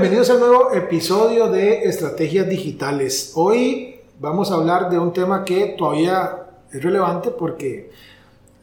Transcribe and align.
Bienvenidos 0.00 0.30
al 0.30 0.38
nuevo 0.38 0.72
episodio 0.72 1.50
de 1.50 1.82
Estrategias 1.82 2.48
Digitales. 2.48 3.32
Hoy 3.34 3.96
vamos 4.20 4.52
a 4.52 4.54
hablar 4.54 4.88
de 4.90 4.96
un 4.96 5.12
tema 5.12 5.44
que 5.44 5.74
todavía 5.76 6.46
es 6.72 6.80
relevante 6.80 7.30
porque 7.30 7.90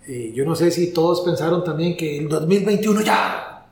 eh, 0.07 0.31
yo 0.33 0.45
no 0.45 0.55
sé 0.55 0.71
si 0.71 0.93
todos 0.93 1.19
pensaron 1.23 1.61
también 1.61 1.97
que 1.97 2.19
el 2.19 2.29
2021 2.29 3.01
ya, 3.01 3.65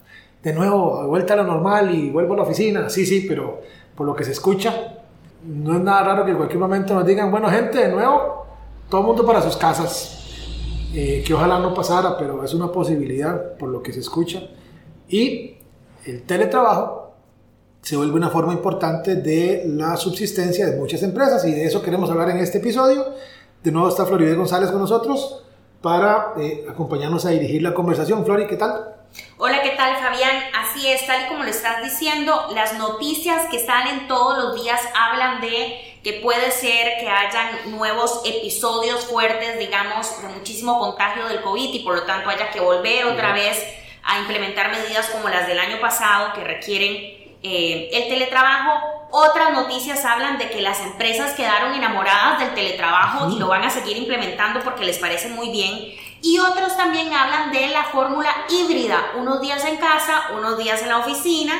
de 0.43 0.51
nuevo, 0.51 1.07
vuelta 1.07 1.35
a 1.35 1.37
lo 1.37 1.45
normal 1.45 1.95
y 1.95 2.09
vuelvo 2.09 2.33
a 2.33 2.37
la 2.37 2.43
oficina. 2.43 2.89
Sí, 2.89 3.05
sí, 3.05 3.25
pero 3.29 3.61
por 3.95 4.05
lo 4.07 4.13
que 4.13 4.25
se 4.25 4.33
escucha, 4.33 4.97
no 5.45 5.77
es 5.77 5.81
nada 5.81 6.03
raro 6.03 6.25
que 6.25 6.31
en 6.31 6.37
cualquier 6.37 6.59
momento 6.59 6.93
nos 6.93 7.05
digan, 7.05 7.31
bueno 7.31 7.49
gente, 7.49 7.77
de 7.77 7.93
nuevo, 7.93 8.45
todo 8.89 8.99
el 8.99 9.07
mundo 9.07 9.25
para 9.25 9.41
sus 9.41 9.55
casas. 9.55 10.19
Eh, 10.93 11.23
que 11.25 11.33
ojalá 11.33 11.59
no 11.59 11.73
pasara, 11.73 12.17
pero 12.17 12.43
es 12.43 12.53
una 12.53 12.69
posibilidad 12.69 13.55
por 13.55 13.69
lo 13.69 13.81
que 13.81 13.93
se 13.93 14.01
escucha. 14.01 14.41
Y 15.07 15.55
el 16.05 16.23
teletrabajo 16.23 17.02
se 17.83 17.97
vuelve 17.97 18.15
una 18.15 18.29
forma 18.29 18.53
importante 18.53 19.15
de 19.15 19.63
la 19.67 19.97
subsistencia 19.97 20.65
de 20.65 20.77
muchas 20.77 21.03
empresas 21.03 21.43
y 21.43 21.51
de 21.51 21.65
eso 21.65 21.83
queremos 21.83 22.09
hablar 22.09 22.29
en 22.29 22.37
este 22.37 22.59
episodio. 22.59 23.13
De 23.61 23.71
nuevo 23.73 23.89
está 23.89 24.05
Floride 24.05 24.35
González 24.35 24.71
con 24.71 24.79
nosotros 24.79 25.43
para 25.81 26.33
eh, 26.37 26.65
acompañarnos 26.69 27.25
a 27.25 27.31
dirigir 27.31 27.61
la 27.61 27.73
conversación. 27.73 28.23
Flori, 28.23 28.47
¿qué 28.47 28.55
tal? 28.55 28.95
Hola, 29.37 29.61
¿qué 29.61 29.71
tal 29.71 29.97
Fabián? 29.97 30.43
Así 30.57 30.87
es, 30.87 31.05
tal 31.05 31.25
y 31.25 31.27
como 31.27 31.43
lo 31.43 31.49
estás 31.49 31.83
diciendo, 31.83 32.47
las 32.55 32.77
noticias 32.77 33.47
que 33.51 33.59
salen 33.59 34.07
todos 34.07 34.37
los 34.37 34.63
días 34.63 34.79
hablan 34.95 35.41
de 35.41 35.99
que 36.01 36.21
puede 36.23 36.51
ser 36.51 36.93
que 37.01 37.09
hayan 37.09 37.69
nuevos 37.71 38.21
episodios 38.25 39.05
fuertes, 39.05 39.59
digamos, 39.59 40.21
de 40.21 40.29
muchísimo 40.29 40.79
contagio 40.79 41.27
del 41.27 41.41
COVID 41.41 41.73
y 41.73 41.79
por 41.79 41.95
lo 41.95 42.03
tanto 42.03 42.29
haya 42.29 42.49
que 42.49 42.61
volver 42.61 43.05
otra 43.07 43.33
vez 43.33 43.61
a 44.03 44.19
implementar 44.19 44.71
medidas 44.71 45.09
como 45.09 45.27
las 45.27 45.47
del 45.47 45.59
año 45.59 45.81
pasado 45.81 46.31
que 46.33 46.43
requieren 46.45 47.22
eh, 47.43 47.89
el 47.91 48.07
teletrabajo. 48.07 49.07
Otras 49.11 49.51
noticias 49.51 50.03
hablan 50.05 50.37
de 50.37 50.49
que 50.49 50.61
las 50.61 50.79
empresas 50.79 51.33
quedaron 51.33 51.75
enamoradas 51.75 52.39
del 52.39 52.55
teletrabajo 52.55 53.29
y 53.29 53.37
lo 53.37 53.47
van 53.47 53.63
a 53.63 53.69
seguir 53.69 53.97
implementando 53.97 54.61
porque 54.61 54.85
les 54.85 54.97
parece 54.97 55.29
muy 55.29 55.49
bien. 55.51 55.93
Y 56.21 56.39
otros 56.39 56.75
también 56.77 57.13
hablan 57.13 57.51
de 57.51 57.67
la 57.67 57.83
fórmula 57.83 58.33
híbrida, 58.49 59.11
unos 59.17 59.41
días 59.41 59.63
en 59.65 59.77
casa, 59.77 60.29
unos 60.35 60.57
días 60.57 60.81
en 60.81 60.89
la 60.89 60.99
oficina 60.99 61.53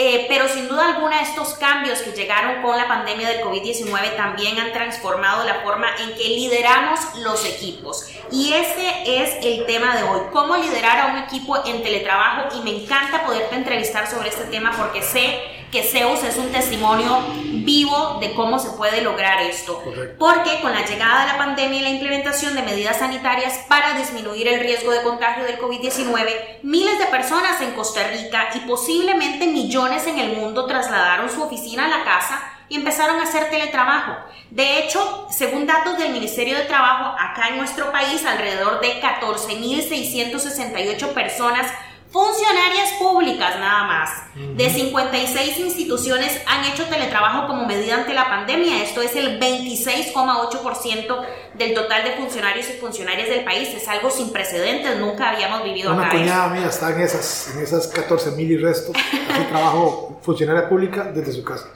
eh, 0.00 0.26
pero 0.28 0.46
sin 0.46 0.68
duda 0.68 0.94
alguna 0.94 1.20
estos 1.20 1.54
cambios 1.54 1.98
que 2.02 2.12
llegaron 2.12 2.62
con 2.62 2.76
la 2.76 2.86
pandemia 2.86 3.30
del 3.30 3.40
COVID-19 3.40 4.14
también 4.16 4.56
han 4.60 4.72
transformado 4.72 5.44
la 5.44 5.56
forma 5.56 5.88
en 5.98 6.14
que 6.14 6.22
lideramos 6.22 7.00
los 7.16 7.44
equipos. 7.44 8.06
Y 8.30 8.52
ese 8.52 9.02
es 9.04 9.44
el 9.44 9.66
tema 9.66 9.96
de 9.96 10.04
hoy, 10.04 10.20
cómo 10.32 10.56
liderar 10.56 11.00
a 11.00 11.06
un 11.06 11.18
equipo 11.24 11.56
en 11.66 11.82
teletrabajo 11.82 12.56
y 12.56 12.62
me 12.62 12.84
encanta 12.84 13.26
poderte 13.26 13.56
entrevistar 13.56 14.08
sobre 14.08 14.28
este 14.28 14.44
tema 14.44 14.72
porque 14.78 15.02
sé 15.02 15.57
que 15.70 15.82
Zeus 15.82 16.22
es 16.22 16.36
un 16.36 16.50
testimonio 16.50 17.18
vivo 17.64 18.18
de 18.20 18.32
cómo 18.32 18.58
se 18.58 18.70
puede 18.70 19.02
lograr 19.02 19.42
esto. 19.42 19.82
Porque 20.18 20.60
con 20.62 20.72
la 20.72 20.86
llegada 20.86 21.22
de 21.22 21.32
la 21.32 21.38
pandemia 21.38 21.80
y 21.80 21.82
la 21.82 21.90
implementación 21.90 22.54
de 22.54 22.62
medidas 22.62 22.98
sanitarias 22.98 23.64
para 23.68 23.98
disminuir 23.98 24.48
el 24.48 24.60
riesgo 24.60 24.90
de 24.90 25.02
contagio 25.02 25.44
del 25.44 25.58
COVID-19, 25.58 26.60
miles 26.62 26.98
de 26.98 27.06
personas 27.06 27.60
en 27.60 27.72
Costa 27.72 28.08
Rica 28.08 28.48
y 28.54 28.60
posiblemente 28.60 29.46
millones 29.46 30.06
en 30.06 30.18
el 30.18 30.36
mundo 30.36 30.66
trasladaron 30.66 31.28
su 31.28 31.42
oficina 31.42 31.84
a 31.84 31.98
la 31.98 32.04
casa 32.04 32.40
y 32.70 32.76
empezaron 32.76 33.20
a 33.20 33.24
hacer 33.24 33.50
teletrabajo. 33.50 34.16
De 34.50 34.78
hecho, 34.78 35.26
según 35.30 35.66
datos 35.66 35.98
del 35.98 36.12
Ministerio 36.12 36.56
de 36.56 36.64
Trabajo, 36.64 37.14
acá 37.18 37.48
en 37.48 37.58
nuestro 37.58 37.92
país, 37.92 38.24
alrededor 38.24 38.80
de 38.80 39.02
14.668 39.02 41.12
personas 41.12 41.70
Funcionarias 42.10 42.92
públicas 42.98 43.58
nada 43.60 43.84
más. 43.84 44.10
De 44.56 44.70
56 44.70 45.58
instituciones 45.58 46.40
han 46.46 46.64
hecho 46.64 46.86
teletrabajo 46.86 47.46
como 47.46 47.66
medida 47.66 47.96
ante 47.96 48.14
la 48.14 48.30
pandemia. 48.30 48.82
Esto 48.82 49.02
es 49.02 49.14
el 49.14 49.38
26,8% 49.38 51.26
del 51.54 51.74
total 51.74 52.04
de 52.04 52.12
funcionarios 52.12 52.70
y 52.70 52.72
funcionarias 52.74 53.28
del 53.28 53.44
país. 53.44 53.68
Es 53.74 53.86
algo 53.88 54.10
sin 54.10 54.32
precedentes. 54.32 54.98
Nunca 54.98 55.30
habíamos 55.30 55.62
vivido 55.64 55.92
Una 55.92 56.08
cuñada 56.08 56.48
mía 56.48 56.68
está 56.68 56.92
en 56.92 57.02
esas, 57.02 57.52
en 57.54 57.62
esas 57.62 57.88
14 57.88 58.30
mil 58.30 58.52
y 58.52 58.56
resto. 58.56 58.92
Hace 58.94 59.44
trabajo 59.44 60.18
funcionaria 60.22 60.66
pública 60.66 61.04
desde 61.04 61.32
su 61.32 61.44
casa. 61.44 61.68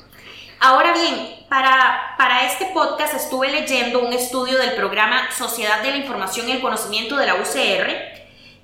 Ahora 0.61 0.95
bien, 0.95 1.45
para, 1.51 2.15
para 2.17 2.47
este 2.47 2.71
podcast 2.73 3.15
estuve 3.15 3.51
leyendo 3.51 4.01
un 4.01 4.13
estudio 4.15 4.57
del 4.57 4.73
programa 4.73 5.31
Sociedad 5.37 5.83
de 5.83 5.91
la 5.91 5.97
Información 5.99 6.49
y 6.49 6.53
el 6.53 6.63
Conocimiento 6.63 7.17
de 7.17 7.27
la 7.27 7.35
UCR 7.35 8.12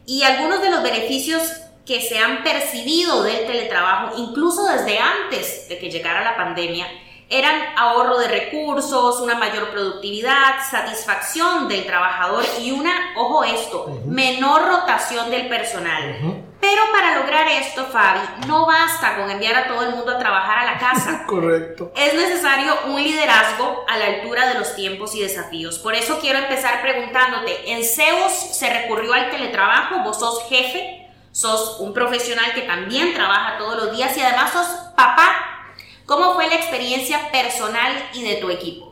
y 0.08 0.22
algunos 0.22 0.62
de 0.62 0.70
los 0.70 0.82
beneficios 0.82 1.42
que 1.84 2.00
se 2.00 2.18
han 2.18 2.42
percibido 2.42 3.22
del 3.22 3.46
teletrabajo, 3.46 4.16
incluso 4.16 4.66
desde 4.66 4.98
antes 4.98 5.68
de 5.68 5.78
que 5.78 5.90
llegara 5.90 6.24
la 6.24 6.34
pandemia, 6.34 6.86
eran 7.28 7.54
ahorro 7.76 8.18
de 8.18 8.28
recursos, 8.28 9.20
una 9.20 9.34
mayor 9.34 9.68
productividad, 9.68 10.66
satisfacción 10.70 11.68
del 11.68 11.84
trabajador 11.84 12.42
y 12.58 12.70
una, 12.70 13.12
ojo 13.18 13.44
esto, 13.44 14.00
menor 14.06 14.66
rotación 14.66 15.30
del 15.30 15.46
personal. 15.46 16.42
Pero 16.60 16.82
para 16.92 17.18
lograr 17.18 17.46
esto, 17.46 17.86
Fabi, 17.86 18.46
no 18.48 18.66
basta 18.66 19.16
con 19.16 19.30
enviar 19.30 19.54
a 19.54 19.68
todo 19.68 19.82
el 19.82 19.94
mundo 19.94 20.12
a 20.12 20.18
trabajar 20.18 20.58
a 20.58 20.72
la 20.72 20.78
casa. 20.78 21.24
Correcto. 21.26 21.92
Es 21.94 22.14
necesario 22.14 22.72
un 22.88 23.02
liderazgo 23.02 23.84
a 23.88 23.96
la 23.96 24.06
altura 24.06 24.48
de 24.48 24.58
los 24.58 24.74
tiempos 24.74 25.14
y 25.14 25.22
desafíos. 25.22 25.78
Por 25.78 25.94
eso 25.94 26.18
quiero 26.20 26.38
empezar 26.38 26.82
preguntándote, 26.82 27.72
¿en 27.72 27.84
Zeus 27.84 28.32
se 28.32 28.72
recurrió 28.72 29.12
al 29.12 29.30
teletrabajo? 29.30 30.02
¿Vos 30.02 30.18
sos 30.18 30.48
jefe? 30.48 31.06
¿Sos 31.30 31.78
un 31.78 31.92
profesional 31.94 32.52
que 32.54 32.62
también 32.62 33.14
trabaja 33.14 33.58
todos 33.58 33.76
los 33.76 33.96
días 33.96 34.16
y 34.16 34.20
además 34.20 34.52
sos 34.52 34.66
papá? 34.96 35.74
¿Cómo 36.06 36.34
fue 36.34 36.48
la 36.48 36.56
experiencia 36.56 37.30
personal 37.30 37.92
y 38.14 38.24
de 38.24 38.36
tu 38.36 38.50
equipo? 38.50 38.88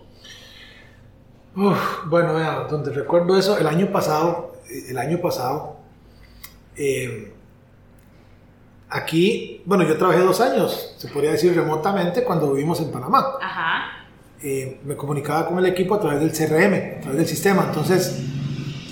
bueno, 2.05 2.35
vea, 2.35 2.67
donde 2.71 2.93
recuerdo 2.93 3.39
eso, 3.39 3.57
el 3.57 3.67
año 3.67 3.91
pasado, 3.91 4.53
el 4.69 4.99
año 4.99 5.19
pasado, 5.23 5.79
eh, 6.77 7.33
Aquí, 8.97 9.61
bueno, 9.67 9.85
yo 9.85 9.99
trabajé 9.99 10.21
dos 10.21 10.41
años, 10.41 10.95
se 10.97 11.09
podría 11.09 11.33
decir 11.33 11.55
remotamente, 11.55 12.25
cuando 12.25 12.51
vivimos 12.55 12.81
en 12.81 12.91
Panamá. 12.91 13.35
Ajá. 13.43 14.07
Eh, 14.43 14.81
me 14.85 14.97
comunicaba 14.97 15.47
con 15.47 15.59
el 15.59 15.67
equipo 15.67 15.97
a 15.97 16.01
través 16.01 16.21
del 16.21 16.31
CRM, 16.31 16.99
a 16.99 17.01
través 17.03 17.19
del 17.19 17.27
sistema, 17.27 17.65
entonces 17.69 18.23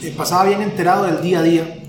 eh, 0.03 0.15
pasaba 0.15 0.45
bien 0.45 0.61
enterado 0.61 1.05
del 1.05 1.23
día 1.23 1.39
a 1.39 1.43
día. 1.43 1.83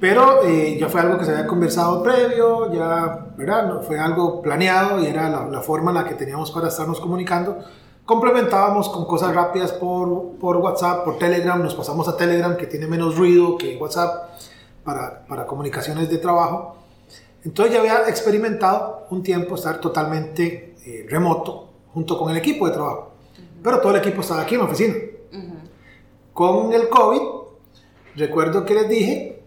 Pero 0.00 0.46
eh, 0.46 0.78
ya 0.80 0.88
fue 0.88 1.02
algo 1.02 1.18
que 1.18 1.26
se 1.26 1.32
había 1.32 1.46
conversado 1.46 2.02
previo, 2.02 2.72
ya, 2.72 3.26
¿verdad? 3.36 3.66
No, 3.66 3.82
fue 3.82 3.98
algo 3.98 4.40
planeado 4.40 5.02
y 5.02 5.06
era 5.06 5.28
la, 5.28 5.44
la, 5.44 5.60
forma 5.60 5.90
en 5.90 5.96
la 5.96 6.04
que 6.08 6.14
teníamos 6.14 6.50
para 6.50 6.68
estarnos 6.68 7.00
comunicando. 7.00 7.58
Complementábamos 8.06 8.88
con 8.88 9.04
cosas 9.04 9.34
rápidas 9.34 9.72
por, 9.72 10.38
por 10.38 10.56
WhatsApp, 10.56 11.04
por 11.04 11.18
Telegram, 11.18 11.62
nos 11.62 11.74
pasamos 11.74 12.08
a 12.08 12.16
Telegram 12.16 12.56
que 12.56 12.66
tiene 12.66 12.86
menos 12.86 13.18
ruido 13.18 13.58
que 13.58 13.76
WhatsApp 13.76 14.30
para, 14.84 15.26
para 15.26 15.46
comunicaciones 15.46 16.08
de 16.08 16.16
trabajo. 16.16 16.85
Entonces 17.46 17.74
ya 17.74 17.80
había 17.80 18.08
experimentado 18.08 19.06
un 19.10 19.22
tiempo 19.22 19.54
estar 19.54 19.80
totalmente 19.80 20.74
eh, 20.84 21.06
remoto 21.08 21.68
junto 21.94 22.18
con 22.18 22.28
el 22.32 22.38
equipo 22.38 22.66
de 22.66 22.72
trabajo. 22.72 23.12
Pero 23.62 23.80
todo 23.80 23.92
el 23.92 23.98
equipo 23.98 24.22
estaba 24.22 24.42
aquí 24.42 24.56
en 24.56 24.62
la 24.62 24.66
oficina. 24.66 24.94
Con 26.32 26.72
el 26.72 26.88
COVID, 26.88 27.20
recuerdo 28.16 28.64
que 28.64 28.74
les 28.74 28.88
dije, 28.88 29.42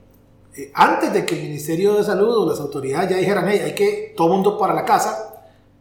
eh, 0.55 0.71
antes 0.73 1.11
de 1.11 1.25
que 1.25 1.35
el 1.35 1.41
Ministerio 1.41 1.95
de 1.95 2.05
Salud 2.05 2.37
o 2.37 2.49
las 2.49 2.61
autoridades 2.61 3.09
ya 3.09 3.17
dijeran, 3.17 3.45
hey, 3.49 3.59
hay 3.65 3.75
que 3.75 4.13
todo 4.15 4.29
mundo 4.29 4.57
para 4.57 4.73
la 4.73 4.85
casa, 4.85 5.35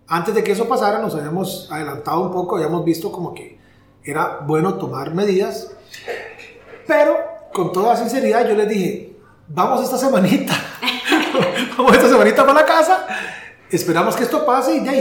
antes 0.08 0.34
de 0.34 0.42
que 0.42 0.52
eso 0.52 0.68
pasara 0.68 0.98
nos 0.98 1.14
habíamos 1.14 1.70
adelantado 1.70 2.22
un 2.22 2.32
poco, 2.32 2.56
habíamos 2.56 2.84
visto 2.84 3.12
como 3.12 3.32
que 3.32 3.60
era 4.02 4.40
bueno 4.44 4.74
tomar 4.74 5.14
medidas. 5.14 5.70
Pero 6.84 7.16
con 7.54 7.72
toda 7.72 7.96
sinceridad 7.96 8.48
yo 8.48 8.56
les 8.56 8.68
dije, 8.68 9.17
vamos 9.48 9.82
esta 9.82 9.98
semanita 9.98 10.54
vamos 11.76 11.92
esta 11.94 12.08
semanita 12.08 12.46
para 12.46 12.60
la 12.60 12.66
casa, 12.66 13.06
esperamos 13.70 14.16
que 14.16 14.24
esto 14.24 14.44
pase 14.44 14.76
y 14.76 14.84
ya 14.84 14.92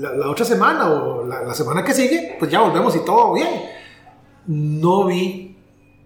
la, 0.00 0.30
otra 0.30 0.44
semana 0.44 0.90
o 0.90 1.26
la, 1.26 1.54
semana 1.54 1.84
que 1.84 1.94
sigue, 1.94 2.36
pues 2.38 2.50
ya 2.50 2.60
volvemos 2.60 2.94
y 2.96 3.04
todo 3.04 3.34
bien. 3.34 3.48
No 4.46 5.04
vi 5.04 5.56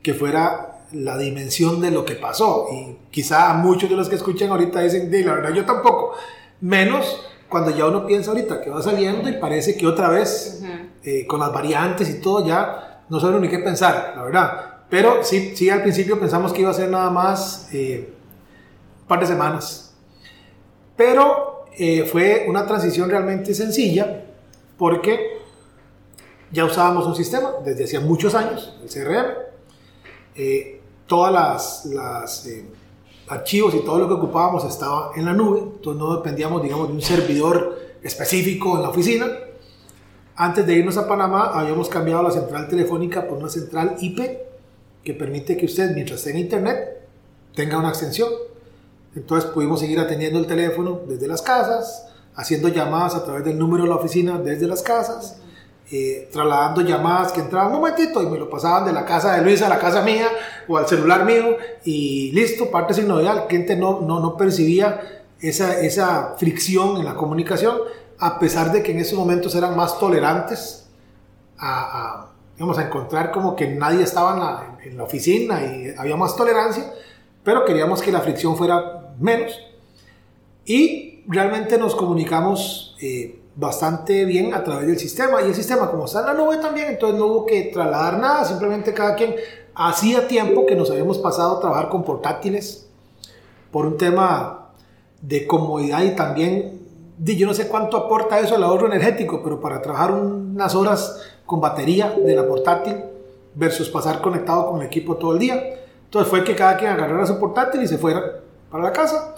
que 0.02 0.14
fuera 0.14 0.82
la 0.93 1.17
dimensión 1.17 1.81
de 1.81 1.91
lo 1.91 2.05
que 2.05 2.14
pasó. 2.14 2.67
Y 2.73 2.96
quizá 3.11 3.55
muchos 3.55 3.88
de 3.88 3.96
los 3.96 4.08
que 4.08 4.17
escuchan 4.17 4.50
ahorita 4.50 4.81
dicen, 4.81 5.11
de 5.11 5.25
la 5.25 5.35
verdad 5.35 5.52
yo 5.52 5.64
tampoco. 5.64 6.14
Menos 6.61 7.25
cuando 7.49 7.70
ya 7.70 7.87
uno 7.87 8.06
piensa 8.06 8.31
ahorita 8.31 8.61
que 8.61 8.70
va 8.70 8.82
saliendo 8.82 9.29
y 9.29 9.35
parece 9.35 9.76
que 9.76 9.87
otra 9.87 10.08
vez, 10.08 10.62
eh, 11.05 11.26
con 11.26 11.41
las 11.41 11.52
variantes 11.52 12.11
y 12.11 12.20
todo, 12.20 12.44
ya 12.44 13.05
no 13.08 13.20
saben 13.20 13.41
ni 13.41 13.49
qué 13.49 13.61
pensar, 13.61 14.14
la 14.17 14.23
verdad. 14.25 14.74
Pero 14.88 15.25
sí, 15.25 15.56
sí 15.56 15.70
al 15.70 15.82
principio 15.82 16.19
pensamos 16.19 16.52
que 16.52 16.60
iba 16.60 16.70
a 16.70 16.75
ser 16.75 16.88
nada 16.88 17.10
más 17.10 17.69
eh, 17.72 18.12
un 19.00 19.06
par 19.06 19.20
de 19.20 19.26
semanas. 19.26 19.94
Pero 20.96 21.66
eh, 21.76 22.04
fue 22.04 22.46
una 22.48 22.66
transición 22.66 23.10
realmente 23.10 23.54
sencilla 23.54 24.25
porque 24.78 25.38
ya 26.52 26.64
usábamos 26.64 27.06
un 27.06 27.16
sistema 27.16 27.54
desde 27.64 27.84
hacía 27.84 28.00
muchos 28.00 28.34
años, 28.34 28.78
el 28.82 28.88
CRM. 28.88 29.26
Eh, 30.36 30.81
todas 31.06 31.32
las, 31.32 31.84
las 31.86 32.48
archivos 33.28 33.75
y 33.75 33.81
todo 33.81 33.98
lo 33.98 34.08
que 34.08 34.14
ocupábamos 34.14 34.64
estaba 34.64 35.12
en 35.16 35.25
la 35.25 35.32
nube, 35.32 35.60
entonces 35.60 36.00
no 36.00 36.16
dependíamos, 36.16 36.62
digamos, 36.62 36.88
de 36.88 36.94
un 36.94 37.02
servidor 37.02 37.78
específico 38.02 38.76
en 38.76 38.82
la 38.82 38.90
oficina. 38.90 39.26
Antes 40.36 40.66
de 40.66 40.75
irnos 40.75 40.96
a 40.96 41.06
Panamá 41.06 41.50
habíamos 41.54 41.88
cambiado 41.88 42.22
la 42.22 42.31
central 42.31 42.69
telefónica 42.69 43.26
por 43.26 43.38
una 43.38 43.48
central 43.48 43.96
IP 44.00 44.20
que 45.05 45.15
permite 45.15 45.56
que 45.56 45.67
usted, 45.67 45.95
mientras 45.95 46.21
esté 46.21 46.31
en 46.31 46.39
internet, 46.39 47.06
tenga 47.55 47.79
una 47.79 47.91
extensión. 47.91 48.31
Entonces 49.15 49.51
pudimos 49.51 49.81
seguir 49.81 50.01
atendiendo 50.01 50.39
el 50.39 50.47
teléfono 50.47 51.03
desde 51.06 51.29
las 51.29 51.43
casas, 51.43 52.09
haciendo 52.35 52.69
llamadas 52.69 53.15
a 53.15 53.25
través 53.25 53.45
del 53.45 53.59
número 53.59 53.85
de 53.85 53.91
la 53.91 53.97
oficina 53.97 54.39
desde 54.39 54.67
las 54.67 54.83
casas, 54.83 55.37
eh, 55.93 56.29
trasladando 56.33 56.81
llamadas 56.81 57.31
que 57.31 57.41
entraban 57.41 57.69
un 57.69 57.75
momentito 57.75 58.23
y 58.23 58.27
me 58.27 58.39
lo 58.39 58.49
pasaban 58.49 58.87
de 58.87 58.93
la 58.93 59.05
casa 59.05 59.37
de 59.37 59.43
Luis 59.43 59.62
a 59.62 59.69
la 59.69 59.79
casa 59.79 60.03
mía 60.03 60.29
o 60.67 60.79
al 60.79 60.89
celular 60.89 61.25
mío 61.25 61.56
y 61.85 62.33
listo, 62.33 62.71
parte 62.71 62.95
sin 62.95 63.06
novedad. 63.06 63.43
El 63.43 63.47
cliente 63.47 63.77
no, 63.77 64.01
no, 64.01 64.19
no 64.19 64.37
percibía 64.37 65.23
esa, 65.41 65.79
esa 65.81 66.35
fricción 66.39 66.97
en 66.97 67.05
la 67.05 67.15
comunicación, 67.15 67.77
a 68.19 68.39
pesar 68.39 68.73
de 68.73 68.83
que 68.83 68.93
en 68.93 69.01
esos 69.01 69.19
momentos 69.19 69.55
eran 69.55 69.77
más 69.77 69.99
tolerantes 70.01 70.87
a, 71.59 72.25
a 72.25 72.33
íbamos 72.56 72.79
a 72.79 72.87
encontrar 72.87 73.33
como 73.33 73.56
que 73.56 73.69
nadie 73.69 74.03
estaba 74.03 74.77
en 74.83 74.97
la, 74.97 75.05
oficina 75.05 75.61
y 75.62 75.95
había 75.97 76.17
más 76.17 76.37
tolerancia, 76.37 76.93
pero 77.43 77.65
queríamos 77.65 78.01
que 78.01 78.12
la 78.12 78.21
fricción 78.21 78.56
fuera 78.56 79.15
menos. 79.19 79.53
Y 80.65 81.25
realmente 81.27 81.79
nos 81.79 81.95
comunicamos 81.95 82.97
eh, 83.01 83.41
bastante 83.56 84.25
bien 84.25 84.55
a 84.55 84.62
través 84.62 84.87
del 84.87 84.99
sistema. 84.99 85.43
Y 85.43 85.47
el 85.47 85.55
sistema, 85.55 85.91
como 85.91 86.06
está 86.06 86.21
en 86.21 86.27
la 86.27 86.35
nube 86.35 86.56
también, 86.59 86.89
entonces 86.89 87.19
no 87.19 87.27
hubo 87.27 87.47
que 87.47 87.71
trasladar 87.73 88.19
nada, 88.19 88.45
simplemente 88.45 88.95
cada 88.95 89.15
quien 89.15 89.35
hacía 89.75 90.29
tiempo 90.29 90.67
que 90.67 90.77
nos 90.77 90.91
habíamos 90.91 91.19
pasado 91.19 91.56
a 91.56 91.61
trabajar 91.61 91.89
con 91.89 92.05
portátiles 92.05 92.89
por 93.71 93.87
un 93.87 93.97
tema 93.97 94.71
de 95.21 95.47
comodidad 95.47 96.03
y 96.05 96.15
también, 96.15 96.81
yo 97.19 97.47
no 97.47 97.55
sé 97.55 97.67
cuánto 97.69 97.97
aporta 97.97 98.39
eso 98.39 98.55
al 98.55 98.62
ahorro 98.62 98.87
energético, 98.87 99.43
pero 99.43 99.61
para 99.61 99.83
trabajar 99.83 100.12
unas 100.12 100.75
horas 100.75 101.33
con 101.46 101.61
batería 101.61 102.14
de 102.25 102.35
la 102.35 102.46
portátil 102.46 102.96
versus 103.55 103.88
pasar 103.88 104.20
conectado 104.20 104.70
con 104.70 104.81
el 104.81 104.87
equipo 104.87 105.17
todo 105.17 105.35
el 105.35 105.38
día. 105.38 105.81
Entonces 106.05 106.31
fue 106.31 106.44
que 106.44 106.55
cada 106.55 106.76
quien 106.76 106.91
agarrara 106.91 107.26
su 107.26 107.38
portátil 107.38 107.82
y 107.82 107.88
se 107.88 107.99
fuera 107.99 108.41
para 108.70 108.85
la 108.85 108.93
casa. 108.93 109.35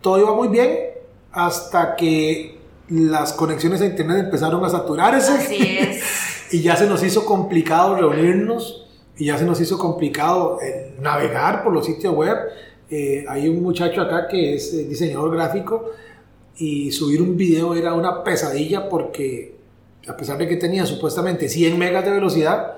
Todo 0.00 0.18
iba 0.18 0.34
muy 0.34 0.48
bien 0.48 0.78
hasta 1.32 1.96
que 1.96 2.58
las 2.88 3.32
conexiones 3.32 3.80
a 3.80 3.86
internet 3.86 4.18
empezaron 4.18 4.64
a 4.64 4.68
saturarse. 4.68 5.32
Así 5.32 5.78
es. 5.78 6.02
y 6.52 6.60
ya 6.60 6.76
se 6.76 6.86
nos 6.86 7.02
hizo 7.02 7.24
complicado 7.24 7.96
reunirnos 7.96 8.86
y 9.16 9.26
ya 9.26 9.38
se 9.38 9.44
nos 9.44 9.60
hizo 9.60 9.78
complicado 9.78 10.58
eh, 10.62 10.94
navegar 11.00 11.62
por 11.62 11.72
los 11.72 11.86
sitios 11.86 12.14
web. 12.14 12.36
Eh, 12.90 13.24
hay 13.28 13.48
un 13.48 13.62
muchacho 13.62 14.02
acá 14.02 14.28
que 14.28 14.54
es 14.54 14.74
eh, 14.74 14.84
diseñador 14.84 15.30
gráfico 15.34 15.90
y 16.56 16.90
subir 16.92 17.22
un 17.22 17.36
video 17.36 17.74
era 17.74 17.94
una 17.94 18.22
pesadilla 18.22 18.88
porque 18.88 19.51
a 20.08 20.16
pesar 20.16 20.38
de 20.38 20.48
que 20.48 20.56
tenía 20.56 20.86
supuestamente 20.86 21.48
100 21.48 21.78
megas 21.78 22.04
de 22.04 22.10
velocidad, 22.10 22.74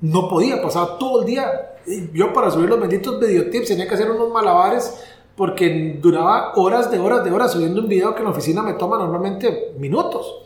no 0.00 0.28
podía 0.28 0.62
pasar 0.62 0.98
todo 0.98 1.20
el 1.20 1.26
día. 1.26 1.76
Yo 2.12 2.32
para 2.32 2.50
subir 2.50 2.68
los 2.68 2.80
benditos 2.80 3.20
videotips 3.20 3.68
tenía 3.68 3.86
que 3.88 3.94
hacer 3.94 4.10
unos 4.10 4.30
malabares 4.30 5.02
porque 5.36 5.98
duraba 6.00 6.52
horas 6.54 6.90
de 6.90 6.98
horas 6.98 7.24
de 7.24 7.30
horas 7.30 7.52
subiendo 7.52 7.80
un 7.80 7.88
video 7.88 8.14
que 8.14 8.20
en 8.20 8.24
la 8.24 8.30
oficina 8.30 8.62
me 8.62 8.74
toma 8.74 8.98
normalmente 8.98 9.74
minutos 9.78 10.42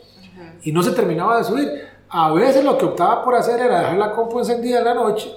y 0.63 0.71
no 0.71 0.83
se 0.83 0.91
terminaba 0.91 1.37
de 1.37 1.43
subir. 1.43 1.69
A 2.09 2.33
veces 2.33 2.63
lo 2.63 2.77
que 2.77 2.85
optaba 2.85 3.23
por 3.23 3.35
hacer 3.35 3.59
era 3.59 3.81
dejar 3.81 3.97
la 3.97 4.11
compu 4.13 4.39
encendida 4.39 4.79
en 4.79 4.85
la 4.85 4.93
noche, 4.95 5.31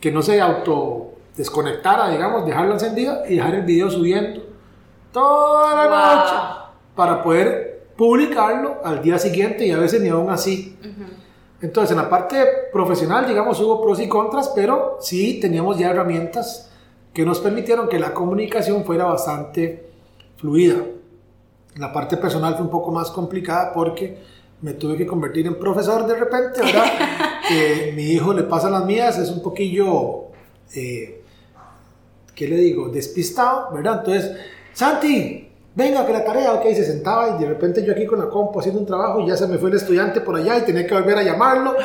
que 0.00 0.10
no 0.10 0.22
se 0.22 0.40
auto 0.40 1.12
desconectara, 1.36 2.08
digamos, 2.08 2.44
dejarla 2.44 2.74
encendida 2.74 3.22
y 3.28 3.36
dejar 3.36 3.54
el 3.54 3.62
video 3.62 3.90
subiendo 3.90 4.42
toda 5.12 5.74
la 5.74 6.14
noche 6.16 6.34
para 6.96 7.22
poder 7.22 7.65
publicarlo 7.96 8.78
al 8.84 9.02
día 9.02 9.18
siguiente 9.18 9.66
y 9.66 9.70
a 9.70 9.78
veces 9.78 10.00
ni 10.00 10.08
aún 10.08 10.30
así. 10.30 10.76
Entonces, 11.60 11.92
en 11.92 11.96
la 11.96 12.10
parte 12.10 12.44
profesional, 12.72 13.26
digamos, 13.26 13.58
hubo 13.60 13.82
pros 13.82 14.00
y 14.00 14.08
contras, 14.08 14.52
pero 14.54 14.98
sí 15.00 15.40
teníamos 15.40 15.78
ya 15.78 15.90
herramientas 15.90 16.70
que 17.14 17.24
nos 17.24 17.40
permitieron 17.40 17.88
que 17.88 17.98
la 17.98 18.12
comunicación 18.12 18.84
fuera 18.84 19.04
bastante 19.06 19.88
fluida. 20.36 20.76
La 21.76 21.92
parte 21.92 22.18
personal 22.18 22.54
fue 22.54 22.64
un 22.64 22.70
poco 22.70 22.92
más 22.92 23.10
complicada 23.10 23.72
porque 23.72 24.18
me 24.60 24.74
tuve 24.74 24.96
que 24.96 25.06
convertir 25.06 25.46
en 25.46 25.58
profesor 25.58 26.06
de 26.06 26.14
repente, 26.14 26.60
¿verdad? 26.60 26.92
mi 27.94 28.02
hijo 28.02 28.32
le 28.32 28.42
pasa 28.42 28.68
las 28.68 28.84
mías, 28.84 29.18
es 29.18 29.30
un 29.30 29.42
poquillo, 29.42 30.26
eh, 30.74 31.22
¿qué 32.34 32.48
le 32.48 32.56
digo? 32.56 32.88
Despistado, 32.88 33.70
¿verdad? 33.72 34.00
Entonces, 34.00 34.36
Santi, 34.72 35.45
venga, 35.76 36.06
que 36.06 36.12
la 36.12 36.24
tarea, 36.24 36.54
ok, 36.54 36.64
se 36.74 36.84
sentaba 36.84 37.36
y 37.36 37.40
de 37.40 37.48
repente 37.48 37.84
yo 37.84 37.92
aquí 37.92 38.06
con 38.06 38.18
la 38.18 38.28
compu 38.28 38.58
haciendo 38.58 38.80
un 38.80 38.86
trabajo 38.86 39.20
y 39.20 39.28
ya 39.28 39.36
se 39.36 39.46
me 39.46 39.58
fue 39.58 39.68
el 39.68 39.76
estudiante 39.76 40.20
por 40.22 40.34
allá 40.34 40.58
y 40.58 40.62
tenía 40.62 40.86
que 40.86 40.94
volver 40.94 41.18
a 41.18 41.22
llamarlo. 41.22 41.76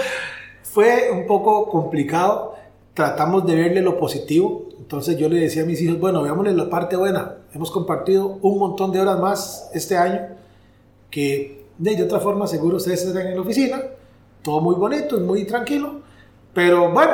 Fue 0.63 1.11
un 1.11 1.27
poco 1.27 1.69
complicado, 1.69 2.55
tratamos 2.93 3.45
de 3.45 3.55
verle 3.55 3.81
lo 3.81 3.99
positivo, 3.99 4.69
entonces 4.79 5.17
yo 5.17 5.27
le 5.27 5.41
decía 5.41 5.63
a 5.63 5.65
mis 5.65 5.81
hijos, 5.81 5.99
bueno, 5.99 6.23
veámosle 6.23 6.53
la 6.53 6.69
parte 6.69 6.95
buena, 6.95 7.35
hemos 7.53 7.69
compartido 7.69 8.39
un 8.41 8.57
montón 8.57 8.91
de 8.93 9.01
horas 9.01 9.19
más 9.19 9.69
este 9.73 9.97
año 9.97 10.21
que 11.09 11.65
de, 11.77 12.01
otra 12.01 12.19
forma 12.19 12.47
seguro 12.47 12.77
ustedes 12.77 13.03
están 13.03 13.27
en 13.27 13.35
la 13.35 13.41
oficina, 13.41 13.81
todo 14.41 14.61
muy 14.61 14.75
bonito, 14.75 15.19
muy 15.19 15.45
tranquilo, 15.45 15.99
pero 16.53 16.91
bueno, 16.91 17.11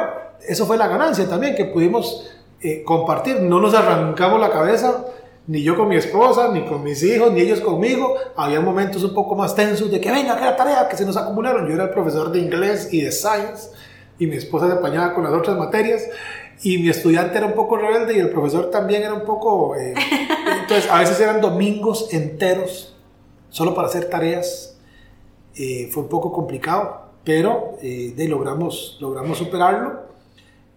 eso 0.48 0.68
fue 0.68 0.78
la 0.78 0.88
ganancia 0.88 1.28
también, 1.28 1.56
que 1.56 1.66
pudimos 1.66 2.30
eh, 2.62 2.84
compartir, 2.84 3.42
no 3.42 3.60
nos 3.60 3.74
arrancamos 3.74 4.40
la 4.40 4.52
cabeza 4.52 5.06
ni 5.48 5.64
yo 5.64 5.78
con 5.78 5.88
mi 5.88 5.96
esposa, 5.96 6.50
ni 6.52 6.66
con 6.66 6.84
mis 6.84 7.02
hijos, 7.04 7.32
ni 7.32 7.42
ellos 7.42 7.62
conmigo. 7.62 8.16
Había 8.36 8.60
momentos 8.60 9.04
un 9.04 9.14
poco 9.14 9.36
más 9.36 9.56
tensos 9.56 9.90
de 9.90 10.02
que 10.02 10.12
venga, 10.12 10.36
que 10.36 10.44
la 10.44 10.56
tarea, 10.56 10.88
que 10.90 10.98
se 10.98 11.06
nos 11.06 11.16
acumularon. 11.16 11.68
Yo 11.68 11.74
era 11.74 11.86
el 11.86 11.90
profesor 11.92 12.32
de 12.32 12.40
inglés 12.40 12.90
y 12.92 13.02
de 13.02 13.12
science 13.12 13.70
y 14.20 14.28
mi 14.28 14.36
esposa 14.36 14.68
se 14.68 14.74
apañaba 14.74 15.14
con 15.14 15.24
las 15.24 15.34
otras 15.34 15.58
materias 15.58 16.04
y 16.64 16.78
mi 16.80 16.90
estudiante 16.90 17.38
era 17.38 17.48
un 17.48 17.54
poco 17.54 17.78
rebelde 17.78 18.16
y 18.16 18.20
el 18.20 18.30
profesor 18.30 18.70
también 18.70 19.04
era 19.04 19.14
un 19.14 19.24
poco... 19.24 19.76
Eh, 19.76 19.94
entonces 20.62 20.92
a 20.92 21.00
veces 21.00 21.20
eran 21.22 21.40
domingos 21.40 22.14
enteros 22.14 22.96
solo 23.50 23.74
para 23.74 23.88
hacer 23.88 24.10
tareas. 24.10 24.78
Eh, 25.56 25.90
fue 25.92 26.04
un 26.04 26.10
poco 26.10 26.32
complicado, 26.34 27.10
pero 27.24 27.78
eh, 27.82 28.14
de, 28.16 28.28
logramos, 28.28 28.98
logramos 29.00 29.38
superarlo 29.38 30.08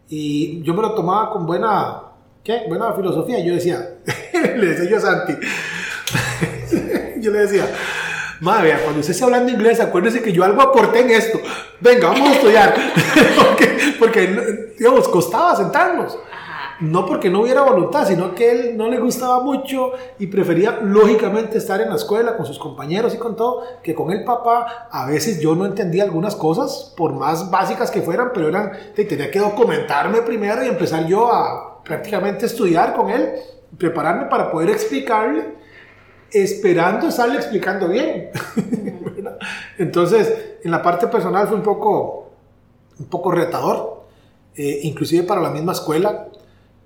y 0.09 0.63
yo 0.63 0.75
me 0.75 0.83
lo 0.83 0.95
tomaba 0.95 1.31
con 1.31 1.45
buena 1.45 2.10
¿Qué? 2.43 2.63
Buena 2.69 2.93
filosofía. 2.95 3.39
Yo 3.41 3.55
decía, 3.55 3.97
le 4.33 4.67
decía 4.67 4.91
yo 4.91 4.97
a 4.97 5.01
Santi, 5.01 5.35
yo 7.21 7.31
le 7.31 7.41
decía, 7.41 7.67
madre, 8.41 8.79
cuando 8.83 9.01
usted 9.01 9.13
esté 9.13 9.25
hablando 9.25 9.53
inglés, 9.53 9.81
acuérdese 9.81 10.23
que 10.23 10.33
yo 10.33 10.45
algo 10.45 10.63
aporté 10.63 11.01
en 11.01 11.11
esto. 11.11 11.39
Venga, 11.81 12.09
vamos 12.09 12.31
a 12.31 12.33
estudiar. 12.33 12.75
porque, 13.37 13.95
porque, 13.99 14.75
digamos, 14.79 15.09
costaba 15.09 15.55
sentarnos. 15.57 16.19
No 16.81 17.05
porque 17.05 17.29
no 17.29 17.43
hubiera 17.43 17.61
voluntad, 17.61 18.09
sino 18.09 18.35
que 18.35 18.51
él 18.51 18.79
no 18.79 18.89
le 18.89 18.99
gustaba 18.99 19.43
mucho 19.43 19.93
y 20.19 20.29
prefería 20.29 20.81
lógicamente 20.83 21.59
estar 21.59 21.79
en 21.83 21.91
la 21.91 21.97
escuela 21.97 22.39
con 22.39 22.47
sus 22.47 22.59
compañeros 22.59 23.15
y 23.15 23.19
con 23.19 23.37
todo, 23.37 23.65
que 23.83 23.95
con 23.95 24.11
el 24.11 24.25
papá. 24.25 24.89
A 24.91 25.05
veces 25.05 25.43
yo 25.43 25.55
no 25.55 25.67
entendía 25.67 26.05
algunas 26.05 26.35
cosas, 26.35 26.95
por 26.97 27.13
más 27.13 27.51
básicas 27.51 27.91
que 27.91 28.01
fueran, 28.01 28.31
pero 28.33 28.49
eran, 28.49 28.73
tenía 28.95 29.31
que 29.31 29.41
documentarme 29.41 30.23
primero 30.23 30.65
y 30.65 30.69
empezar 30.69 31.07
yo 31.07 31.31
a 31.31 31.70
prácticamente 31.85 32.47
estudiar 32.47 32.95
con 32.95 33.11
él, 33.11 33.35
prepararme 33.77 34.27
para 34.27 34.51
poder 34.51 34.71
explicarle, 34.71 35.55
esperando 36.31 37.09
estarle 37.09 37.37
explicando 37.37 37.89
bien. 37.89 38.31
Entonces, 39.79 40.59
en 40.63 40.71
la 40.71 40.83
parte 40.83 41.07
personal 41.09 41.49
fue 41.49 41.57
un 41.57 41.63
poco, 41.63 42.31
un 42.99 43.07
poco 43.07 43.31
retador, 43.33 44.05
eh, 44.55 44.81
inclusive 44.83 45.23
para 45.25 45.41
la 45.41 45.51
misma 45.51 45.73
escuela, 45.73 46.29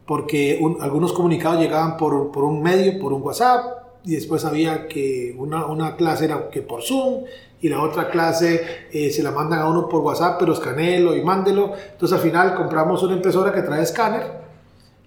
porque 0.06 0.60
algunos 0.80 1.12
comunicados 1.12 1.60
llegaban 1.60 1.96
por, 1.96 2.30
por, 2.30 2.44
un 2.44 2.62
medio, 2.62 3.00
por 3.00 3.12
un 3.12 3.22
WhatsApp, 3.22 3.84
y 4.04 4.14
después 4.14 4.44
había 4.44 4.86
que 4.86 5.34
una, 5.38 5.64
una 5.64 5.96
clase 5.96 6.26
era 6.26 6.50
que 6.50 6.60
por 6.60 6.82
Zoom 6.82 7.24
y 7.64 7.70
la 7.70 7.80
otra 7.80 8.10
clase 8.10 8.88
eh, 8.92 9.10
se 9.10 9.22
la 9.22 9.30
mandan 9.30 9.60
a 9.60 9.68
uno 9.68 9.88
por 9.88 10.02
WhatsApp, 10.02 10.36
pero 10.38 10.52
escanelo 10.52 11.16
y 11.16 11.22
mándelo. 11.22 11.72
Entonces 11.92 12.14
al 12.14 12.22
final 12.22 12.54
compramos 12.54 13.02
una 13.02 13.14
impresora 13.14 13.50
que 13.52 13.62
trae 13.62 13.82
escáner, 13.82 14.43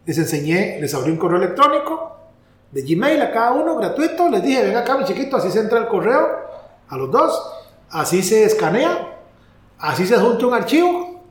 les 0.08 0.18
enseñé, 0.18 0.80
les 0.80 0.94
abrí 0.94 1.12
un 1.12 1.18
correo 1.18 1.38
electrónico 1.38 2.16
de 2.72 2.82
Gmail 2.82 3.22
a 3.22 3.32
cada 3.32 3.52
uno 3.52 3.76
gratuito, 3.76 4.30
les 4.30 4.42
dije, 4.42 4.64
venga 4.64 4.80
acá 4.80 4.98
mi 4.98 5.04
chiquito, 5.04 5.36
así 5.36 5.52
se 5.52 5.60
entra 5.60 5.80
el 5.80 5.88
correo 5.88 6.48
a 6.88 6.98
los 6.98 7.12
dos, 7.12 7.52
así 7.90 8.24
se 8.24 8.46
escanea, 8.46 9.20
así 9.78 10.08
se 10.08 10.16
adjunta 10.16 10.48
un 10.48 10.54
archivo. 10.54 11.24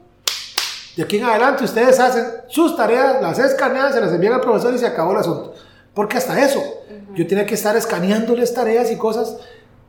De 0.95 1.05
aquí 1.05 1.17
en 1.17 1.25
adelante 1.25 1.65
ustedes 1.65 1.99
hacen 1.99 2.27
sus 2.49 2.77
tareas, 2.77 3.23
las 3.23 3.39
escanean, 3.39 3.95
se 3.95 4.01
las 4.01 4.13
envían 4.13 4.35
al 4.35 4.41
profesor 4.43 4.75
y 4.75 4.79
se 4.79 4.87
acabó 4.87 5.13
el 5.13 5.19
asunto. 5.19 5.55
Porque 5.95 6.19
hasta 6.19 6.39
eso, 6.39 6.63
yo 7.15 7.27
tenía 7.27 7.47
que 7.47 7.55
estar 7.55 7.75
escaneándoles 7.77 8.53
tareas 8.53 8.91
y 8.91 8.97
cosas 8.97 9.39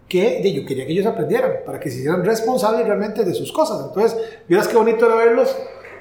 que 0.08 0.42
yo 0.54 0.66
quería 0.66 0.86
que 0.86 0.94
ellos 0.94 1.06
aprendieran, 1.06 1.52
para 1.66 1.78
que 1.82 1.90
se 1.90 1.98
hicieran 1.98 2.24
responsables 2.24 2.86
realmente 2.86 3.26
de 3.26 3.34
sus 3.34 3.52
cosas. 3.52 3.86
Entonces, 3.86 4.18
vieras 4.48 4.70
qué 4.70 4.78
bonito 4.78 5.06
era 5.06 5.16
verlos 5.16 5.54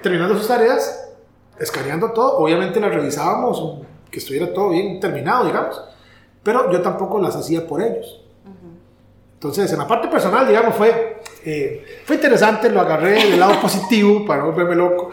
terminando 0.02 0.37
sus 0.38 0.47
tareas, 0.47 1.05
escaneando 1.58 2.12
todo. 2.12 2.38
Obviamente 2.38 2.80
las 2.80 2.94
revisábamos, 2.94 3.80
que 4.10 4.18
estuviera 4.18 4.52
todo 4.52 4.70
bien 4.70 5.00
terminado, 5.00 5.46
digamos, 5.46 5.80
pero 6.42 6.70
yo 6.70 6.80
tampoco 6.80 7.20
las 7.20 7.36
hacía 7.36 7.66
por 7.66 7.82
ellos. 7.82 8.20
Entonces, 9.34 9.70
en 9.70 9.78
la 9.78 9.86
parte 9.86 10.08
personal, 10.08 10.48
digamos, 10.48 10.75
fue, 10.75 11.22
eh, 11.44 11.84
fue 12.06 12.16
interesante, 12.16 12.70
lo 12.70 12.80
agarré 12.80 13.12
del 13.30 13.38
lado 13.38 13.60
positivo 13.60 14.25
para 14.26 14.42
no 14.42 14.52
volverme 14.52 14.75
loco 14.75 15.10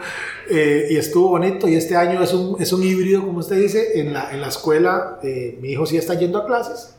eh, 0.48 0.88
y 0.90 0.96
estuvo 0.96 1.28
bonito. 1.28 1.68
Y 1.68 1.74
este 1.74 1.94
año 1.94 2.22
es 2.22 2.32
un, 2.32 2.60
es 2.60 2.72
un 2.72 2.82
híbrido, 2.82 3.22
como 3.22 3.40
usted 3.40 3.56
dice, 3.56 4.00
en 4.00 4.14
la, 4.14 4.32
en 4.32 4.40
la 4.40 4.48
escuela. 4.48 5.18
Eh, 5.22 5.58
mi 5.60 5.68
hijo 5.68 5.84
sí 5.84 5.98
está 5.98 6.14
yendo 6.14 6.38
a 6.38 6.46
clases 6.46 6.96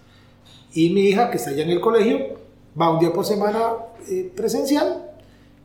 y 0.74 0.92
mi 0.92 1.02
hija, 1.02 1.32
que 1.32 1.38
está 1.38 1.50
allá 1.50 1.64
en 1.64 1.72
el 1.72 1.82
colegio, 1.82 2.38
va 2.80 2.92
un 2.92 3.00
día 3.00 3.12
por 3.12 3.26
semana 3.26 3.74
presencial 4.36 5.10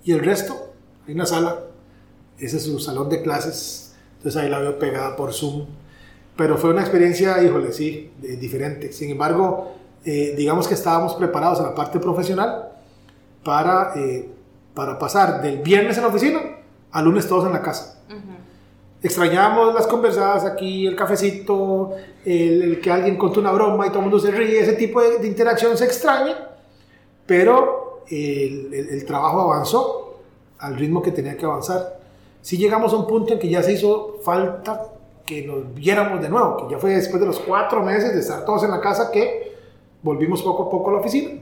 y 0.02 0.12
el 0.12 0.20
resto 0.20 0.72
en 1.06 1.18
la 1.18 1.26
sala. 1.26 1.58
Ese 2.40 2.56
es 2.56 2.64
su 2.64 2.78
salón 2.78 3.08
de 3.08 3.22
clases. 3.22 3.94
Entonces 4.16 4.40
ahí 4.40 4.48
la 4.48 4.58
veo 4.58 4.78
pegada 4.78 5.16
por 5.16 5.32
Zoom. 5.32 5.66
Pero 6.36 6.56
fue 6.56 6.70
una 6.70 6.80
experiencia, 6.80 7.42
híjole, 7.42 7.72
sí, 7.72 8.10
diferente. 8.38 8.92
Sin 8.92 9.10
embargo, 9.10 9.74
eh, 10.04 10.34
digamos 10.36 10.66
que 10.66 10.74
estábamos 10.74 11.14
preparados 11.14 11.58
en 11.58 11.66
la 11.66 11.74
parte 11.74 11.98
profesional 11.98 12.70
para, 13.44 13.92
eh, 13.96 14.28
para 14.74 14.98
pasar 14.98 15.42
del 15.42 15.58
viernes 15.58 15.96
en 15.98 16.02
la 16.04 16.08
oficina 16.08 16.40
al 16.92 17.04
lunes 17.04 17.28
todos 17.28 17.46
en 17.46 17.52
la 17.52 17.62
casa. 17.62 17.96
Extrañamos 19.02 19.74
las 19.74 19.86
conversadas 19.86 20.44
aquí, 20.44 20.86
el 20.86 20.94
cafecito, 20.94 21.92
el, 22.24 22.80
que 22.82 22.90
alguien 22.90 23.16
contó 23.16 23.40
una 23.40 23.50
broma 23.50 23.86
y 23.86 23.88
todo 23.88 24.00
el 24.00 24.04
mundo 24.04 24.18
se 24.18 24.30
ríe, 24.30 24.60
ese 24.60 24.74
tipo 24.74 25.00
de, 25.00 25.26
interacción 25.26 25.76
se 25.78 25.86
extraña, 25.86 26.36
pero 27.24 28.02
el, 28.10 28.74
el, 28.74 29.04
trabajo 29.06 29.40
avanzó 29.40 30.20
al 30.58 30.76
ritmo 30.76 31.00
que 31.00 31.12
tenía 31.12 31.34
que 31.34 31.46
avanzar. 31.46 31.99
Si 32.42 32.56
llegamos 32.56 32.92
a 32.92 32.96
un 32.96 33.06
punto 33.06 33.32
en 33.32 33.38
que 33.38 33.48
ya 33.48 33.62
se 33.62 33.72
hizo 33.72 34.18
falta 34.22 34.88
que 35.26 35.46
nos 35.46 35.74
viéramos 35.74 36.20
de 36.20 36.28
nuevo, 36.28 36.56
que 36.56 36.72
ya 36.72 36.78
fue 36.78 36.94
después 36.94 37.20
de 37.20 37.26
los 37.26 37.38
cuatro 37.38 37.82
meses 37.82 38.12
de 38.12 38.20
estar 38.20 38.44
todos 38.44 38.64
en 38.64 38.70
la 38.70 38.80
casa 38.80 39.10
que 39.12 39.54
volvimos 40.02 40.42
poco 40.42 40.64
a 40.64 40.70
poco 40.70 40.90
a 40.90 40.94
la 40.94 40.98
oficina, 41.00 41.40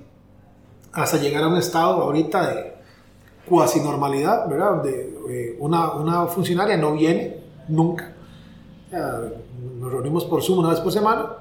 hasta 0.93 1.19
llegar 1.19 1.45
a 1.45 1.49
un 1.49 1.57
estado 1.57 2.03
ahorita 2.03 2.55
de 2.55 2.73
cuasi 3.49 3.81
normalidad, 3.81 4.49
¿verdad? 4.49 4.71
Donde 4.77 5.17
eh, 5.31 5.57
una, 5.59 5.93
una, 5.93 6.27
funcionaria 6.27 6.77
no 6.77 6.93
viene 6.93 7.39
nunca. 7.69 8.15
nos 8.91 9.93
reunimos 9.93 10.25
por 10.25 10.43
Zoom 10.43 10.59
una 10.59 10.71
vez 10.71 10.81
por 10.81 10.93
semana 10.93 11.37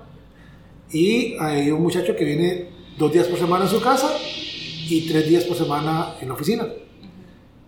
y 0.92 1.36
hay 1.40 1.70
un 1.72 1.82
muchacho 1.82 2.16
que 2.16 2.24
viene 2.24 2.70
dos 2.98 3.12
días 3.12 3.28
por 3.28 3.38
semana 3.38 3.66
en 3.66 3.72
su 3.72 3.82
casa 3.82 4.10
y 4.90 5.08
tres 5.08 5.28
días 5.28 5.44
por 5.44 5.58
semana 5.58 6.16
en 6.22 6.30
la 6.30 6.34
oficina. 6.34 6.66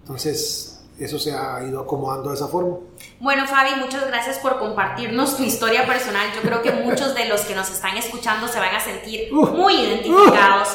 Entonces, 0.02 0.79
eso 1.00 1.18
se 1.18 1.34
ha 1.34 1.64
ido 1.64 1.82
acomodando 1.82 2.30
de 2.30 2.36
esa 2.36 2.48
forma. 2.48 2.78
Bueno, 3.20 3.48
Fabi, 3.48 3.76
muchas 3.80 4.06
gracias 4.08 4.38
por 4.40 4.60
compartirnos 4.60 5.38
tu 5.38 5.44
historia 5.44 5.86
personal. 5.86 6.28
Yo 6.36 6.42
creo 6.42 6.62
que 6.62 6.72
muchos 6.72 7.16
de 7.16 7.26
los 7.26 7.42
que 7.42 7.56
nos 7.56 7.70
están 7.70 7.98
escuchando 7.98 8.48
se 8.48 8.60
van 8.60 8.76
a 8.76 8.80
sentir 8.80 9.32
muy 9.32 9.76
identificados. 9.76 10.70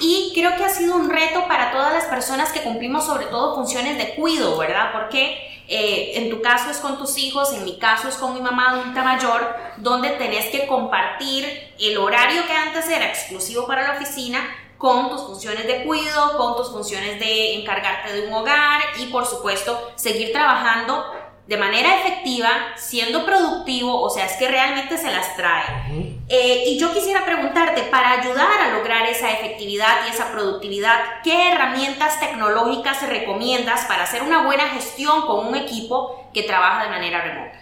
Y 0.00 0.32
creo 0.34 0.56
que 0.56 0.64
ha 0.64 0.68
sido 0.68 0.96
un 0.96 1.08
reto 1.08 1.46
para 1.48 1.72
todas 1.72 1.92
las 1.92 2.04
personas 2.04 2.52
que 2.52 2.62
cumplimos 2.62 3.06
sobre 3.06 3.26
todo 3.26 3.54
funciones 3.54 3.96
de 3.98 4.14
cuido, 4.14 4.58
¿verdad? 4.58 4.92
Porque 4.92 5.64
eh, 5.68 6.12
en 6.16 6.30
tu 6.30 6.42
caso 6.42 6.70
es 6.70 6.78
con 6.78 6.98
tus 6.98 7.16
hijos, 7.16 7.52
en 7.52 7.64
mi 7.64 7.78
caso 7.78 8.08
es 8.08 8.16
con 8.16 8.34
mi 8.34 8.40
mamá 8.40 8.70
adulta 8.70 9.02
mayor, 9.02 9.56
donde 9.78 10.10
tenés 10.10 10.46
que 10.46 10.66
compartir 10.66 11.46
el 11.78 11.96
horario 11.96 12.44
que 12.46 12.52
antes 12.52 12.88
era 12.88 13.06
exclusivo 13.06 13.66
para 13.66 13.82
la 13.86 13.94
oficina 13.94 14.40
con 14.80 15.10
tus 15.10 15.20
funciones 15.24 15.66
de 15.66 15.84
cuido, 15.84 16.38
con 16.38 16.56
tus 16.56 16.70
funciones 16.70 17.20
de 17.20 17.60
encargarte 17.60 18.14
de 18.14 18.26
un 18.26 18.32
hogar 18.32 18.80
y 18.98 19.08
por 19.08 19.26
supuesto 19.26 19.78
seguir 19.94 20.32
trabajando 20.32 21.04
de 21.46 21.58
manera 21.58 22.00
efectiva, 22.00 22.48
siendo 22.76 23.26
productivo, 23.26 24.00
o 24.00 24.08
sea, 24.08 24.24
es 24.24 24.38
que 24.38 24.48
realmente 24.48 24.96
se 24.96 25.10
las 25.10 25.36
trae. 25.36 26.16
Eh, 26.28 26.64
y 26.68 26.78
yo 26.78 26.94
quisiera 26.94 27.26
preguntarte, 27.26 27.82
para 27.90 28.22
ayudar 28.22 28.58
a 28.58 28.78
lograr 28.78 29.04
esa 29.06 29.30
efectividad 29.30 30.06
y 30.06 30.14
esa 30.14 30.32
productividad, 30.32 30.96
¿qué 31.24 31.52
herramientas 31.52 32.18
tecnológicas 32.18 33.06
recomiendas 33.06 33.84
para 33.84 34.04
hacer 34.04 34.22
una 34.22 34.46
buena 34.46 34.68
gestión 34.68 35.26
con 35.26 35.46
un 35.46 35.56
equipo 35.56 36.30
que 36.32 36.44
trabaja 36.44 36.84
de 36.84 36.88
manera 36.88 37.20
remota? 37.20 37.60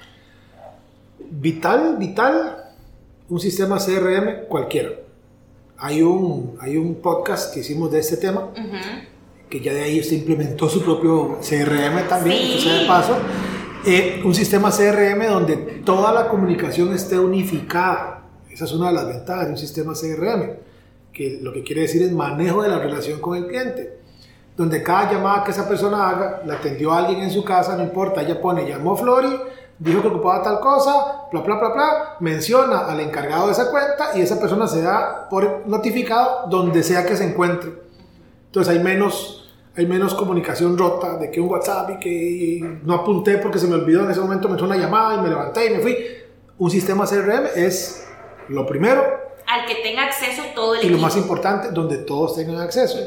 Vital, 1.18 1.96
vital, 1.98 2.64
un 3.28 3.40
sistema 3.40 3.78
CRM 3.78 4.46
cualquiera. 4.48 5.07
Hay 5.78 6.02
un, 6.02 6.56
hay 6.60 6.76
un 6.76 6.96
podcast 6.96 7.54
que 7.54 7.60
hicimos 7.60 7.90
de 7.90 8.00
este 8.00 8.16
tema, 8.16 8.50
que 9.48 9.60
ya 9.60 9.72
de 9.72 9.82
ahí 9.82 10.02
se 10.02 10.16
implementó 10.16 10.68
su 10.68 10.82
propio 10.82 11.38
CRM 11.40 12.08
también, 12.08 12.58
sí. 12.58 12.68
de 12.68 12.86
paso 12.86 13.16
eh, 13.86 14.20
un 14.24 14.34
sistema 14.34 14.70
CRM 14.70 15.26
donde 15.28 15.56
toda 15.84 16.12
la 16.12 16.28
comunicación 16.28 16.92
esté 16.92 17.18
unificada. 17.18 18.22
Esa 18.50 18.64
es 18.64 18.72
una 18.72 18.88
de 18.88 18.94
las 18.94 19.06
ventajas 19.06 19.46
de 19.46 19.52
un 19.52 19.58
sistema 19.58 19.92
CRM, 19.94 20.50
que 21.12 21.38
lo 21.40 21.52
que 21.52 21.62
quiere 21.62 21.82
decir 21.82 22.02
es 22.02 22.12
manejo 22.12 22.62
de 22.62 22.68
la 22.68 22.78
relación 22.78 23.20
con 23.20 23.36
el 23.36 23.46
cliente. 23.46 23.98
Donde 24.56 24.82
cada 24.82 25.12
llamada 25.12 25.44
que 25.44 25.52
esa 25.52 25.68
persona 25.68 26.08
haga, 26.08 26.42
la 26.44 26.54
atendió 26.54 26.92
alguien 26.92 27.20
en 27.20 27.30
su 27.30 27.44
casa, 27.44 27.76
no 27.76 27.84
importa, 27.84 28.22
ella 28.22 28.40
pone, 28.40 28.68
llamó 28.68 28.96
Flori, 28.96 29.38
dijo 29.78 30.02
que 30.02 30.08
ocupaba 30.08 30.42
tal 30.42 30.60
cosa, 30.60 31.26
bla, 31.30 31.40
bla, 31.40 31.56
bla, 31.56 31.68
bla, 31.68 32.16
menciona 32.20 32.80
al 32.80 33.00
encargado 33.00 33.46
de 33.46 33.52
esa 33.52 33.70
cuenta 33.70 34.10
y 34.16 34.20
esa 34.20 34.40
persona 34.40 34.66
se 34.66 34.82
da 34.82 35.28
por 35.28 35.66
notificado 35.66 36.46
donde 36.48 36.82
sea 36.82 37.06
que 37.06 37.16
se 37.16 37.24
encuentre. 37.24 37.72
Entonces 38.46 38.74
hay 38.74 38.82
menos 38.82 39.38
hay 39.78 39.86
menos 39.86 40.12
comunicación 40.14 40.76
rota 40.76 41.18
de 41.18 41.30
que 41.30 41.40
un 41.40 41.48
WhatsApp 41.48 41.90
y 41.90 41.98
que 42.00 42.80
no 42.82 42.94
apunté 42.94 43.38
porque 43.38 43.60
se 43.60 43.68
me 43.68 43.76
olvidó 43.76 44.02
en 44.02 44.10
ese 44.10 44.18
momento, 44.18 44.48
me 44.48 44.54
entró 44.54 44.66
una 44.66 44.76
llamada 44.76 45.14
y 45.14 45.20
me 45.20 45.28
levanté 45.28 45.66
y 45.66 45.70
me 45.70 45.78
fui. 45.78 45.96
Un 46.58 46.68
sistema 46.68 47.06
CRM 47.06 47.46
es 47.54 48.04
lo 48.48 48.66
primero. 48.66 49.04
Al 49.46 49.66
que 49.66 49.76
tenga 49.76 50.06
acceso 50.06 50.42
todo 50.52 50.74
el 50.74 50.84
Y 50.84 50.88
lo 50.88 50.98
más 50.98 51.16
importante, 51.16 51.70
donde 51.70 51.98
todos 51.98 52.34
tengan 52.34 52.60
acceso. 52.60 52.98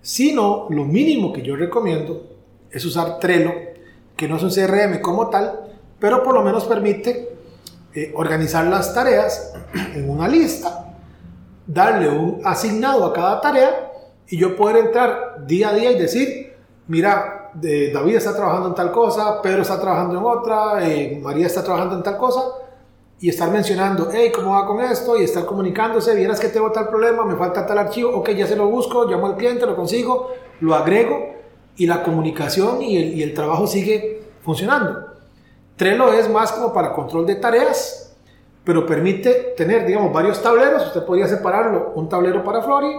Si 0.00 0.32
no, 0.32 0.66
lo 0.70 0.84
mínimo 0.84 1.30
que 1.30 1.42
yo 1.42 1.56
recomiendo 1.56 2.22
es 2.70 2.82
usar 2.86 3.18
Trello, 3.18 3.52
que 4.16 4.26
no 4.26 4.38
es 4.38 4.42
un 4.42 4.50
CRM 4.50 4.98
como 5.02 5.28
tal, 5.28 5.71
pero 6.02 6.20
por 6.20 6.34
lo 6.34 6.42
menos 6.42 6.64
permite 6.64 7.36
eh, 7.94 8.12
organizar 8.16 8.64
las 8.66 8.92
tareas 8.92 9.54
en 9.94 10.10
una 10.10 10.26
lista, 10.26 10.96
darle 11.64 12.08
un 12.08 12.40
asignado 12.44 13.06
a 13.06 13.12
cada 13.12 13.40
tarea 13.40 13.92
y 14.26 14.36
yo 14.36 14.56
poder 14.56 14.78
entrar 14.78 15.46
día 15.46 15.68
a 15.68 15.74
día 15.74 15.92
y 15.92 15.98
decir, 16.00 16.56
mira, 16.88 17.52
David 17.54 18.16
está 18.16 18.34
trabajando 18.34 18.70
en 18.70 18.74
tal 18.74 18.90
cosa, 18.90 19.40
Pedro 19.40 19.62
está 19.62 19.80
trabajando 19.80 20.18
en 20.18 20.24
otra, 20.24 20.88
eh, 20.88 21.20
María 21.22 21.46
está 21.46 21.62
trabajando 21.62 21.94
en 21.94 22.02
tal 22.02 22.16
cosa, 22.16 22.40
y 23.20 23.28
estar 23.28 23.52
mencionando, 23.52 24.08
hey, 24.12 24.32
¿cómo 24.34 24.54
va 24.54 24.66
con 24.66 24.80
esto? 24.80 25.16
Y 25.16 25.22
estar 25.22 25.46
comunicándose, 25.46 26.16
vieras 26.16 26.40
que 26.40 26.48
tengo 26.48 26.72
tal 26.72 26.88
problema, 26.88 27.24
me 27.24 27.36
falta 27.36 27.64
tal 27.64 27.78
archivo, 27.78 28.10
ok, 28.10 28.30
ya 28.30 28.48
se 28.48 28.56
lo 28.56 28.66
busco, 28.66 29.04
llamo 29.04 29.26
al 29.26 29.36
cliente, 29.36 29.66
lo 29.66 29.76
consigo, 29.76 30.32
lo 30.58 30.74
agrego, 30.74 31.36
y 31.76 31.86
la 31.86 32.02
comunicación 32.02 32.82
y 32.82 32.96
el, 32.96 33.14
y 33.14 33.22
el 33.22 33.34
trabajo 33.34 33.68
sigue 33.68 34.22
funcionando. 34.42 35.11
Trello 35.76 36.12
es 36.12 36.28
más 36.28 36.52
como 36.52 36.72
para 36.72 36.92
control 36.92 37.26
de 37.26 37.36
tareas, 37.36 38.14
pero 38.64 38.86
permite 38.86 39.54
tener, 39.56 39.86
digamos, 39.86 40.12
varios 40.12 40.42
tableros. 40.42 40.86
Usted 40.86 41.04
podría 41.04 41.26
separarlo, 41.26 41.92
un 41.94 42.08
tablero 42.08 42.44
para 42.44 42.62
Flori, 42.62 42.94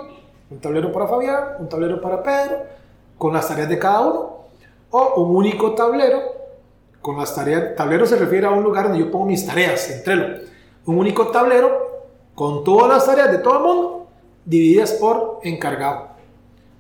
un 0.50 0.60
tablero 0.60 0.92
para 0.92 1.08
Fabián, 1.08 1.44
un 1.60 1.70
tablero 1.70 2.02
para 2.02 2.22
Pedro, 2.22 2.64
con 3.18 3.34
las 3.34 3.48
tareas 3.48 3.70
de 3.70 3.80
cada 3.80 4.02
uno, 4.02 4.38
o 4.90 5.24
un 5.24 5.36
único 5.36 5.74
tablero 5.74 6.20
con 7.02 7.18
las 7.18 7.34
tareas. 7.34 7.76
Tablero 7.76 8.06
se 8.06 8.18
refiere 8.18 8.48
a 8.48 8.52
un 8.52 8.64
lugar 8.64 8.86
donde 8.86 9.00
yo 9.00 9.12
pongo 9.12 9.26
mis 9.26 9.46
tareas, 9.46 10.02
Trello. 10.04 10.44
Un 10.86 10.98
único 10.98 11.28
tablero 11.28 11.94
con 12.36 12.64
todas 12.64 12.90
las 12.90 13.06
tareas 13.06 13.32
de 13.32 13.38
todo 13.38 13.58
el 13.58 13.64
mundo, 13.64 14.08
divididas 14.44 14.94
por 14.94 15.40
encargado, 15.44 16.08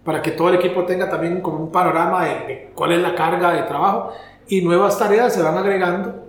para 0.03 0.21
que 0.21 0.31
todo 0.31 0.50
el 0.50 0.55
equipo 0.55 0.83
tenga 0.83 1.09
también 1.09 1.41
como 1.41 1.59
un 1.59 1.71
panorama 1.71 2.25
de, 2.25 2.71
cuál 2.75 2.91
es 2.91 3.00
la 3.00 3.15
carga 3.15 3.53
de 3.53 3.63
trabajo 3.63 4.12
y 4.47 4.62
nuevas 4.62 4.97
tareas 5.00 5.33
se 5.33 5.41
van 5.41 5.57
agregando 5.57 6.23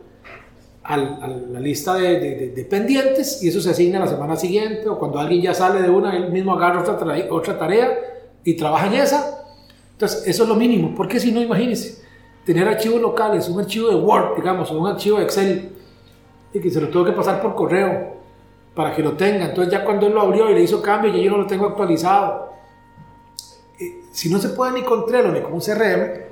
a 0.85 0.99
la 0.99 1.61
lista 1.61 1.95
de, 1.95 2.67
pendientes 2.69 3.43
y 3.43 3.49
eso 3.49 3.61
se 3.61 3.71
asigna 3.71 3.99
la 4.01 4.07
semana 4.07 4.37
siguiente 4.37 4.87
o 4.89 4.99
cuando 4.99 5.19
alguien 5.19 5.41
ya 5.41 5.55
sale 5.55 5.81
de 5.81 5.89
una, 5.89 6.15
él 6.15 6.31
mismo 6.31 6.55
agarra 6.55 6.81
otra, 6.81 7.17
otra 7.31 7.59
tarea 7.59 7.99
y 8.45 8.55
trabaja 8.55 8.87
en 8.89 8.95
esa. 8.95 9.45
Entonces, 9.93 10.27
eso 10.27 10.43
es 10.43 10.49
lo 10.49 10.57
mínimo, 10.57 10.93
porque 10.95 11.19
si 11.19 11.33
no, 11.33 11.41
imagínense, 11.41 12.03
tener 12.45 12.69
archivos 12.69 13.01
locales, 13.01 13.49
un 13.49 13.61
archivo 13.61 13.89
de 13.89 13.95
Word, 13.95 14.37
digamos, 14.37 14.71
o 14.71 14.79
un 14.79 14.89
archivo 14.89 15.19
de 15.19 15.25
Excel, 15.25 15.73
y 16.53 16.61
que 16.61 16.71
se 16.71 16.81
lo 16.81 16.89
tengo 16.89 17.05
que 17.05 17.13
pasar 17.13 17.41
por 17.41 17.55
correo 17.55 18.15
para 18.75 18.95
que 18.95 19.03
lo 19.03 19.13
tenga. 19.13 19.47
Entonces, 19.47 19.73
ya 19.73 19.85
cuando 19.85 20.07
él 20.07 20.13
lo 20.13 20.21
abrió 20.21 20.51
y 20.51 20.55
le 20.55 20.63
hizo 20.63 20.83
cambio, 20.83 21.13
ya 21.13 21.19
yo 21.19 21.31
no 21.31 21.39
lo 21.39 21.47
tengo 21.47 21.67
actualizado. 21.67 22.53
Eh, 23.81 24.03
si 24.13 24.29
no 24.29 24.39
se 24.39 24.51
puede 24.51 24.73
ni 24.73 24.83
con 24.83 25.07
Trello 25.07 25.33
ni 25.33 25.41
con 25.41 25.55
un 25.55 25.61
CRM, 25.61 26.25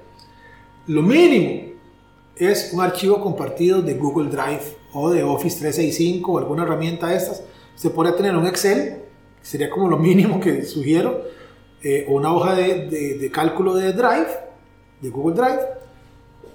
lo 0.89 1.03
mínimo 1.03 1.72
es 2.37 2.71
un 2.73 2.81
archivo 2.81 3.21
compartido 3.21 3.83
de 3.83 3.95
Google 3.95 4.31
Drive 4.31 4.77
o 4.93 5.11
de 5.11 5.23
Office 5.23 5.59
365 5.59 6.33
o 6.33 6.39
alguna 6.39 6.63
herramienta 6.63 7.09
de 7.09 7.17
estas. 7.17 7.43
Se 7.75 7.91
puede 7.91 8.13
tener 8.13 8.37
un 8.37 8.47
Excel, 8.47 9.05
sería 9.41 9.71
como 9.71 9.89
lo 9.89 9.97
mínimo 9.99 10.41
que 10.41 10.65
sugiero, 10.65 11.23
eh, 11.83 12.07
o 12.09 12.13
una 12.13 12.33
hoja 12.33 12.55
de, 12.55 13.19
de, 13.19 13.31
cálculo 13.31 13.75
de 13.75 13.93
Drive, 13.93 14.29
de 15.01 15.11
Google 15.11 15.35
Drive, 15.35 15.61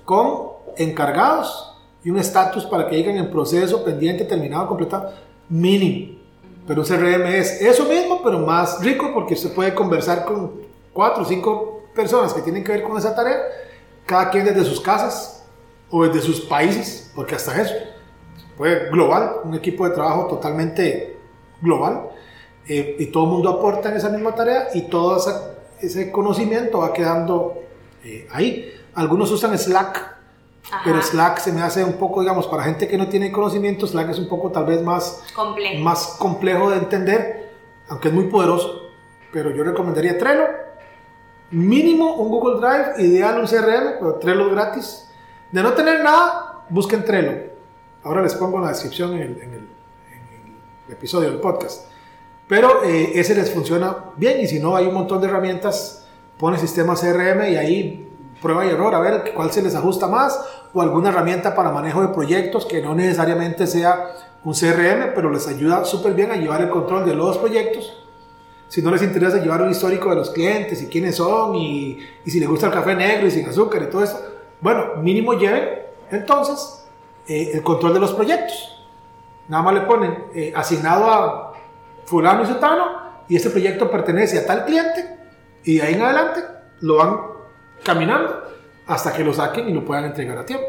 con 0.05 0.51
encargados 0.77 1.75
y 2.03 2.10
un 2.10 2.17
estatus 2.17 2.65
para 2.65 2.88
que 2.88 2.96
digan 2.96 3.17
en 3.17 3.29
proceso, 3.29 3.84
pendiente, 3.84 4.24
terminado, 4.24 4.67
completado, 4.67 5.12
mínimo. 5.50 6.17
Pero 6.65 6.81
un 6.81 6.88
CRM 6.88 7.25
es 7.27 7.62
eso 7.62 7.86
mismo, 7.86 8.22
pero 8.24 8.39
más 8.39 8.81
rico 8.81 9.12
porque 9.13 9.36
se 9.36 9.50
puede 9.50 9.74
conversar 9.74 10.24
con 10.24 10.53
cuatro 10.93 11.24
o 11.24 11.25
cinco 11.25 11.84
personas 11.93 12.34
que 12.34 12.41
tienen 12.41 12.63
que 12.63 12.72
ver 12.72 12.84
con 12.84 12.98
esa 12.98 13.13
tarea, 13.13 13.38
cada 14.05 14.29
quien 14.29 14.46
desde 14.46 14.63
sus 14.63 14.79
casas, 14.79 15.37
o 15.89 16.03
desde 16.06 16.22
sus 16.22 16.41
países, 16.41 17.12
porque 17.15 17.36
hasta 17.36 17.62
eso 17.62 17.74
fue 18.58 18.89
global, 18.89 19.38
un 19.44 19.53
equipo 19.53 19.88
de 19.88 19.94
trabajo 19.94 20.27
totalmente 20.27 21.17
global, 21.62 22.10
eh, 22.67 22.98
y 23.00 23.06
todo 23.08 23.25
el 23.25 23.29
mundo 23.32 23.50
aporta 23.50 23.89
en 23.89 23.98
esa 23.98 24.10
misma 24.10 24.36
tarea 24.36 24.70
y 24.74 24.82
todo 24.84 25.17
ese 25.79 26.12
conocimiento 26.12 26.79
va 26.79 26.91
quedando 26.91 27.63
eh, 28.03 28.27
ahí. 28.32 28.74
Algunos 28.96 29.32
usan 29.32 29.58
Slack, 29.58 30.17
pero 30.84 31.01
Slack 31.01 31.39
se 31.39 31.53
me 31.53 31.62
hace 31.62 31.84
un 31.84 31.94
poco, 31.94 32.22
digamos, 32.22 32.48
para 32.48 32.63
gente 32.63 32.88
que 32.88 32.98
no 32.98 33.08
tiene 33.08 33.32
conocimiento, 33.32 33.88
Slack 33.88 34.10
es 34.10 34.20
un 34.20 34.27
poco 34.27 34.51
tal 34.51 34.65
vez 34.65 34.82
más 34.82 35.24
complejo, 35.34 35.84
más 35.84 36.15
complejo 36.20 36.70
de 36.72 36.77
entender, 36.77 37.53
aunque 37.88 38.10
es 38.10 38.13
muy 38.13 38.25
poderoso, 38.25 38.89
pero 39.32 39.51
yo 39.51 39.63
recomendaría 39.63 40.17
Trello, 40.17 40.48
mínimo 41.51 42.15
un 42.15 42.29
Google 42.29 42.60
Drive, 42.60 43.01
ideal 43.01 43.39
un 43.39 43.46
CRM, 43.46 44.00
pero 44.00 44.15
Trello 44.15 44.50
gratis, 44.50 45.06
de 45.51 45.63
no 45.63 45.74
tener 45.74 46.04
nada, 46.04 46.63
busquen 46.70 47.06
Trello. 47.06 47.51
Ahora 48.04 48.22
les 48.22 48.36
pongo 48.36 48.58
en 48.58 48.63
la 48.63 48.70
descripción 48.70 49.13
en 49.13 49.22
el, 49.22 49.68
episodio 50.89 51.30
del 51.30 51.39
podcast. 51.39 51.86
Pero 52.48 52.84
eh, 52.84 53.12
ese 53.16 53.36
les 53.36 53.51
funciona 53.51 54.06
bien 54.16 54.39
y 54.39 54.48
si 54.48 54.60
no, 54.60 54.75
hay 54.75 54.86
un 54.88 54.94
montón 54.94 55.20
de 55.20 55.27
herramientas. 55.27 56.08
Pone 56.38 56.58
sistema 56.58 56.96
CRM 56.96 57.51
y 57.51 57.58
ahí 57.58 58.10
prueba 58.42 58.66
y 58.66 58.70
error 58.70 58.94
a 58.96 59.00
ver 59.00 59.34
cuál 59.34 59.51
se 59.51 59.62
les 59.62 59.75
ajusta 59.75 60.08
más 60.08 60.39
o 60.74 60.82
alguna 60.82 61.10
herramienta 61.10 61.56
para 61.56 61.72
manejo 61.72 62.01
de 62.01 62.10
proyectos 62.10 62.66
que 62.66 62.82
no 62.82 62.96
necesariamente 62.96 63.68
sea 63.68 64.13
un 64.44 64.54
CRM, 64.54 65.13
pero 65.16 65.32
les 65.32 65.48
ayuda 65.48 65.84
súper 65.84 66.13
bien 66.13 66.32
a 66.32 66.36
llevar 66.36 66.62
el 66.62 66.70
control 66.70 67.06
de 67.06 67.16
los 67.16 67.38
proyectos. 67.38 68.06
Si 68.70 68.82
no 68.82 68.92
les 68.92 69.01
interesa 69.01 69.38
llevar 69.38 69.62
un 69.62 69.72
histórico 69.72 70.10
de 70.10 70.18
los 70.18 70.30
clientes 70.30 70.82
y 70.82 70.88
quiénes 70.88 71.16
son 71.16 71.56
y, 71.56 72.00
y 72.24 72.32
si 72.32 72.39
les 72.39 72.48
gusta 72.48 72.68
el 72.68 72.74
café 72.74 72.96
negro 72.96 73.27
y 73.27 73.32
sin 73.32 73.48
azúcar 73.48 73.84
y 73.84 73.89
todo 73.89 74.04
eso, 74.04 74.20
bueno, 74.61 74.95
mínimo 74.97 75.33
lleven 75.33 75.81
entonces 76.11 76.87
eh, 77.27 77.51
el 77.53 77.63
control 77.63 77.93
de 77.93 77.99
los 77.99 78.13
proyectos. 78.13 78.85
Nada 79.47 79.63
más 79.63 79.73
le 79.73 79.81
ponen 79.81 80.25
eh, 80.33 80.53
asignado 80.55 81.09
a 81.09 81.53
fulano 82.05 82.43
y 82.43 82.47
sutano 82.47 82.85
y 83.27 83.35
este 83.35 83.49
proyecto 83.49 83.89
pertenece 83.89 84.39
a 84.39 84.45
tal 84.45 84.65
cliente 84.65 85.17
y 85.63 85.77
de 85.77 85.83
ahí 85.83 85.93
en 85.93 86.01
adelante 86.01 86.41
lo 86.81 86.97
van 86.97 87.19
caminando 87.83 88.43
hasta 88.87 89.13
que 89.13 89.23
lo 89.23 89.33
saquen 89.33 89.69
y 89.69 89.73
lo 89.73 89.83
puedan 89.83 90.05
entregar 90.05 90.37
a 90.37 90.45
tiempo. 90.45 90.67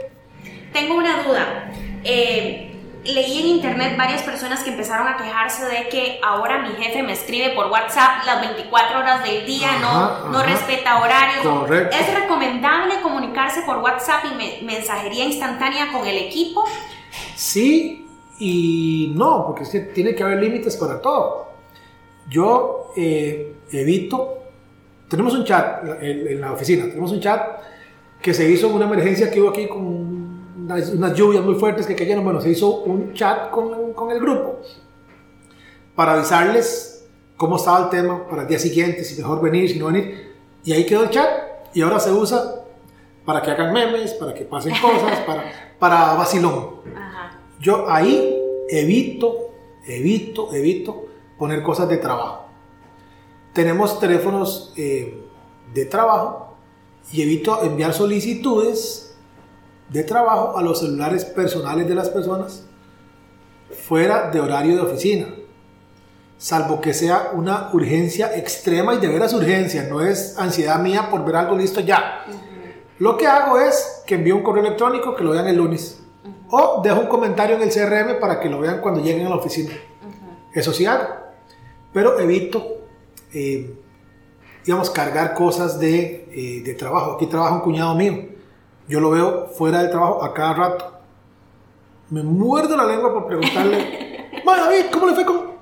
Tengo 0.72 0.96
una 0.96 1.22
duda. 1.22 1.70
Eh, 2.04 2.77
leí 3.04 3.40
en 3.40 3.46
internet 3.46 3.96
varias 3.96 4.22
personas 4.22 4.62
que 4.62 4.70
empezaron 4.70 5.06
a 5.08 5.16
quejarse 5.16 5.66
de 5.66 5.88
que 5.88 6.20
ahora 6.22 6.62
mi 6.62 6.74
jefe 6.82 7.02
me 7.02 7.12
escribe 7.12 7.50
por 7.50 7.66
WhatsApp 7.66 8.24
las 8.26 8.40
24 8.40 8.98
horas 8.98 9.22
del 9.22 9.46
día, 9.46 9.68
no, 9.80 10.28
no 10.30 10.42
respeta 10.42 11.00
horarios. 11.00 11.44
¿Es 11.92 12.14
recomendable 12.14 13.00
comunicarse 13.00 13.62
por 13.62 13.78
WhatsApp 13.78 14.24
y 14.24 14.64
mensajería 14.64 15.24
instantánea 15.24 15.92
con 15.92 16.06
el 16.06 16.16
equipo? 16.16 16.64
Sí 17.34 18.04
y 18.38 19.12
no, 19.16 19.46
porque 19.46 19.64
es 19.64 19.70
que 19.70 19.80
tiene 19.80 20.14
que 20.14 20.22
haber 20.22 20.40
límites 20.40 20.76
para 20.76 21.00
todo. 21.00 21.48
Yo 22.28 22.92
eh, 22.96 23.54
evito, 23.72 24.38
tenemos 25.08 25.34
un 25.34 25.44
chat 25.44 25.82
en 26.00 26.40
la 26.40 26.52
oficina, 26.52 26.84
tenemos 26.84 27.10
un 27.10 27.20
chat 27.20 27.42
que 28.20 28.34
se 28.34 28.48
hizo 28.50 28.68
en 28.68 28.74
una 28.74 28.84
emergencia 28.84 29.30
que 29.30 29.40
hubo 29.40 29.50
aquí 29.50 29.66
con 29.66 30.07
unas, 30.74 31.14
lluvias 31.14 31.44
muy 31.44 31.54
fuertes 31.54 31.86
que 31.86 31.96
cayeron, 31.96 32.24
bueno, 32.24 32.40
se 32.40 32.50
hizo 32.50 32.82
un 32.82 33.14
chat 33.14 33.50
con, 33.50 33.92
con, 33.94 34.10
el 34.10 34.20
grupo 34.20 34.60
para 35.94 36.14
avisarles 36.14 37.06
cómo 37.36 37.56
estaba 37.56 37.84
el 37.84 37.90
tema 37.90 38.28
para 38.28 38.42
el 38.42 38.48
día 38.48 38.58
siguiente, 38.58 39.04
si 39.04 39.20
mejor 39.20 39.40
venir, 39.40 39.70
si 39.70 39.78
no 39.78 39.86
venir. 39.86 40.36
Y 40.64 40.72
ahí 40.72 40.84
quedó 40.84 41.04
el 41.04 41.10
chat 41.10 41.28
y 41.72 41.80
ahora 41.80 41.98
se 41.98 42.12
usa 42.12 42.66
para 43.24 43.42
que 43.42 43.50
hagan 43.50 43.72
memes, 43.72 44.12
para 44.14 44.34
que 44.34 44.44
pasen 44.44 44.74
cosas, 44.80 45.18
para, 45.26 45.44
para 45.78 46.14
vacilón. 46.14 46.78
Yo 47.60 47.90
ahí 47.90 48.40
evito, 48.68 49.50
evito, 49.86 50.52
evito 50.52 51.06
poner 51.38 51.62
cosas 51.62 51.88
de 51.88 51.96
trabajo. 51.96 52.46
Tenemos 53.52 53.98
teléfonos 53.98 54.72
eh, 54.76 55.20
de 55.72 55.84
trabajo 55.86 56.54
y 57.10 57.22
evito 57.22 57.62
enviar 57.64 57.92
solicitudes 57.94 59.07
de 59.90 60.04
trabajo 60.04 60.58
a 60.58 60.62
los 60.62 60.80
celulares 60.80 61.24
personales 61.24 61.88
de 61.88 61.94
las 61.94 62.10
personas 62.10 62.64
fuera 63.70 64.30
de 64.30 64.40
horario 64.40 64.76
de 64.76 64.82
oficina, 64.82 65.26
salvo 66.36 66.80
que 66.80 66.94
sea 66.94 67.30
una 67.34 67.70
urgencia 67.72 68.36
extrema 68.36 68.94
y 68.94 68.98
de 68.98 69.08
veras 69.08 69.32
urgencia, 69.32 69.86
no 69.88 70.00
es 70.00 70.38
ansiedad 70.38 70.78
mía 70.80 71.08
por 71.10 71.24
ver 71.24 71.36
algo 71.36 71.56
listo 71.56 71.80
ya. 71.80 72.24
Lo 72.98 73.16
que 73.16 73.26
hago 73.26 73.58
es 73.58 74.02
que 74.06 74.16
envío 74.16 74.36
un 74.36 74.42
correo 74.42 74.64
electrónico 74.64 75.14
que 75.14 75.24
lo 75.24 75.30
vean 75.30 75.46
el 75.46 75.56
lunes. 75.56 76.02
O 76.50 76.80
dejo 76.82 77.00
un 77.00 77.06
comentario 77.06 77.56
en 77.56 77.62
el 77.62 77.70
CRM 77.70 78.18
para 78.18 78.40
que 78.40 78.48
lo 78.48 78.60
vean 78.60 78.80
cuando 78.80 79.00
lleguen 79.00 79.26
a 79.26 79.30
la 79.30 79.36
oficina. 79.36 79.72
Eso 80.52 80.72
sí 80.72 80.86
hago, 80.86 81.06
pero 81.92 82.18
evito, 82.18 82.78
eh, 83.32 83.74
digamos, 84.64 84.90
cargar 84.90 85.34
cosas 85.34 85.78
de, 85.78 86.28
eh, 86.32 86.62
de 86.64 86.74
trabajo. 86.74 87.12
Aquí 87.12 87.26
trabaja 87.26 87.54
un 87.54 87.60
cuñado 87.60 87.94
mío 87.94 88.37
yo 88.88 89.00
lo 89.00 89.10
veo 89.10 89.48
fuera 89.48 89.82
del 89.82 89.90
trabajo 89.90 90.24
a 90.24 90.32
cada 90.32 90.54
rato. 90.54 90.92
Me 92.10 92.22
muerdo 92.22 92.76
la 92.76 92.86
lengua 92.86 93.12
por 93.12 93.26
preguntarle, 93.26 94.30
David, 94.44 94.86
¿cómo 94.90 95.06
le 95.06 95.14
fue 95.14 95.24
con...? 95.24 95.58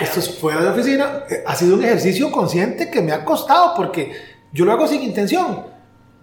Esto 0.00 0.20
es 0.20 0.38
fuera 0.38 0.62
de 0.62 0.68
oficina. 0.68 1.24
Eh, 1.28 1.42
ha 1.44 1.56
sido 1.56 1.74
un 1.74 1.84
ejercicio 1.84 2.30
consciente 2.30 2.88
que 2.88 3.02
me 3.02 3.10
ha 3.10 3.24
costado 3.24 3.74
porque 3.74 4.12
yo 4.52 4.64
lo 4.64 4.72
hago 4.72 4.86
sin 4.86 5.02
intención. 5.02 5.64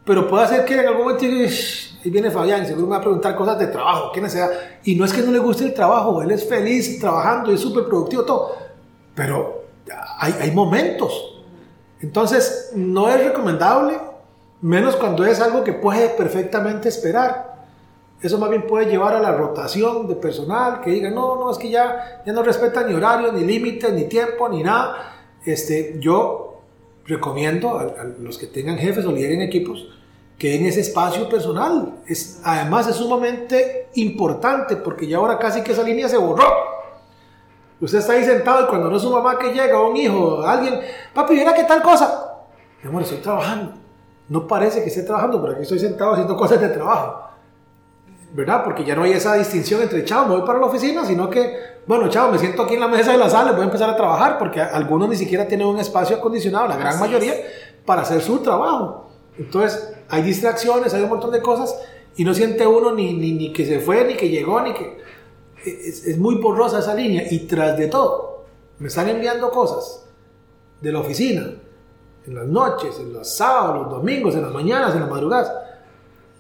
Pero 0.06 0.28
puede 0.30 0.48
ser 0.48 0.66
que 0.66 0.76
en 0.76 0.88
algún 0.88 1.04
momento 1.04 1.26
ahí 1.26 2.10
viene 2.10 2.32
Fabián, 2.32 2.66
seguro 2.66 2.88
me 2.88 2.92
va 2.92 2.98
a 2.98 3.02
preguntar 3.02 3.36
cosas 3.36 3.60
de 3.60 3.68
trabajo, 3.68 4.12
qué 4.14 4.22
necesidad. 4.22 4.50
Y 4.84 4.96
no 4.96 5.04
es 5.04 5.12
que 5.12 5.22
no 5.22 5.32
le 5.32 5.40
guste 5.40 5.66
el 5.66 5.74
trabajo, 5.74 6.22
él 6.22 6.32
es 6.32 6.48
feliz 6.48 7.00
trabajando 7.00 7.52
y 7.52 7.56
es 7.56 7.62
súper 7.62 7.86
productivo, 7.86 8.24
todo. 8.24 8.56
Pero 9.14 9.64
hay, 10.20 10.34
hay 10.40 10.52
momentos. 10.52 11.44
Entonces, 12.02 12.72
no 12.76 13.10
es 13.10 13.24
recomendable 13.24 13.98
menos 14.64 14.96
cuando 14.96 15.26
es 15.26 15.42
algo 15.42 15.64
que 15.64 15.74
puede 15.74 16.10
perfectamente 16.10 16.88
esperar. 16.88 17.54
Eso 18.22 18.38
más 18.38 18.50
bien 18.50 18.66
puede 18.66 18.86
llevar 18.86 19.14
a 19.14 19.20
la 19.20 19.34
rotación 19.34 20.08
de 20.08 20.16
personal, 20.16 20.80
que 20.80 20.92
diga, 20.92 21.10
no, 21.10 21.36
no, 21.36 21.52
es 21.52 21.58
que 21.58 21.70
ya, 21.70 22.24
ya 22.26 22.32
no 22.32 22.42
respeta 22.42 22.82
ni 22.84 22.94
horario, 22.94 23.34
ni 23.34 23.44
límites, 23.44 23.92
ni 23.92 24.06
tiempo, 24.06 24.48
ni 24.48 24.64
nada. 24.64 25.16
Este, 25.46 25.98
yo 26.00 26.62
recomiendo 27.06 27.78
a, 27.78 28.06
los 28.22 28.38
que 28.38 28.48
tengan 28.48 28.78
jefes 28.78 29.06
o 29.06 29.12
lideren 29.12 29.42
equipos 29.42 29.86
que 30.38 30.56
en 30.56 30.66
ese 30.66 30.80
espacio 30.80 31.28
personal. 31.28 31.96
Es, 32.08 32.40
además 32.46 32.88
es 32.88 32.96
sumamente 32.96 33.90
importante 33.96 34.78
porque 34.78 35.06
ya 35.06 35.18
ahora 35.18 35.38
casi 35.38 35.62
que 35.62 35.74
esa 35.74 35.84
línea 35.84 36.08
se 36.08 36.18
borró. 36.18 36.46
Usted 37.82 38.00
está 38.00 38.14
ahí 38.14 38.24
sentado 38.24 38.64
y 38.64 38.68
cuando 38.68 38.90
no 38.90 38.96
es 38.96 39.02
su 39.02 39.12
mamá 39.12 39.38
que 39.38 39.52
llega, 39.52 39.78
o 39.78 39.90
un 39.90 39.98
hijo, 39.98 40.42
alguien, 40.42 40.80
papi, 41.14 41.34
mira 41.34 41.54
qué 41.54 41.66
tal 41.66 41.84
cosa. 41.84 42.46
Mi 42.82 42.88
amor, 42.88 43.02
estoy 43.02 43.18
trabajando 43.18 43.83
no 44.34 44.48
parece 44.48 44.82
que 44.82 44.90
esté 44.90 45.04
trabajando, 45.04 45.40
pero 45.40 45.54
aquí 45.54 45.62
estoy 45.62 45.78
sentado 45.78 46.14
haciendo 46.14 46.36
cosas 46.36 46.60
de 46.60 46.70
trabajo. 46.70 47.30
¿Verdad? 48.34 48.64
Porque 48.64 48.84
ya 48.84 48.96
no 48.96 49.04
hay 49.04 49.12
esa 49.12 49.36
distinción 49.36 49.84
entre, 49.84 50.04
chao, 50.06 50.26
me 50.26 50.36
voy 50.36 50.44
para 50.44 50.58
la 50.58 50.66
oficina, 50.66 51.06
sino 51.06 51.30
que, 51.30 51.56
bueno, 51.86 52.10
chao, 52.10 52.32
me 52.32 52.40
siento 52.40 52.64
aquí 52.64 52.74
en 52.74 52.80
la 52.80 52.88
mesa 52.88 53.12
de 53.12 53.20
la 53.20 53.30
sala, 53.30 53.52
voy 53.52 53.62
a 53.62 53.66
empezar 53.66 53.92
a 53.92 53.96
trabajar, 53.96 54.40
porque 54.40 54.60
algunos 54.60 55.08
ni 55.08 55.18
siquiera 55.18 55.48
tienen 55.48 55.68
un 55.68 55.78
espacio 55.78 56.16
acondicionado, 56.16 56.68
la 56.68 56.78
gran 56.78 57.00
mayoría, 57.00 57.36
para 57.86 58.02
hacer 58.02 58.22
su 58.22 58.40
trabajo. 58.40 59.12
Entonces, 59.38 59.94
hay 60.10 60.24
distracciones, 60.24 60.96
hay 60.96 61.04
un 61.04 61.10
montón 61.10 61.32
de 61.32 61.42
cosas 61.42 61.76
Y 62.16 62.24
no 62.24 62.34
siente 62.34 62.66
uno 62.66 62.92
ni, 62.92 63.14
ni, 63.14 63.34
ni 63.34 63.54
que 63.54 63.68
se 63.68 63.80
fue, 63.82 64.04
ni 64.04 64.16
que 64.16 64.30
llegó, 64.30 64.62
ni 64.62 64.74
que... 64.74 64.98
Es, 65.64 66.08
es, 66.08 66.18
muy 66.18 66.36
borrosa 66.36 66.80
esa 66.80 66.96
línea. 66.96 67.24
Y 67.30 67.46
tras 67.46 67.78
de 67.78 67.88
todo, 67.88 68.46
me 68.80 68.88
están 68.88 69.10
enviando 69.10 69.52
cosas 69.52 70.08
de 70.82 70.92
la 70.92 71.00
oficina, 71.02 71.54
en 72.26 72.36
las 72.36 72.46
noches, 72.46 73.00
en 73.00 73.14
los 73.14 73.28
sábados, 73.28 73.84
los 73.84 73.92
domingos, 73.92 74.36
en 74.36 74.44
las 74.44 74.52
mañanas, 74.52 74.94
en 74.94 75.02
las 75.02 75.10
madrugadas. 75.10 75.52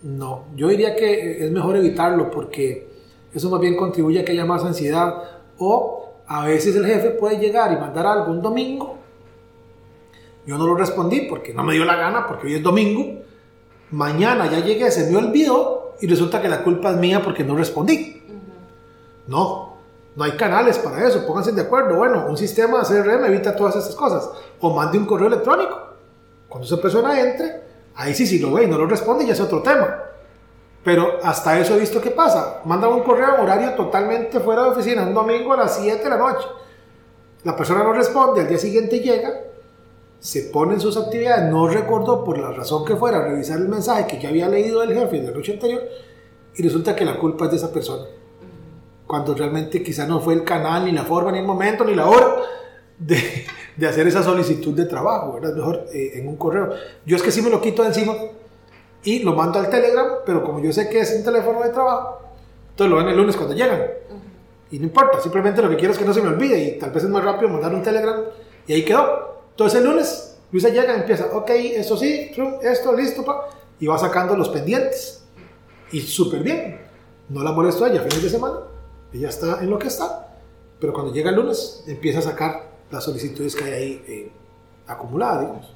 No, 0.03 0.45
yo 0.55 0.67
diría 0.67 0.95
que 0.95 1.45
es 1.45 1.51
mejor 1.51 1.75
evitarlo 1.75 2.29
porque 2.29 2.89
eso 3.33 3.49
más 3.49 3.59
bien 3.59 3.75
contribuye 3.75 4.19
a 4.19 4.25
que 4.25 4.31
haya 4.31 4.45
más 4.45 4.63
ansiedad. 4.63 5.23
O 5.57 6.13
a 6.27 6.45
veces 6.45 6.75
el 6.75 6.85
jefe 6.85 7.11
puede 7.11 7.37
llegar 7.37 7.71
y 7.71 7.77
mandar 7.77 8.05
algo 8.05 8.31
un 8.31 8.41
domingo. 8.41 8.97
Yo 10.45 10.57
no 10.57 10.67
lo 10.67 10.75
respondí 10.75 11.21
porque 11.21 11.53
no 11.53 11.63
me 11.63 11.73
dio 11.73 11.85
la 11.85 11.95
gana, 11.95 12.27
porque 12.27 12.47
hoy 12.47 12.55
es 12.55 12.63
domingo. 12.63 13.21
Mañana 13.91 14.49
ya 14.49 14.59
llegué, 14.59 14.91
se 14.91 15.09
me 15.09 15.17
olvidó 15.17 15.95
y 16.01 16.07
resulta 16.07 16.41
que 16.41 16.49
la 16.49 16.63
culpa 16.63 16.91
es 16.91 16.97
mía 16.97 17.21
porque 17.23 17.43
no 17.43 17.55
respondí. 17.55 18.21
No, 19.27 19.72
no 20.15 20.23
hay 20.23 20.31
canales 20.33 20.77
para 20.77 21.07
eso, 21.07 21.25
pónganse 21.25 21.51
de 21.51 21.61
acuerdo. 21.61 21.95
Bueno, 21.95 22.25
un 22.27 22.37
sistema 22.37 22.83
CRM 22.83 23.25
evita 23.25 23.55
todas 23.55 23.75
esas 23.75 23.95
cosas. 23.95 24.29
O 24.59 24.73
mande 24.73 24.97
un 24.97 25.05
correo 25.05 25.27
electrónico. 25.27 25.79
Cuando 26.47 26.67
esa 26.67 26.79
persona 26.79 27.19
entre, 27.19 27.63
ahí 27.95 28.13
sí, 28.13 28.27
si 28.27 28.37
lo 28.37 28.53
ve 28.53 28.65
y 28.65 28.67
no 28.67 28.77
lo 28.77 28.85
responde, 28.85 29.25
ya 29.25 29.33
es 29.33 29.39
otro 29.39 29.61
tema. 29.63 30.01
Pero 30.83 31.19
hasta 31.23 31.59
eso 31.59 31.75
he 31.75 31.79
visto 31.79 31.99
que 31.99 32.11
pasa. 32.11 32.61
Manda 32.65 32.87
un 32.87 33.01
correo 33.01 33.35
en 33.35 33.41
horario 33.41 33.71
totalmente 33.73 34.39
fuera 34.39 34.63
de 34.63 34.69
oficina, 34.69 35.03
un 35.03 35.13
domingo 35.13 35.53
a 35.53 35.57
las 35.57 35.77
7 35.77 36.03
de 36.03 36.09
la 36.09 36.17
noche. 36.17 36.45
La 37.43 37.55
persona 37.55 37.83
no 37.83 37.93
responde, 37.93 38.41
al 38.41 38.47
día 38.47 38.57
siguiente 38.57 38.99
llega, 38.99 39.33
se 40.19 40.43
pone 40.43 40.75
en 40.75 40.79
sus 40.79 40.95
actividades, 40.95 41.51
no 41.51 41.67
recordó 41.67 42.23
por 42.23 42.37
la 42.37 42.51
razón 42.51 42.85
que 42.85 42.95
fuera 42.95 43.21
revisar 43.21 43.57
el 43.57 43.67
mensaje 43.67 44.07
que 44.07 44.19
ya 44.19 44.29
había 44.29 44.47
leído 44.47 44.79
del 44.81 44.93
jefe 44.93 45.19
de 45.19 45.27
la 45.27 45.35
noche 45.35 45.53
anterior 45.53 45.81
y 46.55 46.63
resulta 46.63 46.95
que 46.95 47.03
la 47.03 47.17
culpa 47.17 47.45
es 47.45 47.51
de 47.51 47.57
esa 47.57 47.73
persona. 47.73 48.05
Cuando 49.13 49.35
realmente 49.35 49.83
quizá 49.83 50.07
no 50.07 50.19
fue 50.19 50.33
el 50.33 50.43
canal, 50.43 50.85
ni 50.85 50.91
la 50.91 51.03
forma, 51.03 51.31
ni 51.31 51.37
el 51.37 51.45
momento, 51.45 51.85
ni 51.85 51.93
la 51.93 52.07
hora 52.07 52.35
de, 52.97 53.45
de 53.77 53.87
hacer 53.87 54.07
esa 54.07 54.23
solicitud 54.23 54.73
de 54.73 54.85
trabajo, 54.85 55.33
¿verdad? 55.33 55.53
Mejor 55.53 55.85
eh, 55.93 56.13
en 56.15 56.27
un 56.27 56.35
correo. 56.35 56.71
Yo 57.05 57.15
es 57.15 57.21
que 57.21 57.31
sí 57.31 57.43
me 57.43 57.51
lo 57.51 57.61
quito 57.61 57.83
de 57.83 57.89
encima 57.89 58.15
y 59.03 59.19
lo 59.19 59.35
mando 59.35 59.59
al 59.59 59.69
Telegram, 59.69 60.07
pero 60.25 60.43
como 60.43 60.59
yo 60.61 60.73
sé 60.73 60.89
que 60.89 61.01
es 61.01 61.13
un 61.15 61.23
teléfono 61.23 61.61
de 61.61 61.69
trabajo, 61.69 62.23
entonces 62.71 62.89
lo 62.89 62.97
ven 62.97 63.09
el 63.09 63.15
lunes 63.15 63.35
cuando 63.35 63.53
llegan. 63.53 63.83
Y 64.71 64.79
no 64.79 64.85
importa, 64.85 65.21
simplemente 65.21 65.61
lo 65.61 65.69
que 65.69 65.75
quiero 65.75 65.91
es 65.91 65.99
que 65.99 66.05
no 66.05 66.13
se 66.15 66.19
me 66.23 66.29
olvide 66.29 66.63
y 66.63 66.79
tal 66.79 66.89
vez 66.89 67.03
es 67.03 67.09
más 67.11 67.23
rápido 67.23 67.49
mandar 67.49 67.71
un 67.71 67.83
Telegram 67.83 68.19
y 68.65 68.73
ahí 68.73 68.83
quedó. 68.83 69.43
Entonces 69.51 69.79
el 69.79 69.85
lunes 69.85 70.39
Luisa 70.51 70.69
llega 70.69 70.91
y 70.91 71.01
empieza, 71.01 71.27
ok, 71.33 71.51
eso 71.51 71.95
sí, 71.97 72.31
esto, 72.63 72.95
listo, 72.95 73.23
pa, 73.23 73.47
y 73.79 73.85
va 73.85 73.99
sacando 73.99 74.35
los 74.35 74.49
pendientes. 74.49 75.23
Y 75.91 76.01
súper 76.01 76.41
bien. 76.41 76.81
No 77.29 77.43
la 77.43 77.51
molesto 77.51 77.85
a 77.85 77.89
ella 77.89 78.01
fines 78.01 78.23
de 78.23 78.29
semana, 78.29 78.72
ella 79.13 79.29
está 79.29 79.59
en 79.61 79.69
lo 79.69 79.79
que 79.79 79.87
está, 79.87 80.27
pero 80.79 80.93
cuando 80.93 81.13
llega 81.13 81.29
el 81.29 81.35
lunes 81.35 81.83
empieza 81.87 82.19
a 82.19 82.23
sacar 82.23 82.71
las 82.91 83.03
solicitudes 83.03 83.55
que 83.55 83.63
hay 83.63 83.73
ahí 83.73 84.05
eh, 84.07 84.31
acumuladas, 84.87 85.41
digamos. 85.41 85.73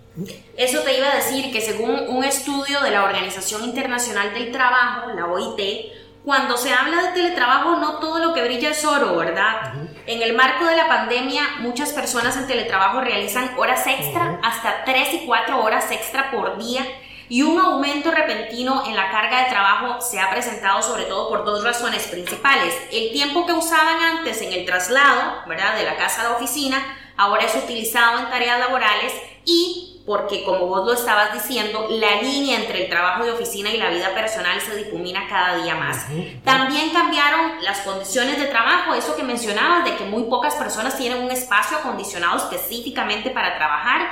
Eso 0.58 0.82
te 0.82 0.98
iba 0.98 1.12
a 1.12 1.16
decir 1.16 1.52
que 1.52 1.62
según 1.62 1.92
un 2.10 2.24
estudio 2.24 2.82
de 2.82 2.90
la 2.90 3.04
Organización 3.04 3.64
Internacional 3.64 4.34
del 4.34 4.52
Trabajo, 4.52 5.12
la 5.14 5.28
OIT, 5.28 5.92
cuando 6.26 6.58
se 6.58 6.74
habla 6.74 7.04
de 7.04 7.12
teletrabajo 7.12 7.78
no 7.78 8.00
todo 8.00 8.20
lo 8.20 8.34
que 8.34 8.44
brilla 8.44 8.72
es 8.72 8.84
oro, 8.84 9.16
¿verdad? 9.16 9.74
En 10.08 10.22
el 10.22 10.36
marco 10.36 10.66
de 10.66 10.76
la 10.76 10.88
pandemia, 10.90 11.42
muchas 11.60 11.94
personas 11.94 12.36
en 12.36 12.48
teletrabajo 12.48 13.00
realizan 13.00 13.52
horas 13.58 13.88
extra, 13.88 14.38
hasta 14.44 14.84
3 14.84 15.14
y 15.14 15.26
4 15.26 15.64
horas 15.64 15.90
extra 15.90 16.30
por 16.32 16.58
día, 16.58 16.86
y 17.30 17.42
un 17.42 17.60
aumento 17.60 18.12
repentino 18.12 18.84
en 18.88 18.96
la 18.96 19.12
carga 19.12 19.44
de 19.44 19.50
trabajo 19.50 20.02
se 20.02 20.20
ha 20.20 20.30
presentado 20.30 20.82
sobre 20.82 21.06
todo 21.06 21.30
por 21.30 21.46
dos 21.46 21.64
razones 21.64 22.08
principales. 22.08 22.76
El 22.92 23.12
tiempo 23.12 23.46
que 23.46 23.54
usaban 23.54 24.02
antes 24.02 24.42
en 24.42 24.54
el 24.54 24.66
traslado, 24.66 25.44
¿verdad? 25.48 25.76
De 25.76 25.84
la 25.84 25.96
casa 25.96 26.22
a 26.22 26.24
la 26.26 26.36
oficina, 26.36 26.82
ahora 27.18 27.44
es 27.44 27.56
utilizado 27.56 28.20
en 28.20 28.30
tareas 28.30 28.60
laborales 28.60 29.14
y 29.44 29.94
porque 30.08 30.46
como 30.46 30.68
vos 30.68 30.86
lo 30.86 30.94
estabas 30.94 31.34
diciendo, 31.34 31.88
la 31.90 32.22
línea 32.22 32.58
entre 32.58 32.86
el 32.86 32.90
trabajo 32.90 33.26
de 33.26 33.32
oficina 33.32 33.70
y 33.70 33.78
la 33.78 33.90
vida 33.90 34.14
personal 34.14 34.62
se 34.62 34.78
difumina 34.78 35.28
cada 35.28 35.62
día 35.62 35.76
más. 35.76 36.06
También 36.46 36.92
cambiaron 36.92 37.62
las 37.62 37.80
condiciones 37.80 38.40
de 38.40 38.46
trabajo, 38.46 38.94
eso 38.94 39.18
que 39.18 39.24
mencionabas, 39.24 39.84
de 39.84 39.98
que 39.98 40.06
muy 40.06 40.24
pocas 40.24 40.56
personas 40.56 40.98
tienen 40.98 41.22
un 41.22 41.30
espacio 41.30 41.78
acondicionado 41.80 42.38
específicamente 42.38 43.32
para 43.32 43.58
trabajar 43.58 44.08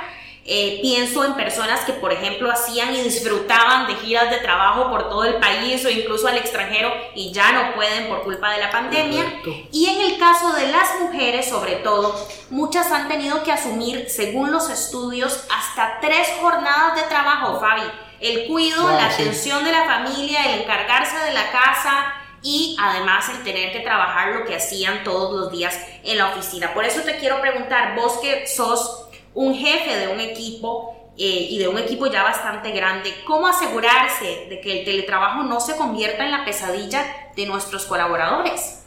eh, 0.48 0.78
pienso 0.80 1.24
en 1.24 1.34
personas 1.34 1.80
que, 1.80 1.92
por 1.92 2.12
ejemplo, 2.12 2.50
hacían 2.50 2.94
y 2.94 3.00
disfrutaban 3.00 3.88
de 3.88 3.96
giras 3.96 4.30
de 4.30 4.38
trabajo 4.38 4.88
por 4.90 5.08
todo 5.08 5.24
el 5.24 5.36
país 5.36 5.84
o 5.84 5.90
incluso 5.90 6.28
al 6.28 6.36
extranjero 6.36 6.92
y 7.16 7.32
ya 7.32 7.50
no 7.50 7.74
pueden 7.74 8.08
por 8.08 8.22
culpa 8.22 8.52
de 8.52 8.58
la 8.58 8.70
pandemia. 8.70 9.24
Y 9.72 9.86
en 9.86 10.00
el 10.00 10.18
caso 10.18 10.52
de 10.52 10.68
las 10.68 11.00
mujeres, 11.00 11.48
sobre 11.48 11.76
todo, 11.76 12.14
muchas 12.50 12.92
han 12.92 13.08
tenido 13.08 13.42
que 13.42 13.50
asumir, 13.50 14.08
según 14.08 14.52
los 14.52 14.70
estudios, 14.70 15.44
hasta 15.50 15.98
tres 16.00 16.28
jornadas 16.40 16.94
de 16.94 17.02
trabajo, 17.08 17.58
Fabi. 17.58 17.82
El 18.20 18.46
cuido, 18.46 18.88
la 18.88 19.06
atención 19.06 19.64
de 19.64 19.72
la 19.72 19.84
familia, 19.84 20.44
el 20.46 20.60
encargarse 20.60 21.18
de 21.18 21.34
la 21.34 21.50
casa, 21.50 22.14
y 22.42 22.76
además 22.78 23.28
el 23.30 23.42
tener 23.42 23.72
que 23.72 23.80
trabajar 23.80 24.28
lo 24.28 24.44
que 24.44 24.54
hacían 24.54 25.02
todos 25.02 25.34
los 25.38 25.50
días 25.50 25.76
en 26.04 26.18
la 26.18 26.28
oficina. 26.28 26.72
Por 26.72 26.84
eso 26.84 27.00
te 27.00 27.18
quiero 27.18 27.40
preguntar, 27.40 27.96
vos 27.96 28.18
que 28.22 28.46
sos 28.46 29.05
un 29.36 29.54
jefe 29.54 29.96
de 29.98 30.08
un 30.12 30.18
equipo 30.18 31.12
eh, 31.18 31.48
y 31.50 31.58
de 31.58 31.68
un 31.68 31.78
equipo 31.78 32.06
ya 32.06 32.22
bastante 32.22 32.72
grande, 32.72 33.10
¿cómo 33.26 33.46
asegurarse 33.46 34.46
de 34.48 34.60
que 34.60 34.80
el 34.80 34.84
teletrabajo 34.84 35.44
no 35.44 35.60
se 35.60 35.76
convierta 35.76 36.24
en 36.24 36.30
la 36.30 36.44
pesadilla 36.44 37.04
de 37.36 37.46
nuestros 37.46 37.84
colaboradores? 37.84 38.82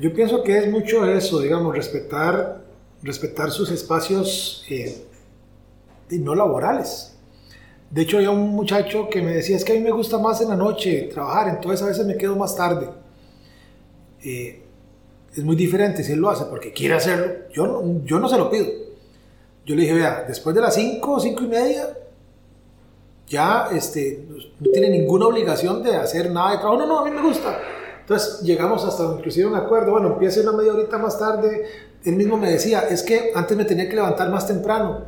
Yo 0.00 0.12
pienso 0.12 0.42
que 0.42 0.58
es 0.58 0.70
mucho 0.70 1.06
eso, 1.06 1.40
digamos, 1.40 1.74
respetar, 1.74 2.62
respetar 3.02 3.50
sus 3.50 3.70
espacios 3.70 4.64
eh, 4.70 5.06
no 6.10 6.34
laborales. 6.34 7.14
De 7.90 8.02
hecho, 8.02 8.18
hay 8.18 8.26
un 8.26 8.50
muchacho 8.50 9.08
que 9.10 9.20
me 9.20 9.32
decía, 9.32 9.56
es 9.56 9.64
que 9.64 9.72
a 9.72 9.76
mí 9.76 9.80
me 9.80 9.90
gusta 9.90 10.18
más 10.18 10.40
en 10.40 10.48
la 10.48 10.56
noche 10.56 11.10
trabajar, 11.12 11.48
entonces 11.48 11.82
a 11.82 11.86
veces 11.86 12.06
me 12.06 12.16
quedo 12.16 12.36
más 12.36 12.56
tarde. 12.56 12.88
Eh, 14.24 14.62
es 15.34 15.44
muy 15.44 15.56
diferente 15.56 16.02
si 16.02 16.12
él 16.12 16.20
lo 16.20 16.30
hace 16.30 16.44
porque 16.46 16.72
quiere 16.72 16.94
hacerlo. 16.94 17.48
Yo 17.52 17.82
yo 18.04 18.18
no 18.18 18.28
se 18.28 18.38
lo 18.38 18.50
pido 18.50 18.87
yo 19.68 19.74
le 19.74 19.82
dije, 19.82 19.92
vea, 19.92 20.24
después 20.26 20.56
de 20.56 20.62
las 20.62 20.74
5, 20.74 21.20
5 21.20 21.44
y 21.44 21.46
media, 21.46 21.94
ya 23.26 23.68
este, 23.70 24.26
no 24.58 24.70
tiene 24.70 24.88
ninguna 24.88 25.26
obligación 25.26 25.82
de 25.82 25.94
hacer 25.94 26.30
nada 26.30 26.52
de 26.52 26.56
trabajo. 26.56 26.78
No, 26.78 26.86
no, 26.86 26.98
a 27.00 27.04
mí 27.04 27.10
me 27.10 27.20
gusta. 27.20 27.54
Entonces 28.00 28.40
llegamos 28.40 28.82
hasta 28.86 29.04
inclusive 29.04 29.46
un 29.46 29.56
acuerdo, 29.56 29.90
bueno, 29.90 30.08
empieza 30.08 30.40
una 30.40 30.52
media 30.52 30.72
horita 30.72 30.96
más 30.96 31.18
tarde. 31.18 31.66
Él 32.02 32.16
mismo 32.16 32.38
me 32.38 32.50
decía, 32.50 32.88
es 32.88 33.02
que 33.02 33.30
antes 33.34 33.54
me 33.58 33.66
tenía 33.66 33.86
que 33.90 33.94
levantar 33.94 34.30
más 34.30 34.46
temprano, 34.46 35.02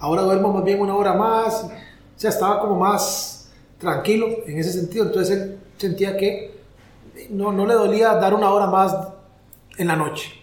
ahora 0.00 0.22
duermo 0.22 0.52
más 0.52 0.64
bien 0.64 0.80
una 0.80 0.96
hora 0.96 1.14
más. 1.14 1.62
O 1.62 1.70
sea, 2.16 2.30
estaba 2.30 2.58
como 2.58 2.74
más 2.74 3.52
tranquilo 3.78 4.26
en 4.48 4.58
ese 4.58 4.72
sentido. 4.72 5.04
Entonces 5.04 5.38
él 5.38 5.58
sentía 5.76 6.16
que 6.16 6.60
no, 7.30 7.52
no 7.52 7.66
le 7.66 7.74
dolía 7.74 8.14
dar 8.14 8.34
una 8.34 8.50
hora 8.50 8.66
más 8.66 8.96
en 9.78 9.86
la 9.86 9.94
noche. 9.94 10.41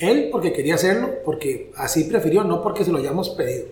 Él 0.00 0.30
porque 0.32 0.52
quería 0.52 0.76
hacerlo, 0.76 1.10
porque 1.24 1.70
así 1.76 2.04
prefirió, 2.04 2.42
no 2.42 2.62
porque 2.62 2.84
se 2.84 2.90
lo 2.90 2.98
hayamos 2.98 3.30
pedido. 3.30 3.66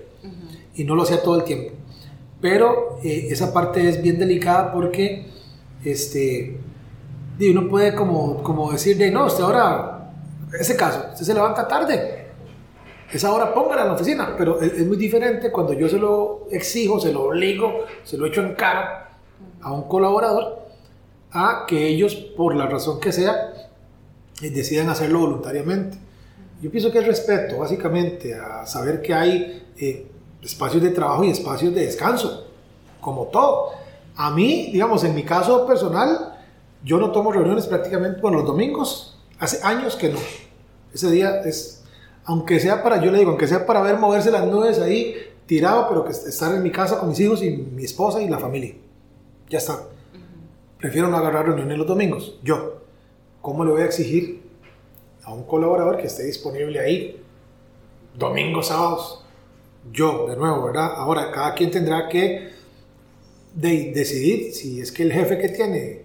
Y 0.74 0.84
no 0.84 0.94
lo 0.94 1.02
hacía 1.02 1.22
todo 1.22 1.36
el 1.36 1.44
tiempo. 1.44 1.72
Pero 2.40 2.98
eh, 3.02 3.28
esa 3.30 3.52
parte 3.52 3.88
es 3.88 4.00
bien 4.02 4.18
delicada 4.18 4.72
porque 4.72 5.26
este, 5.82 6.56
uno 7.40 7.68
puede 7.68 7.94
como, 7.94 8.42
como 8.42 8.70
decir, 8.70 8.98
de, 8.98 9.10
no, 9.10 9.26
usted 9.26 9.42
ahora, 9.42 10.12
ese 10.60 10.76
caso, 10.76 11.06
usted 11.12 11.24
se 11.24 11.34
levanta 11.34 11.66
tarde. 11.66 12.26
Esa 13.10 13.32
hora 13.32 13.54
póngala 13.54 13.82
en 13.82 13.88
la 13.88 13.94
oficina, 13.94 14.34
pero 14.36 14.60
es, 14.60 14.86
muy 14.86 14.98
diferente 14.98 15.50
cuando 15.50 15.72
yo 15.72 15.88
se 15.88 15.98
lo 15.98 16.46
exijo, 16.50 17.00
se 17.00 17.10
lo 17.10 17.28
obligo, 17.28 17.86
se 18.04 18.18
lo 18.18 18.26
echo 18.26 18.42
en 18.42 18.54
cara 18.54 19.16
a 19.62 19.72
un 19.72 19.88
colaborador, 19.88 20.58
a 21.30 21.64
que 21.66 21.86
ellos, 21.86 22.14
por 22.14 22.54
la 22.54 22.66
razón 22.66 23.00
que 23.00 23.12
sea, 23.12 23.54
eh, 24.42 24.50
decidan 24.50 24.90
hacerlo 24.90 25.20
voluntariamente. 25.20 26.07
Yo 26.60 26.70
pienso 26.70 26.90
que 26.90 26.98
es 26.98 27.06
respeto, 27.06 27.58
básicamente, 27.58 28.34
a 28.34 28.66
saber 28.66 29.00
que 29.00 29.14
hay 29.14 29.64
eh, 29.76 30.06
espacios 30.42 30.82
de 30.82 30.90
trabajo 30.90 31.22
y 31.24 31.30
espacios 31.30 31.72
de 31.72 31.82
descanso, 31.82 32.48
como 33.00 33.26
todo. 33.26 33.70
A 34.16 34.32
mí, 34.32 34.70
digamos, 34.72 35.04
en 35.04 35.14
mi 35.14 35.22
caso 35.22 35.64
personal, 35.66 36.36
yo 36.82 36.98
no 36.98 37.12
tomo 37.12 37.30
reuniones 37.30 37.66
prácticamente, 37.66 38.20
bueno, 38.20 38.38
los 38.38 38.46
domingos, 38.46 39.20
hace 39.38 39.64
años 39.64 39.94
que 39.94 40.08
no. 40.08 40.18
Ese 40.92 41.10
día 41.12 41.42
es, 41.42 41.84
aunque 42.24 42.58
sea 42.58 42.82
para, 42.82 43.00
yo 43.00 43.12
le 43.12 43.18
digo, 43.18 43.30
aunque 43.30 43.46
sea 43.46 43.64
para 43.64 43.80
ver 43.82 43.98
moverse 43.98 44.32
las 44.32 44.44
nubes 44.44 44.80
ahí, 44.80 45.14
tirado, 45.46 45.88
pero 45.88 46.04
que 46.04 46.10
estar 46.10 46.52
en 46.52 46.62
mi 46.62 46.72
casa 46.72 46.98
con 46.98 47.10
mis 47.10 47.20
hijos 47.20 47.42
y 47.42 47.50
mi 47.50 47.84
esposa 47.84 48.20
y 48.20 48.28
la 48.28 48.38
familia. 48.38 48.74
Ya 49.48 49.58
está. 49.58 49.78
Prefiero 50.78 51.06
no 51.06 51.16
agarrar 51.16 51.46
reuniones 51.46 51.78
los 51.78 51.86
domingos. 51.86 52.38
Yo, 52.42 52.82
¿cómo 53.40 53.64
le 53.64 53.70
voy 53.70 53.82
a 53.82 53.84
exigir 53.84 54.47
a 55.28 55.32
un 55.34 55.44
colaborador 55.44 55.98
que 55.98 56.06
esté 56.06 56.24
disponible 56.24 56.80
ahí 56.80 57.22
domingos, 58.18 58.68
sábados. 58.68 59.22
Yo, 59.92 60.26
de 60.26 60.36
nuevo, 60.36 60.64
¿verdad? 60.64 60.92
Ahora, 60.96 61.30
cada 61.30 61.54
quien 61.54 61.70
tendrá 61.70 62.08
que 62.08 62.48
de 63.54 63.92
decidir 63.94 64.54
si 64.54 64.80
es 64.80 64.90
que 64.90 65.02
el 65.02 65.12
jefe 65.12 65.38
que 65.38 65.50
tiene 65.50 66.02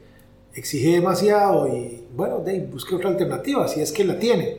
exige 0.54 0.92
demasiado 0.92 1.68
y 1.68 2.06
bueno, 2.14 2.40
de 2.40 2.60
busque 2.60 2.96
otra 2.96 3.10
alternativa, 3.10 3.68
si 3.68 3.80
es 3.80 3.94
que 3.94 4.04
la 4.04 4.20
tiene. 4.20 4.58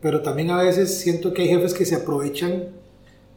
Pero 0.00 0.20
también 0.20 0.50
a 0.50 0.62
veces 0.62 0.98
siento 0.98 1.32
que 1.32 1.42
hay 1.42 1.48
jefes 1.48 1.72
que 1.72 1.86
se 1.86 1.94
aprovechan 1.94 2.68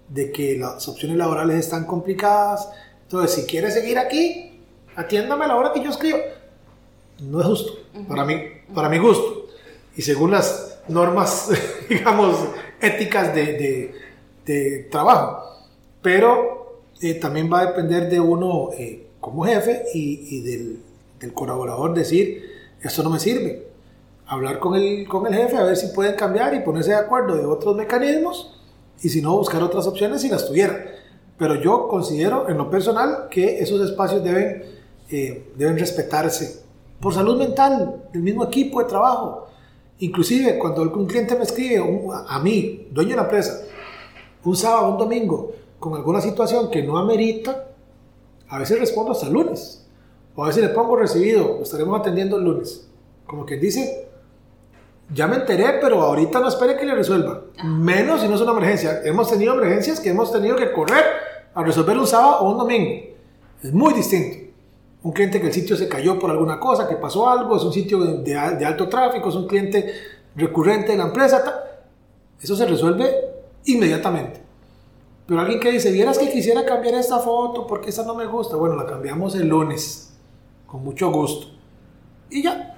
de 0.09 0.31
que 0.31 0.57
las 0.57 0.87
opciones 0.87 1.17
laborales 1.17 1.57
están 1.57 1.85
complicadas. 1.85 2.69
Entonces, 3.03 3.35
si 3.35 3.47
quiere 3.47 3.69
seguir 3.69 3.99
aquí, 3.99 4.59
atiéndame 4.95 5.45
a 5.45 5.49
la 5.49 5.55
hora 5.55 5.73
que 5.73 5.83
yo 5.83 5.91
escribo. 5.91 6.17
No 7.21 7.39
es 7.39 7.45
justo, 7.45 7.73
para, 8.07 8.25
mí, 8.25 8.35
para 8.73 8.89
mi 8.89 8.97
gusto. 8.97 9.38
Y 9.99 10.01
según 10.01 10.31
las 10.31 10.79
normas, 10.87 11.49
digamos, 11.89 12.37
éticas 12.79 13.35
de, 13.35 13.93
de, 14.45 14.87
trabajo. 14.89 15.43
Pero 16.01 16.83
eh, 17.01 17.15
también 17.15 17.51
va 17.51 17.59
a 17.59 17.65
depender 17.65 18.09
de 18.09 18.17
uno 18.17 18.69
eh, 18.77 19.07
como 19.19 19.43
jefe 19.43 19.83
y, 19.93 20.37
y 20.37 20.41
del, 20.41 20.79
del, 21.19 21.33
colaborador 21.33 21.93
decir, 21.93 22.45
esto 22.81 23.03
no 23.03 23.09
me 23.09 23.19
sirve. 23.19 23.67
Hablar 24.25 24.59
con 24.59 24.75
el, 24.75 25.05
con 25.05 25.27
el 25.27 25.35
jefe 25.35 25.57
a 25.57 25.63
ver 25.63 25.75
si 25.75 25.87
pueden 25.87 26.15
cambiar 26.15 26.53
y 26.53 26.61
ponerse 26.61 26.91
de 26.91 26.95
acuerdo 26.95 27.35
de 27.35 27.45
otros 27.45 27.75
mecanismos 27.75 28.57
y 29.01 29.09
si 29.09 29.21
no, 29.21 29.35
buscar 29.35 29.61
otras 29.61 29.85
opciones 29.85 30.21
si 30.21 30.29
las 30.29 30.47
tuviera. 30.47 30.81
Pero 31.37 31.55
yo 31.55 31.89
considero 31.89 32.47
en 32.47 32.57
lo 32.57 32.69
personal 32.69 33.27
que 33.29 33.59
esos 33.59 33.81
espacios 33.81 34.23
deben, 34.23 34.63
eh, 35.11 35.51
deben 35.57 35.77
respetarse 35.77 36.61
por 37.01 37.13
salud 37.13 37.37
mental 37.37 38.05
del 38.13 38.21
mismo 38.23 38.45
equipo 38.45 38.79
de 38.79 38.85
trabajo. 38.87 39.48
Inclusive 39.99 40.57
cuando 40.57 40.83
un 40.83 41.05
cliente 41.05 41.35
me 41.35 41.43
escribe 41.43 41.83
a 42.27 42.39
mí, 42.39 42.87
dueño 42.91 43.11
de 43.11 43.15
la 43.17 43.23
empresa, 43.23 43.61
un 44.43 44.55
sábado, 44.55 44.91
un 44.91 44.97
domingo, 44.97 45.51
con 45.77 45.93
alguna 45.95 46.21
situación 46.21 46.69
que 46.71 46.83
no 46.83 46.97
amerita, 46.97 47.67
a 48.47 48.59
veces 48.59 48.79
respondo 48.79 49.11
hasta 49.11 49.27
el 49.27 49.33
lunes. 49.33 49.85
O 50.35 50.43
a 50.43 50.47
veces 50.47 50.63
le 50.63 50.69
pongo 50.69 50.95
recibido, 50.95 51.57
lo 51.57 51.63
estaremos 51.63 51.99
atendiendo 51.99 52.37
el 52.37 52.43
lunes. 52.43 52.87
Como 53.25 53.45
quien 53.45 53.59
dice, 53.59 54.07
ya 55.13 55.27
me 55.27 55.37
enteré, 55.37 55.79
pero 55.81 56.01
ahorita 56.01 56.39
no 56.39 56.47
espere 56.47 56.77
que 56.77 56.85
le 56.85 56.95
resuelva. 56.95 57.41
Menos 57.63 58.21
si 58.21 58.27
no 58.27 58.35
es 58.35 58.41
una 58.41 58.51
emergencia. 58.51 59.01
Hemos 59.03 59.29
tenido 59.29 59.53
emergencias 59.53 59.99
que 59.99 60.09
hemos 60.09 60.31
tenido 60.31 60.55
que 60.55 60.71
correr 60.71 61.03
a 61.53 61.63
resolver 61.63 61.97
un 61.97 62.07
sábado 62.07 62.39
o 62.39 62.51
un 62.51 62.57
domingo. 62.57 63.01
Es 63.61 63.73
muy 63.73 63.93
distinto. 63.93 64.48
Un 65.01 65.11
cliente 65.13 65.39
que 65.39 65.47
el 65.47 65.53
sitio 65.53 65.75
se 65.77 65.87
cayó 65.87 66.19
por 66.19 66.29
alguna 66.29 66.59
cosa, 66.59 66.87
que 66.87 66.95
pasó 66.95 67.29
algo, 67.29 67.55
es 67.55 67.63
un 67.63 67.71
sitio 67.71 67.99
de, 67.99 68.35
alto 68.35 68.89
tráfico, 68.89 69.29
es 69.29 69.35
un 69.35 69.47
cliente 69.47 69.93
recurrente 70.35 70.91
de 70.91 70.97
la 70.97 71.05
empresa. 71.05 71.41
Eso 72.41 72.55
se 72.55 72.65
resuelve 72.65 73.09
inmediatamente. 73.65 74.41
Pero 75.25 75.41
alguien 75.41 75.59
que 75.59 75.71
dice, 75.71 75.91
vieras 75.91 76.17
que 76.17 76.29
quisiera 76.31 76.65
cambiar 76.65 76.95
esta 76.95 77.19
foto 77.19 77.65
porque 77.65 77.91
esa 77.91 78.03
no 78.03 78.15
me 78.15 78.25
gusta. 78.25 78.55
Bueno, 78.57 78.75
la 78.75 78.85
cambiamos 78.85 79.35
el 79.35 79.47
lunes, 79.47 80.13
con 80.65 80.83
mucho 80.83 81.11
gusto. 81.11 81.47
Y 82.29 82.43
ya, 82.43 82.75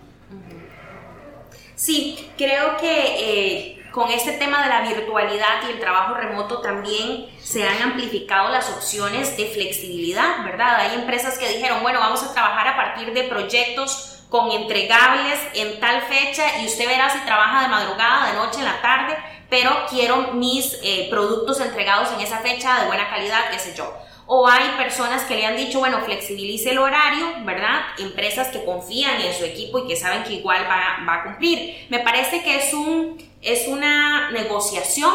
Sí, 1.82 2.16
creo 2.38 2.78
que 2.80 3.72
eh, 3.72 3.81
con 3.92 4.10
este 4.10 4.34
tema 4.34 4.64
de 4.64 4.70
la 4.70 4.82
virtualidad 4.82 5.64
y 5.68 5.72
el 5.72 5.80
trabajo 5.80 6.14
remoto 6.14 6.62
también 6.62 7.28
se 7.40 7.68
han 7.68 7.82
amplificado 7.82 8.50
las 8.50 8.70
opciones 8.70 9.36
de 9.36 9.48
flexibilidad, 9.48 10.44
¿verdad? 10.46 10.76
Hay 10.78 10.96
empresas 10.96 11.38
que 11.38 11.50
dijeron, 11.50 11.82
bueno, 11.84 12.00
vamos 12.00 12.24
a 12.24 12.34
trabajar 12.34 12.70
a 12.70 12.76
partir 12.78 13.14
de 13.14 13.24
proyectos 13.24 14.24
con 14.30 14.50
entregables 14.52 15.40
en 15.54 15.80
tal 15.82 16.02
fecha 16.04 16.60
y 16.62 16.66
usted 16.68 16.88
verá 16.88 17.10
si 17.10 17.20
trabaja 17.20 17.64
de 17.64 17.68
madrugada, 17.68 18.32
de 18.32 18.38
noche, 18.38 18.60
en 18.60 18.66
la 18.66 18.82
tarde, 18.82 19.18
pero 19.50 19.86
quiero 19.90 20.34
mis 20.34 20.80
eh, 20.84 21.08
productos 21.10 21.60
entregados 21.60 22.14
en 22.14 22.22
esa 22.22 22.38
fecha 22.38 22.80
de 22.80 22.88
buena 22.88 23.10
calidad, 23.10 23.50
qué 23.52 23.60
sé 23.60 23.76
yo 23.76 23.94
o 24.34 24.48
hay 24.48 24.70
personas 24.78 25.24
que 25.24 25.36
le 25.36 25.46
han 25.46 25.58
dicho, 25.58 25.80
bueno, 25.80 26.00
flexibilice 26.06 26.72
el 26.72 26.78
horario, 26.78 27.34
¿verdad? 27.44 27.82
Empresas 28.00 28.48
que 28.48 28.64
confían 28.64 29.20
en 29.20 29.34
su 29.34 29.44
equipo 29.44 29.80
y 29.80 29.88
que 29.90 29.98
saben 29.98 30.24
que 30.24 30.36
igual 30.36 30.64
va, 30.70 31.04
va 31.06 31.16
a 31.16 31.24
cumplir. 31.24 31.88
Me 31.90 32.00
parece 32.00 32.42
que 32.42 32.56
es, 32.56 32.74
un, 32.74 33.18
es 33.42 33.68
una 33.68 34.32
negociación 34.32 35.14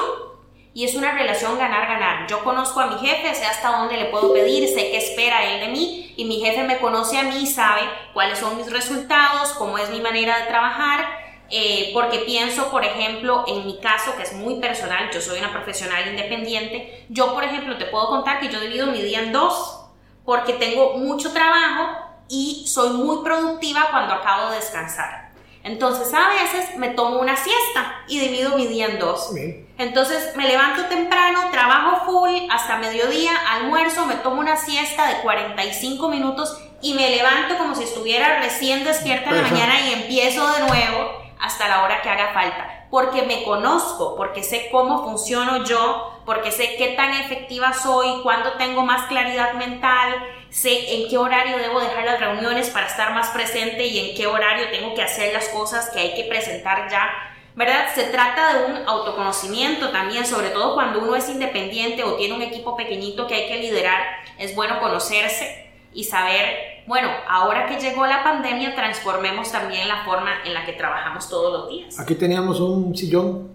y 0.74 0.84
es 0.84 0.94
una 0.94 1.12
relación 1.12 1.58
ganar-ganar. 1.58 2.28
Yo 2.28 2.44
conozco 2.44 2.80
a 2.80 2.86
mi 2.86 2.98
jefe, 2.98 3.34
sé 3.34 3.46
hasta 3.46 3.78
dónde 3.78 3.96
le 3.96 4.06
puedo 4.06 4.32
pedir, 4.32 4.68
sé 4.68 4.90
qué 4.90 4.98
espera 4.98 5.44
él 5.44 5.60
de 5.60 5.68
mí 5.68 6.12
y 6.16 6.24
mi 6.24 6.40
jefe 6.40 6.64
me 6.64 6.78
conoce 6.78 7.18
a 7.18 7.22
mí 7.22 7.38
y 7.42 7.46
sabe 7.46 7.82
cuáles 8.12 8.38
son 8.38 8.56
mis 8.56 8.70
resultados, 8.70 9.54
cómo 9.54 9.78
es 9.78 9.90
mi 9.90 10.00
manera 10.00 10.38
de 10.38 10.46
trabajar 10.46 11.26
eh, 11.48 11.90
porque 11.94 12.20
pienso, 12.20 12.70
por 12.70 12.84
ejemplo, 12.84 13.44
en 13.46 13.66
mi 13.66 13.78
caso, 13.78 14.16
que 14.16 14.24
es 14.24 14.32
muy 14.32 14.56
personal, 14.56 15.10
yo 15.12 15.20
soy 15.20 15.38
una 15.38 15.52
profesional 15.52 16.08
independiente, 16.08 17.06
yo, 17.08 17.32
por 17.34 17.44
ejemplo, 17.44 17.78
te 17.78 17.86
puedo 17.86 18.08
contar 18.08 18.40
que 18.40 18.48
yo 18.48 18.60
divido 18.60 18.88
mi 18.88 19.00
día 19.00 19.20
en 19.20 19.32
dos, 19.32 19.84
porque 20.24 20.54
tengo 20.54 20.94
mucho 20.94 21.32
trabajo 21.32 21.98
y 22.28 22.66
soy 22.66 22.90
muy 22.90 23.22
productiva 23.22 23.88
cuando 23.90 24.14
acabo 24.14 24.50
de 24.50 24.56
descansar. 24.56 25.25
Entonces, 25.66 26.14
a 26.14 26.28
veces 26.28 26.76
me 26.76 26.90
tomo 26.90 27.18
una 27.18 27.36
siesta 27.36 28.04
y 28.06 28.20
divido 28.20 28.56
mi 28.56 28.68
día 28.68 28.86
en 28.86 29.00
dos. 29.00 29.32
Entonces, 29.78 30.36
me 30.36 30.46
levanto 30.46 30.84
temprano, 30.84 31.40
trabajo 31.50 32.06
full 32.06 32.48
hasta 32.52 32.76
mediodía, 32.76 33.32
almuerzo, 33.50 34.06
me 34.06 34.14
tomo 34.14 34.40
una 34.40 34.56
siesta 34.56 35.08
de 35.08 35.22
45 35.22 36.08
minutos 36.08 36.56
y 36.80 36.94
me 36.94 37.10
levanto 37.10 37.58
como 37.58 37.74
si 37.74 37.82
estuviera 37.82 38.38
recién 38.40 38.84
despierta 38.84 39.30
en 39.30 39.42
la 39.42 39.42
mañana 39.42 39.80
y 39.80 39.92
empiezo 39.94 40.46
de 40.52 40.60
nuevo 40.68 41.10
hasta 41.40 41.66
la 41.66 41.82
hora 41.82 42.00
que 42.00 42.10
haga 42.10 42.32
falta, 42.32 42.86
porque 42.88 43.22
me 43.22 43.42
conozco, 43.42 44.14
porque 44.16 44.44
sé 44.44 44.68
cómo 44.70 45.02
funciono 45.04 45.64
yo, 45.64 46.20
porque 46.24 46.52
sé 46.52 46.76
qué 46.76 46.94
tan 46.96 47.12
efectiva 47.12 47.74
soy, 47.74 48.22
cuándo 48.22 48.52
tengo 48.52 48.82
más 48.82 49.08
claridad 49.08 49.54
mental, 49.54 50.14
sé 50.56 50.94
en 50.94 51.08
qué 51.10 51.18
horario 51.18 51.58
debo 51.58 51.80
dejar 51.80 52.06
las 52.06 52.18
reuniones 52.18 52.70
para 52.70 52.86
estar 52.86 53.12
más 53.12 53.28
presente 53.28 53.86
y 53.86 53.98
en 53.98 54.16
qué 54.16 54.26
horario 54.26 54.70
tengo 54.70 54.94
que 54.94 55.02
hacer 55.02 55.34
las 55.34 55.50
cosas 55.50 55.90
que 55.90 56.00
hay 56.00 56.14
que 56.14 56.24
presentar 56.24 56.90
ya. 56.90 57.10
¿Verdad? 57.54 57.86
Se 57.94 58.04
trata 58.04 58.54
de 58.54 58.64
un 58.64 58.88
autoconocimiento 58.88 59.90
también, 59.90 60.24
sobre 60.24 60.48
todo 60.50 60.74
cuando 60.74 61.00
uno 61.00 61.14
es 61.14 61.28
independiente 61.28 62.04
o 62.04 62.16
tiene 62.16 62.34
un 62.34 62.42
equipo 62.42 62.74
pequeñito 62.74 63.26
que 63.26 63.34
hay 63.34 63.48
que 63.48 63.58
liderar, 63.58 64.02
es 64.38 64.54
bueno 64.54 64.80
conocerse 64.80 65.70
y 65.92 66.04
saber 66.04 66.76
bueno, 66.86 67.08
ahora 67.28 67.66
que 67.66 67.80
llegó 67.80 68.06
la 68.06 68.22
pandemia, 68.22 68.74
transformemos 68.76 69.50
también 69.50 69.88
la 69.88 70.04
forma 70.04 70.30
en 70.44 70.54
la 70.54 70.64
que 70.64 70.72
trabajamos 70.72 71.28
todos 71.28 71.52
los 71.52 71.68
días. 71.68 71.98
Aquí 71.98 72.14
teníamos 72.14 72.60
un 72.60 72.96
sillón 72.96 73.50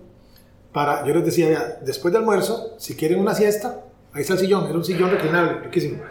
para, 0.74 1.06
yo 1.06 1.14
les 1.14 1.26
decía, 1.26 1.78
después 1.82 2.14
del 2.14 2.24
almuerzo, 2.24 2.76
si 2.78 2.96
quieren 2.96 3.20
una 3.20 3.34
siesta, 3.34 3.86
ahí 4.14 4.22
está 4.22 4.34
el 4.34 4.40
sillón, 4.40 4.66
era 4.66 4.76
un 4.76 4.84
sillón 4.84 5.12
reclinable, 5.12 5.62
riquísimo. 5.62 6.04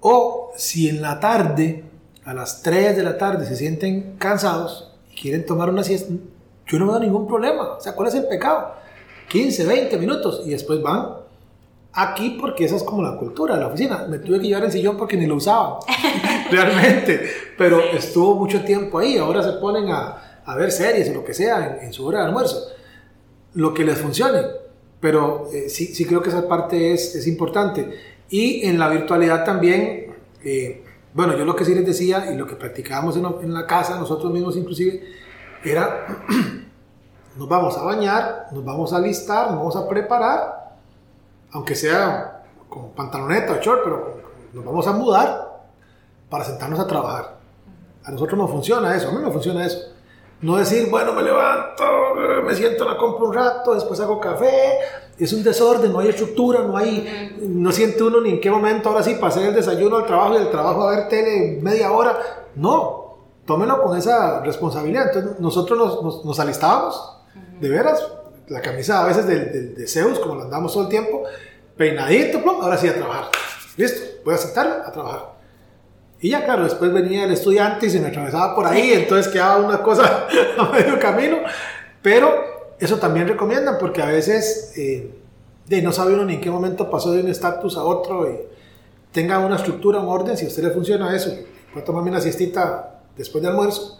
O 0.00 0.52
si 0.56 0.88
en 0.88 1.02
la 1.02 1.20
tarde, 1.20 1.84
a 2.24 2.34
las 2.34 2.62
3 2.62 2.96
de 2.96 3.02
la 3.02 3.18
tarde, 3.18 3.46
se 3.46 3.56
sienten 3.56 4.16
cansados 4.18 4.92
y 5.12 5.20
quieren 5.20 5.46
tomar 5.46 5.70
una 5.70 5.82
siesta, 5.82 6.12
yo 6.66 6.78
no 6.78 6.86
me 6.86 6.92
da 6.92 7.00
ningún 7.00 7.26
problema. 7.26 7.76
O 7.76 7.80
sea, 7.80 7.94
¿cuál 7.94 8.08
es 8.08 8.14
el 8.14 8.26
pecado? 8.26 8.74
15, 9.28 9.66
20 9.66 9.98
minutos 9.98 10.42
y 10.46 10.50
después 10.50 10.80
van 10.82 11.18
aquí 11.92 12.36
porque 12.40 12.64
esa 12.64 12.76
es 12.76 12.82
como 12.82 13.02
la 13.02 13.16
cultura 13.16 13.54
de 13.54 13.60
la 13.60 13.68
oficina. 13.68 14.06
Me 14.08 14.18
tuve 14.18 14.40
que 14.40 14.46
llevar 14.46 14.64
el 14.64 14.72
sillón 14.72 14.96
porque 14.96 15.16
ni 15.16 15.26
lo 15.26 15.36
usaba, 15.36 15.80
realmente. 16.50 17.28
Pero 17.56 17.80
estuvo 17.80 18.34
mucho 18.36 18.64
tiempo 18.64 18.98
ahí. 18.98 19.18
Ahora 19.18 19.42
se 19.42 19.52
ponen 19.52 19.90
a, 19.90 20.42
a 20.44 20.56
ver 20.56 20.70
series 20.70 21.10
o 21.10 21.14
lo 21.14 21.24
que 21.24 21.34
sea 21.34 21.78
en, 21.82 21.92
su 21.92 22.06
hora 22.06 22.20
de 22.20 22.26
almuerzo. 22.26 22.68
Lo 23.54 23.74
que 23.74 23.84
les 23.84 23.98
funcione. 23.98 24.42
Pero 25.00 25.48
eh, 25.52 25.68
sí, 25.68 25.86
sí 25.94 26.04
creo 26.04 26.22
que 26.22 26.28
esa 26.28 26.48
parte 26.48 26.92
es, 26.92 27.14
es 27.14 27.26
importante. 27.26 27.88
Y 28.30 28.66
en 28.66 28.78
la 28.78 28.88
virtualidad 28.88 29.44
también, 29.44 30.14
eh, 30.44 30.84
bueno, 31.14 31.36
yo 31.36 31.44
lo 31.44 31.56
que 31.56 31.64
sí 31.64 31.74
les 31.74 31.86
decía 31.86 32.30
y 32.32 32.36
lo 32.36 32.46
que 32.46 32.56
practicábamos 32.56 33.16
en, 33.16 33.24
en 33.24 33.54
la 33.54 33.66
casa, 33.66 33.98
nosotros 33.98 34.32
mismos 34.32 34.56
inclusive, 34.56 35.02
era, 35.64 36.24
nos 37.36 37.48
vamos 37.48 37.76
a 37.76 37.82
bañar, 37.82 38.48
nos 38.52 38.64
vamos 38.64 38.92
a 38.92 38.96
alistar, 38.96 39.46
nos 39.48 39.56
vamos 39.56 39.76
a 39.76 39.88
preparar 39.88 40.58
aunque 41.52 41.74
sea 41.74 42.42
con 42.68 42.90
pantaloneta 42.90 43.52
o 43.52 43.60
short, 43.60 43.80
pero 43.84 44.20
nos 44.52 44.64
vamos 44.64 44.86
a 44.86 44.92
mudar 44.92 45.62
para 46.28 46.44
sentarnos 46.44 46.78
a 46.78 46.86
trabajar. 46.86 47.38
A 48.04 48.10
nosotros 48.10 48.38
no 48.38 48.48
funciona 48.48 48.94
eso, 48.94 49.08
a 49.08 49.12
mí 49.12 49.18
no 49.22 49.32
funciona 49.32 49.64
eso. 49.64 49.78
No 50.40 50.56
decir, 50.56 50.88
bueno, 50.88 51.12
me 51.12 51.22
levanto, 51.22 51.84
me 52.44 52.54
siento, 52.54 52.84
la 52.84 52.96
compro 52.96 53.26
un 53.26 53.34
rato, 53.34 53.74
después 53.74 53.98
hago 54.00 54.20
café. 54.20 54.78
Es 55.18 55.32
un 55.32 55.42
desorden, 55.42 55.92
no 55.92 55.98
hay 55.98 56.08
estructura, 56.08 56.62
no 56.62 56.76
hay, 56.76 57.36
no 57.40 57.72
siente 57.72 58.04
uno 58.04 58.20
ni 58.20 58.30
en 58.30 58.40
qué 58.40 58.48
momento, 58.48 58.88
ahora 58.88 59.02
sí, 59.02 59.16
pasé 59.20 59.48
el 59.48 59.54
desayuno 59.54 59.96
al 59.96 60.06
trabajo 60.06 60.36
y 60.36 60.38
del 60.38 60.50
trabajo 60.50 60.88
a 60.88 60.94
ver 60.94 61.08
tele 61.08 61.58
media 61.60 61.90
hora. 61.90 62.16
No, 62.54 63.16
tómelo 63.44 63.82
con 63.82 63.98
esa 63.98 64.40
responsabilidad. 64.42 65.08
Entonces, 65.08 65.40
nosotros 65.40 65.76
nos, 65.76 66.24
nos, 66.24 66.38
alistábamos, 66.38 67.18
de 67.60 67.68
veras, 67.68 68.06
la 68.46 68.60
camisa 68.60 69.02
a 69.02 69.06
veces 69.08 69.26
de, 69.26 69.44
de, 69.74 69.88
Zeus, 69.88 70.20
como 70.20 70.36
la 70.36 70.44
andamos 70.44 70.72
todo 70.72 70.84
el 70.84 70.88
tiempo, 70.88 71.24
peinadito, 71.76 72.38
ahora 72.48 72.76
sí 72.76 72.86
a 72.86 72.94
trabajar. 72.94 73.24
Listo, 73.76 74.20
voy 74.24 74.34
a 74.34 74.38
sentarme 74.38 74.74
a 74.86 74.92
trabajar. 74.92 75.37
Y 76.20 76.30
ya, 76.30 76.44
claro, 76.44 76.64
después 76.64 76.92
venía 76.92 77.24
el 77.24 77.32
estudiante 77.32 77.86
y 77.86 77.90
se 77.90 78.00
me 78.00 78.08
atravesaba 78.08 78.54
por 78.54 78.66
ahí, 78.66 78.92
entonces 78.92 79.32
quedaba 79.32 79.64
una 79.64 79.82
cosa 79.82 80.26
a 80.58 80.70
medio 80.70 80.98
camino. 80.98 81.36
Pero 82.02 82.74
eso 82.78 82.96
también 82.96 83.28
recomiendan 83.28 83.76
porque 83.78 84.02
a 84.02 84.06
veces 84.06 84.72
eh, 84.76 85.14
de 85.66 85.82
no 85.82 85.92
sabe 85.92 86.14
uno 86.14 86.24
ni 86.24 86.34
en 86.34 86.40
qué 86.40 86.50
momento 86.50 86.90
pasó 86.90 87.12
de 87.12 87.22
un 87.22 87.28
estatus 87.28 87.76
a 87.76 87.84
otro. 87.84 88.28
Y 88.30 88.36
tenga 89.12 89.38
una 89.38 89.56
estructura, 89.56 90.00
un 90.00 90.08
orden, 90.08 90.36
si 90.36 90.44
a 90.44 90.48
usted 90.48 90.64
le 90.64 90.70
funciona 90.70 91.14
eso, 91.14 91.30
puedo 91.72 91.84
tomarme 91.84 92.10
una 92.10 92.20
siestita 92.20 93.00
después 93.16 93.42
del 93.42 93.52
almuerzo 93.52 93.98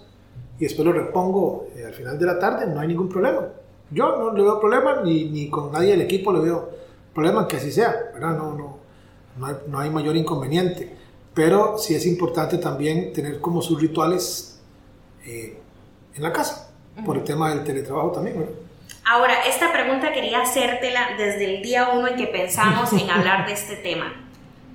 y 0.59 0.65
después 0.65 0.85
lo 0.85 0.93
repongo 0.93 1.69
eh, 1.77 1.85
al 1.87 1.95
final 1.95 2.19
de 2.19 2.27
la 2.27 2.39
tarde, 2.39 2.67
no 2.67 2.81
hay 2.81 2.89
ningún 2.89 3.09
problema. 3.09 3.47
Yo 3.91 4.17
no 4.19 4.33
le 4.33 4.43
veo 4.43 4.61
problema, 4.61 5.03
ni, 5.03 5.31
ni 5.31 5.49
con 5.49 5.73
nadie 5.73 5.93
del 5.93 6.03
equipo 6.03 6.33
le 6.33 6.41
veo 6.41 6.69
problema 7.15 7.47
que 7.47 7.57
así 7.57 7.71
sea, 7.71 7.95
¿verdad? 8.13 8.37
No, 8.37 8.55
no, 8.55 8.79
no, 9.39 9.47
hay, 9.47 9.55
no 9.69 9.79
hay 9.79 9.91
mayor 9.91 10.17
inconveniente. 10.17 10.98
Pero 11.39 11.79
sí 11.79 11.95
es 11.95 12.05
importante 12.05 12.59
también 12.59 13.13
tener 13.13 13.41
como 13.41 13.63
sus 13.63 13.81
rituales 13.81 14.59
eh, 15.25 15.57
en 16.17 16.21
la 16.21 16.33
casa, 16.33 16.73
por 17.07 17.17
el 17.17 17.23
tema 17.23 17.51
del 17.51 17.63
teletrabajo 17.63 18.11
también, 18.11 18.41
¿verdad? 18.41 18.55
Ahora, 19.05 19.47
esta 19.47 19.73
pregunta 19.73 20.13
quería 20.13 20.43
hacértela 20.43 21.11
desde 21.17 21.45
el 21.45 21.63
día 21.63 21.91
uno 21.95 22.09
en 22.09 22.17
que 22.17 22.27
pensamos 22.27 22.93
en 22.93 23.09
hablar 23.09 23.47
de 23.47 23.53
este 23.53 23.77
tema. 23.77 24.13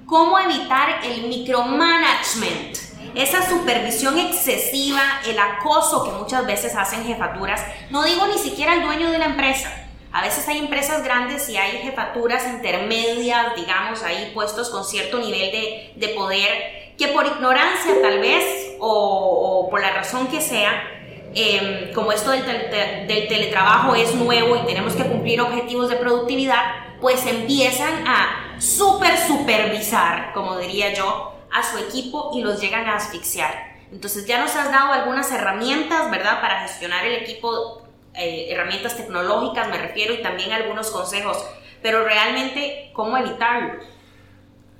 ¿Cómo 0.06 0.39
evitar 0.39 1.04
el 1.04 1.28
micromanagement? 1.28 2.78
Esa 3.13 3.49
supervisión 3.49 4.17
excesiva, 4.17 5.02
el 5.28 5.38
acoso 5.38 6.06
que 6.06 6.12
muchas 6.12 6.47
veces 6.47 6.78
hacen 6.78 7.04
jefaturas, 7.04 7.60
no 7.89 8.06
digo 8.06 8.26
ni 8.28 8.38
siquiera 8.38 8.76
el 8.76 8.84
dueño 8.84 9.12
de 9.12 9.17
la 9.17 9.26
empresa. 9.26 9.83
A 10.13 10.21
veces 10.21 10.47
hay 10.47 10.60
empresas 10.60 11.04
grandes 11.04 11.49
y 11.49 11.58
hay 11.58 11.80
jefaturas 11.80 12.47
intermedias, 12.47 13.56
digamos, 13.56 14.02
ahí 14.04 14.32
puestos 14.34 14.69
con 14.69 14.86
cierto 14.86 15.19
nivel 15.19 15.52
de, 15.52 15.93
de 15.95 16.08
poder, 16.10 16.93
que 16.97 17.10
por 17.10 17.26
ignorancia 17.26 17.93
tal 18.02 18.19
vez 18.19 18.76
o, 18.80 19.67
por 19.69 19.82
la 19.82 19.91
razón 19.91 20.28
que 20.28 20.39
sea, 20.39 20.93
Em, 21.36 21.91
como 21.93 22.12
esto 22.12 22.30
del, 22.30 22.45
del, 22.45 23.28
teletrabajo 23.28 23.95
es 23.95 24.13
nuevo 24.13 24.56
y 24.56 24.65
tenemos 24.67 24.93
que 24.93 25.04
cumplir 25.04 25.41
objetivos 25.41 25.89
de 25.89 25.95
productividad, 25.95 26.62
pues 27.02 27.26
empiezan 27.26 28.08
a 28.08 28.56
super 28.60 29.17
supervisar, 29.17 30.32
como 30.34 30.60
diría 30.60 30.93
yo, 30.93 31.34
a 31.52 31.63
su 31.63 31.80
equipo 31.80 32.32
y 32.36 32.41
los 32.41 32.62
llegan 32.62 32.86
a 32.86 32.97
asfixiar. 32.97 33.73
Entonces 33.91 34.28
ya 34.28 34.39
nos 34.39 34.56
has 34.56 34.71
dado 34.71 34.93
algunas 34.93 35.32
herramientas, 35.32 36.12
¿verdad?, 36.12 36.39
para 36.39 36.62
gestionar 36.62 37.04
el 37.06 37.23
equipo, 37.23 37.83
eh, 38.15 38.47
herramientas 38.49 38.95
tecnológicas 38.95 39.69
me 39.69 39.78
refiero, 39.78 40.13
y 40.13 40.21
también 40.21 40.52
algunos 40.52 40.91
consejos, 40.91 41.38
pero 41.82 42.04
realmente, 42.04 42.91
¿cómo 42.93 43.17
evitarlo? 43.17 43.73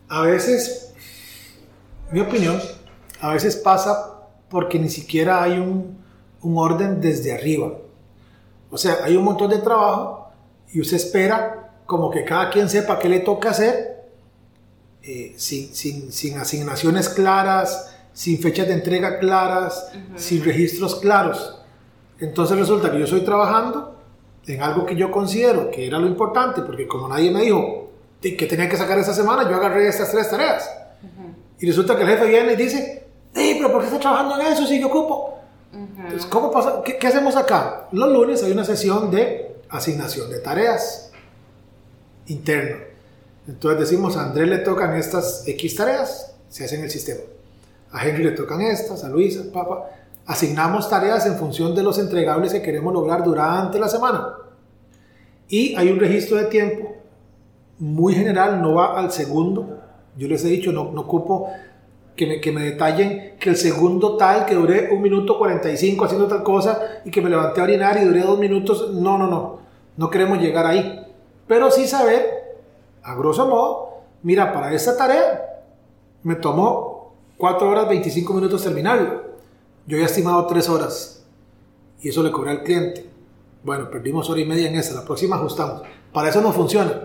A 0.10 0.22
veces, 0.22 0.94
mi 2.12 2.20
opinión, 2.20 2.62
a 3.20 3.34
veces 3.34 3.56
pasa 3.56 4.20
porque 4.50 4.78
ni 4.78 4.90
siquiera 4.90 5.42
hay 5.42 5.54
un 5.54 6.04
un 6.44 6.58
orden 6.58 7.02
desde 7.02 7.34
arriba. 7.34 7.74
O 8.70 8.78
sea, 8.78 9.00
hay 9.04 9.16
un 9.16 9.24
montón 9.24 9.50
de 9.50 9.58
trabajo 9.60 10.32
y 10.72 10.82
usted 10.82 10.98
espera 10.98 11.72
como 11.86 12.10
que 12.12 12.24
cada 12.24 12.50
quien 12.50 12.70
sepa 12.70 13.00
qué 13.00 13.10
le 13.10 13.20
toca 13.20 13.50
hacer, 13.50 14.04
eh, 15.02 15.34
sin, 15.38 15.74
sin, 15.74 16.12
sin, 16.12 16.38
asignaciones 16.38 17.10
claras, 17.10 17.94
sin 18.14 18.40
fechas 18.40 18.68
de 18.68 18.74
entrega 18.74 19.20
claras, 19.20 19.92
sin 20.16 20.44
registros 20.44 20.96
claros. 20.96 21.60
Entonces 22.20 22.58
resulta 22.58 22.92
que 22.92 23.00
yo 23.00 23.06
estoy 23.06 23.22
trabajando 23.22 23.96
en 24.46 24.62
algo 24.62 24.86
que 24.86 24.96
yo 24.96 25.12
considero 25.12 25.72
que 25.72 25.88
era 25.88 26.00
lo 26.00 26.08
importante, 26.08 26.62
porque 26.62 26.88
como 26.88 27.08
nadie 27.08 27.32
me 27.32 27.42
dijo 27.42 27.90
que 28.22 28.46
tenía 28.46 28.70
que 28.70 28.78
sacar 28.78 28.98
esa 29.00 29.14
semana, 29.14 29.50
yo 29.50 29.56
agarré 29.56 29.88
estas 29.88 30.12
tres 30.12 30.30
tareas. 30.30 30.70
Y 31.60 31.66
resulta 31.66 31.96
que 31.96 32.04
el 32.04 32.10
jefe 32.10 32.26
viene 32.28 32.54
y 32.54 32.56
dice, 32.56 33.06
hey, 33.34 33.56
pero 33.58 33.72
¿por 33.72 33.82
qué 33.82 33.88
está 33.88 34.00
trabajando 34.00 34.40
en 34.40 34.48
eso 34.48 34.66
si 34.66 34.80
yo 34.80 34.88
ocupo? 34.88 35.40
Entonces, 35.74 36.26
¿cómo 36.28 36.52
pasa? 36.52 36.82
¿Qué, 36.84 37.06
hacemos 37.08 37.36
acá? 37.36 37.88
Los 37.92 38.12
lunes 38.12 38.44
hay 38.44 38.52
una 38.52 38.64
sesión 38.64 39.10
de 39.12 39.58
asignación 39.70 40.30
de 40.30 40.40
tareas 40.40 41.12
interna. 42.28 42.78
Entonces 43.48 43.80
decimos, 43.80 44.16
a 44.16 44.24
Andrés 44.24 44.48
le 44.48 44.60
tocan 44.60 44.96
estas 44.96 45.48
X 45.48 45.76
tareas, 45.76 46.36
se 46.50 46.66
hacen 46.66 46.84
el 46.84 46.92
sistema. 46.92 47.22
A 47.92 48.06
Henry 48.06 48.24
le 48.24 48.32
tocan 48.32 48.62
estas, 48.62 49.04
a 49.04 49.10
Luisa, 49.10 49.42
a 49.50 49.52
Papa. 49.52 49.90
Asignamos 50.26 50.90
tareas 50.90 51.26
en 51.26 51.36
función 51.36 51.76
de 51.76 51.84
los 51.84 52.00
entregables 52.00 52.54
que 52.54 52.62
queremos 52.62 52.94
lograr 52.94 53.24
durante 53.24 53.80
la 53.80 53.90
semana. 53.90 54.36
Y 55.50 55.76
hay 55.76 55.90
un 55.92 56.00
registro 56.00 56.38
de 56.38 56.46
tiempo 56.46 56.96
muy 57.80 58.14
general, 58.14 58.62
no 58.62 58.76
va 58.76 58.98
al 58.98 59.12
segundo. 59.12 59.80
Yo 60.18 60.28
les 60.28 60.44
he 60.46 60.48
dicho, 60.48 60.72
no, 60.72 60.92
no 60.92 61.02
ocupo 61.02 61.50
que 62.16 62.28
me, 62.28 62.42
que 62.42 62.52
me 62.52 62.64
detallen 62.64 63.36
que 63.40 63.50
el 63.50 63.58
segundo 63.58 64.16
tal, 64.16 64.46
que 64.46 64.56
duré 64.56 64.90
un 64.94 65.02
minuto 65.02 65.38
45 65.38 66.06
haciendo 66.06 66.28
tal 66.28 66.44
cosa 66.44 66.80
y 67.04 67.12
que 67.12 67.22
me 67.22 67.30
levanté 67.30 67.60
a 67.60 67.66
orinar 67.66 67.98
y 68.02 68.06
duré 68.06 68.22
dos 68.22 68.40
minutos. 68.40 68.92
No, 68.94 69.18
no, 69.18 69.28
no. 69.28 69.60
No 69.98 70.10
queremos 70.10 70.40
llegar 70.40 70.66
ahí. 70.66 71.06
Pero 71.48 71.70
sí 71.70 71.88
saber, 71.88 72.62
a 73.04 73.16
grosso 73.16 73.48
modo, 73.48 74.04
mira, 74.22 74.54
para 74.54 74.74
esta 74.74 74.96
tarea 74.96 75.62
me 76.24 76.36
tomó 76.36 77.14
4 77.38 77.70
horas 77.70 77.90
25 77.90 78.34
minutos 78.34 78.64
terminarlo. 78.64 79.33
Yo 79.86 79.98
había 79.98 80.06
estimado 80.06 80.46
3 80.48 80.70
horas 80.70 81.26
y 82.02 82.10
eso 82.10 82.24
le 82.24 82.32
cobré 82.32 82.52
al 82.52 82.64
cliente. 82.64 83.10
Bueno, 83.64 83.90
perdimos 83.90 84.30
hora 84.30 84.42
y 84.42 84.46
media 84.46 84.70
en 84.70 84.76
esa, 84.76 84.94
la 84.94 85.06
próxima 85.06 85.36
ajustamos. 85.38 85.82
Para 86.12 86.30
eso 86.30 86.42
no 86.42 86.52
funciona. 86.52 87.02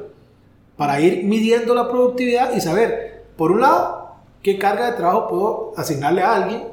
Para 0.77 1.01
ir 1.01 1.25
midiendo 1.25 1.75
la 1.75 1.89
productividad 1.89 2.55
y 2.55 2.61
saber, 2.61 3.27
por 3.37 3.53
un 3.53 3.61
lado, 3.61 4.13
qué 4.43 4.59
carga 4.59 4.91
de 4.91 4.97
trabajo 4.97 5.29
puedo 5.29 5.73
asignarle 5.77 6.23
a 6.23 6.35
alguien 6.35 6.65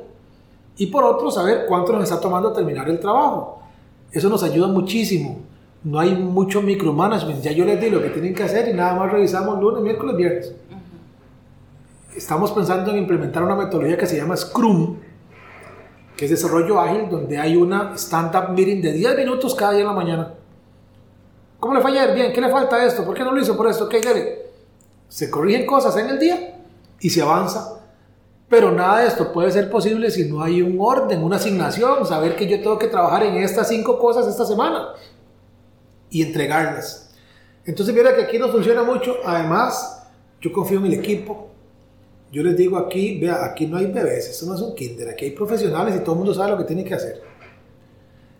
y 0.77 0.87
por 0.87 1.03
otro 1.03 1.31
saber 1.31 1.65
cuánto 1.67 1.93
nos 1.93 2.03
está 2.03 2.19
tomando 2.19 2.51
terminar 2.51 2.89
el 2.89 2.99
trabajo. 2.99 3.59
Eso 4.11 4.29
nos 4.29 4.43
ayuda 4.43 4.67
muchísimo. 4.67 5.39
No 5.83 5.99
hay 5.99 6.15
mucho 6.15 6.61
micromanagement. 6.61 7.41
Ya 7.41 7.51
yo 7.51 7.65
les 7.65 7.79
di 7.79 7.89
lo 7.89 8.01
que 8.01 8.09
tienen 8.09 8.33
que 8.33 8.43
hacer 8.43 8.67
y 8.69 8.73
nada 8.73 8.95
más 8.95 9.11
revisamos 9.11 9.59
lunes, 9.59 9.83
miércoles, 9.83 10.17
viernes. 10.17 10.53
Estamos 12.15 12.51
pensando 12.51 12.91
en 12.91 12.97
implementar 12.97 13.43
una 13.43 13.55
metodología 13.55 13.97
que 13.97 14.05
se 14.05 14.17
llama 14.17 14.37
Scrum, 14.37 14.95
que 16.15 16.25
es 16.25 16.31
desarrollo 16.31 16.79
ágil, 16.79 17.09
donde 17.09 17.37
hay 17.37 17.55
una 17.55 17.93
stand-up 17.95 18.49
meeting 18.53 18.81
de 18.81 18.93
10 18.93 19.17
minutos 19.17 19.53
cada 19.55 19.73
día 19.73 19.81
en 19.81 19.87
la 19.87 19.93
mañana. 19.93 20.33
¿Cómo 21.59 21.73
le 21.73 21.81
fue 21.81 21.91
ayer? 21.91 22.13
Bien, 22.13 22.31
¿qué 22.31 22.41
le 22.41 22.49
falta 22.49 22.83
esto? 22.85 23.03
¿Por 23.05 23.15
qué 23.15 23.23
no 23.23 23.31
lo 23.31 23.41
hizo 23.41 23.57
por 23.57 23.67
esto? 23.67 23.89
¿Qué 23.89 23.99
quiere? 23.99 24.51
Se 25.09 25.29
corrigen 25.29 25.65
cosas 25.65 25.95
en 25.97 26.09
el 26.09 26.19
día 26.19 26.59
y 26.99 27.09
se 27.09 27.21
avanza. 27.21 27.79
Pero 28.47 28.71
nada 28.71 28.99
de 28.99 29.07
esto 29.07 29.33
puede 29.33 29.51
ser 29.51 29.69
posible 29.69 30.11
si 30.11 30.29
no 30.29 30.43
hay 30.43 30.61
un 30.61 30.77
orden, 30.79 31.23
una 31.23 31.37
asignación, 31.37 32.05
saber 32.05 32.35
que 32.35 32.47
yo 32.47 32.57
tengo 32.61 32.77
que 32.77 32.87
trabajar 32.87 33.23
en 33.23 33.37
estas 33.37 33.67
cinco 33.67 33.97
cosas 33.97 34.27
esta 34.27 34.45
semana 34.45 34.89
y 36.09 36.21
entregarlas. 36.21 37.13
Entonces, 37.65 37.95
mira 37.95 38.15
que 38.15 38.21
aquí 38.21 38.37
no 38.37 38.49
funciona 38.49 38.83
mucho. 38.83 39.15
Además, 39.25 40.07
yo 40.39 40.53
confío 40.53 40.77
en 40.77 40.85
el 40.85 40.93
equipo. 40.93 41.49
Yo 42.35 42.43
les 42.43 42.57
digo 42.57 42.77
aquí, 42.77 43.17
vea, 43.17 43.45
aquí 43.45 43.65
no 43.65 43.77
hay 43.77 43.85
bebés, 43.85 44.27
esto 44.27 44.45
no 44.45 44.55
es 44.55 44.61
un 44.61 44.75
kinder, 44.75 45.07
aquí 45.07 45.23
hay 45.23 45.31
profesionales 45.31 45.95
y 45.95 45.99
todo 45.99 46.11
el 46.11 46.17
mundo 46.17 46.33
sabe 46.33 46.51
lo 46.51 46.57
que 46.57 46.65
tiene 46.65 46.83
que 46.83 46.93
hacer. 46.93 47.21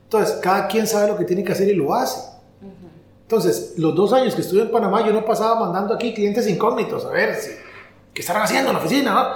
Entonces, 0.03 0.35
cada 0.41 0.67
quien 0.67 0.85
sabe 0.85 1.07
lo 1.07 1.17
que 1.17 1.23
tiene 1.23 1.45
que 1.45 1.53
hacer 1.53 1.69
y 1.69 1.75
lo 1.75 1.93
hace. 1.93 2.19
Entonces, 3.21 3.75
los 3.77 3.95
dos 3.95 4.11
años 4.11 4.35
que 4.35 4.41
estuve 4.41 4.63
en 4.63 4.69
Panamá, 4.69 5.07
yo 5.07 5.13
no 5.13 5.23
pasaba 5.23 5.57
mandando 5.57 5.93
aquí 5.93 6.13
clientes 6.13 6.45
incógnitos, 6.45 7.05
a 7.05 7.09
ver 7.11 7.35
si 7.35 7.51
¿Qué 8.13 8.19
estarán 8.19 8.43
haciendo 8.43 8.71
en 8.71 8.75
la 8.75 8.81
oficina? 8.81 9.29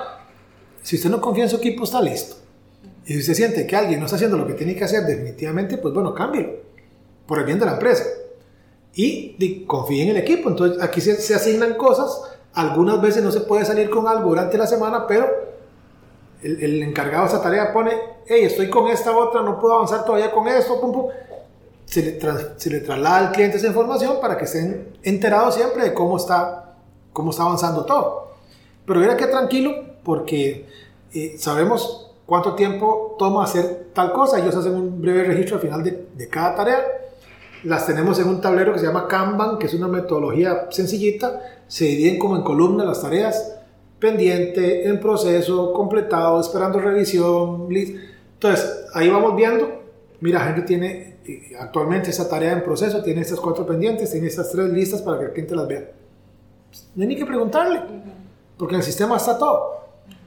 Si 0.81 0.97
usted 0.97 1.09
no 1.09 1.21
confía 1.21 1.45
en 1.45 1.49
su 1.49 1.55
equipo, 1.55 1.85
está 1.85 2.01
listo. 2.01 2.35
Y 3.05 3.13
si 3.13 3.19
usted 3.19 3.35
siente 3.35 3.65
que 3.65 3.77
alguien 3.77 4.01
no 4.01 4.07
está 4.07 4.17
haciendo 4.17 4.37
lo 4.37 4.45
que 4.45 4.55
tiene 4.55 4.75
que 4.75 4.83
hacer 4.83 5.05
definitivamente, 5.05 5.77
pues 5.77 5.93
bueno, 5.93 6.13
cámbielo. 6.13 6.49
Por 7.25 7.39
el 7.39 7.45
bien 7.45 7.59
de 7.59 7.65
la 7.65 7.73
empresa. 7.73 8.03
Y, 8.93 9.63
confíe 9.65 10.03
en 10.03 10.09
el 10.09 10.17
equipo. 10.17 10.49
Entonces 10.49 10.81
aquí 10.81 10.99
se, 10.99 11.15
se, 11.15 11.33
asignan 11.33 11.75
cosas. 11.75 12.38
Algunas 12.53 13.01
veces 13.01 13.23
no 13.23 13.31
se 13.31 13.41
puede 13.41 13.65
salir 13.65 13.89
con 13.89 14.07
algo 14.07 14.29
durante 14.29 14.57
la 14.57 14.67
semana, 14.67 15.05
pero 15.07 15.27
el, 16.41 16.63
el, 16.63 16.83
encargado 16.83 17.23
de 17.23 17.29
esa 17.29 17.41
tarea 17.41 17.71
pone, 17.71 17.91
hey, 18.25 18.43
estoy 18.43 18.69
con 18.69 18.87
esta 18.87 19.15
otra, 19.15 19.41
no 19.41 19.59
puedo 19.59 19.75
avanzar 19.75 20.05
todavía 20.05 20.31
con 20.31 20.47
esto, 20.47 20.79
pum, 20.79 20.91
pum. 20.91 21.05
Se 21.85 22.03
le, 22.03 22.19
se 22.57 22.69
le 22.69 22.81
traslada 22.81 23.17
al 23.17 23.31
cliente 23.31 23.57
esa 23.57 23.67
información 23.67 24.17
para 24.21 24.37
que 24.37 24.45
estén 24.45 24.97
enterados 25.03 25.55
siempre 25.55 25.83
de 25.83 25.93
cómo 25.93 26.17
está, 26.17 26.75
cómo 27.13 27.31
está 27.31 27.43
avanzando 27.43 27.85
todo. 27.85 28.29
Pero 28.85 28.99
mira 28.99 29.17
que 29.17 29.27
tranquilo 29.27 29.71
porque 30.03 30.67
eh, 31.13 31.35
sabemos 31.37 32.11
cuánto 32.25 32.55
tiempo 32.55 33.15
toma 33.17 33.43
hacer 33.43 33.89
tal 33.93 34.11
cosa. 34.11 34.39
Ellos 34.39 34.55
hacen 34.55 34.73
un 34.73 35.01
breve 35.01 35.23
registro 35.23 35.55
al 35.55 35.61
final 35.61 35.83
de, 35.83 36.07
de, 36.15 36.27
cada 36.27 36.55
tarea. 36.55 36.79
Las 37.63 37.85
tenemos 37.85 38.19
en 38.19 38.27
un 38.27 38.41
tablero 38.41 38.73
que 38.73 38.79
se 38.79 38.85
llama 38.85 39.07
Kanban, 39.07 39.57
que 39.57 39.67
es 39.67 39.73
una 39.73 39.87
metodología 39.87 40.67
sencillita. 40.69 41.41
Se 41.67 41.85
dividen 41.85 42.17
como 42.17 42.37
en 42.37 42.43
columnas 42.43 42.87
las 42.87 43.01
tareas. 43.01 43.55
Pendiente, 43.99 44.87
en 44.87 44.99
proceso, 44.99 45.73
completado, 45.73 46.39
esperando 46.39 46.79
revisión. 46.79 47.67
Entonces, 47.69 48.85
ahí 48.93 49.09
vamos 49.09 49.35
viendo. 49.35 49.69
Mira, 50.21 50.47
Henry 50.47 50.65
tiene 50.65 51.17
eh, 51.25 51.53
actualmente 51.59 52.09
esa 52.09 52.29
tarea 52.29 52.53
en 52.53 52.63
proceso, 52.63 53.03
tiene 53.03 53.21
estas 53.21 53.39
cuatro 53.39 53.65
pendientes, 53.65 54.11
tiene 54.11 54.27
estas 54.27 54.51
tres 54.51 54.69
listas 54.69 55.01
para 55.01 55.19
que 55.19 55.25
el 55.25 55.31
cliente 55.31 55.55
las 55.55 55.67
vea. 55.67 55.91
No 56.95 57.01
hay 57.01 57.07
ni 57.07 57.15
que 57.15 57.25
preguntarle 57.25 57.81
porque 58.59 58.75
en 58.75 58.81
el 58.81 58.85
sistema 58.85 59.15
está 59.15 59.37
todo. 59.37 59.79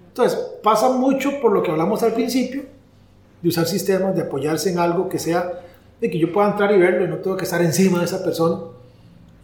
Entonces, 0.08 0.38
pasa 0.62 0.88
mucho 0.90 1.40
por 1.40 1.52
lo 1.52 1.62
que 1.62 1.70
hablamos 1.70 2.02
al 2.02 2.14
principio, 2.14 2.64
de 3.42 3.48
usar 3.48 3.66
sistemas, 3.66 4.16
de 4.16 4.22
apoyarse 4.22 4.70
en 4.70 4.78
algo 4.78 5.08
que 5.08 5.18
sea, 5.18 5.60
de 6.02 6.10
que 6.10 6.18
yo 6.18 6.32
pueda 6.32 6.50
entrar 6.50 6.72
y 6.72 6.78
verlo 6.78 7.04
y 7.04 7.08
no 7.08 7.18
tengo 7.18 7.36
que 7.36 7.44
estar 7.44 7.62
encima 7.62 8.00
de 8.00 8.06
esa 8.06 8.24
persona 8.24 8.60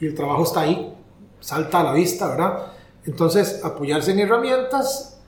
y 0.00 0.06
el 0.06 0.14
trabajo 0.16 0.42
está 0.42 0.62
ahí, 0.62 0.92
salta 1.38 1.80
a 1.80 1.84
la 1.84 1.92
vista, 1.92 2.26
¿verdad? 2.28 2.72
Entonces, 3.06 3.64
apoyarse 3.64 4.10
en 4.10 4.18
herramientas, 4.18 5.20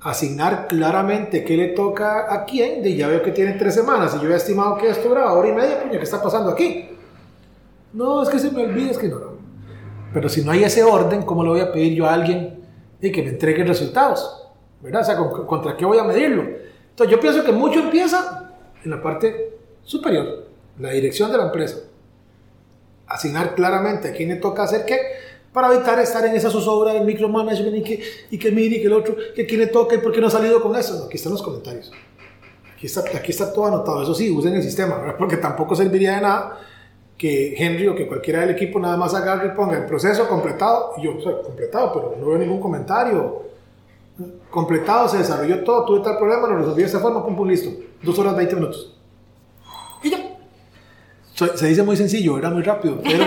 asignar 0.00 0.68
claramente 0.68 1.44
qué 1.44 1.56
le 1.56 1.68
toca 1.70 2.32
a 2.32 2.44
quién, 2.44 2.80
de 2.84 2.94
ya 2.94 3.08
veo 3.08 3.24
que 3.24 3.32
tiene 3.32 3.54
tres 3.54 3.74
semanas 3.74 4.16
y 4.16 4.22
yo 4.22 4.30
he 4.30 4.36
estimado 4.36 4.76
que 4.76 4.88
esto 4.88 5.08
dura 5.08 5.32
hora 5.32 5.48
y 5.48 5.52
media, 5.52 5.82
puña, 5.82 5.98
¿qué 5.98 6.04
está 6.04 6.22
pasando 6.22 6.52
aquí? 6.52 6.90
No, 7.92 8.22
es 8.22 8.28
que 8.28 8.38
se 8.38 8.52
me 8.52 8.62
olvida, 8.62 8.92
es 8.92 8.98
que 8.98 9.08
no, 9.08 9.18
no. 9.18 9.32
Pero 10.14 10.28
si 10.28 10.44
no 10.44 10.52
hay 10.52 10.62
ese 10.62 10.84
orden, 10.84 11.22
¿cómo 11.22 11.42
le 11.42 11.48
voy 11.50 11.60
a 11.60 11.72
pedir 11.72 11.94
yo 11.94 12.06
a 12.06 12.14
alguien 12.14 12.62
de 13.00 13.10
que 13.10 13.24
me 13.24 13.30
entregue 13.30 13.64
resultados? 13.64 14.46
¿Verdad? 14.80 15.02
O 15.02 15.04
sea, 15.04 15.16
¿contra 15.44 15.76
qué 15.76 15.84
voy 15.84 15.98
a 15.98 16.04
medirlo? 16.04 16.42
Entonces, 16.90 17.10
yo 17.10 17.18
pienso 17.18 17.42
que 17.42 17.50
mucho 17.50 17.80
empieza 17.80 18.52
en 18.84 18.92
la 18.92 19.02
parte 19.02 19.58
superior, 19.82 20.47
la 20.78 20.90
dirección 20.90 21.30
de 21.30 21.38
la 21.38 21.44
empresa. 21.44 21.78
Asignar 23.06 23.54
claramente 23.54 24.08
a 24.08 24.12
quién 24.12 24.28
le 24.28 24.36
toca 24.36 24.62
hacer 24.62 24.84
qué, 24.84 24.98
para 25.52 25.74
evitar 25.74 25.98
estar 25.98 26.24
en 26.24 26.36
esa 26.36 26.50
zozobra 26.50 26.92
del 26.92 27.04
micromanagement 27.04 27.76
y 27.76 27.82
que, 27.82 28.02
y 28.30 28.38
que 28.38 28.50
mire 28.50 28.76
y 28.76 28.80
que 28.80 28.86
el 28.86 28.92
otro, 28.92 29.16
que 29.34 29.46
quién 29.46 29.60
le 29.60 29.66
toca 29.68 29.94
y 29.94 29.98
por 29.98 30.12
qué 30.12 30.20
no 30.20 30.26
ha 30.26 30.30
salido 30.30 30.62
con 30.62 30.76
eso. 30.76 31.04
aquí 31.06 31.16
están 31.16 31.32
los 31.32 31.42
comentarios. 31.42 31.90
Aquí 32.76 32.86
está, 32.86 33.00
aquí 33.00 33.30
está 33.32 33.52
todo 33.52 33.66
anotado. 33.66 34.02
Eso 34.02 34.14
sí, 34.14 34.30
usen 34.30 34.54
el 34.54 34.62
sistema, 34.62 35.16
porque 35.18 35.36
tampoco 35.36 35.74
serviría 35.74 36.16
de 36.16 36.20
nada 36.20 36.60
que 37.18 37.54
Henry 37.56 37.88
o 37.88 37.96
que 37.96 38.06
cualquiera 38.06 38.42
del 38.42 38.50
equipo 38.50 38.78
nada 38.78 38.96
más 38.96 39.12
agarre 39.12 39.48
y 39.48 39.56
ponga 39.56 39.76
el 39.76 39.86
proceso 39.86 40.28
completado, 40.28 40.92
y 40.98 41.02
yo, 41.02 41.42
completado, 41.42 41.92
pero 41.92 42.16
no 42.20 42.28
veo 42.28 42.38
ningún 42.38 42.60
comentario. 42.60 43.48
Completado, 44.50 45.08
se 45.08 45.18
desarrolló 45.18 45.64
todo, 45.64 45.84
tuve 45.84 46.00
tal 46.00 46.16
problema, 46.16 46.46
lo 46.46 46.58
resolví 46.58 46.82
de 46.82 46.86
esta 46.86 47.00
forma, 47.00 47.24
pum, 47.24 47.36
pum, 47.36 47.48
listo. 47.48 47.70
Dos 48.02 48.16
horas, 48.18 48.36
20 48.36 48.54
minutos. 48.54 48.96
Y 50.02 50.10
ya. 50.10 50.27
Se 51.56 51.66
dice 51.68 51.82
muy 51.82 51.96
sencillo, 51.96 52.36
era 52.36 52.50
muy 52.50 52.62
rápido, 52.62 53.00
pero, 53.04 53.24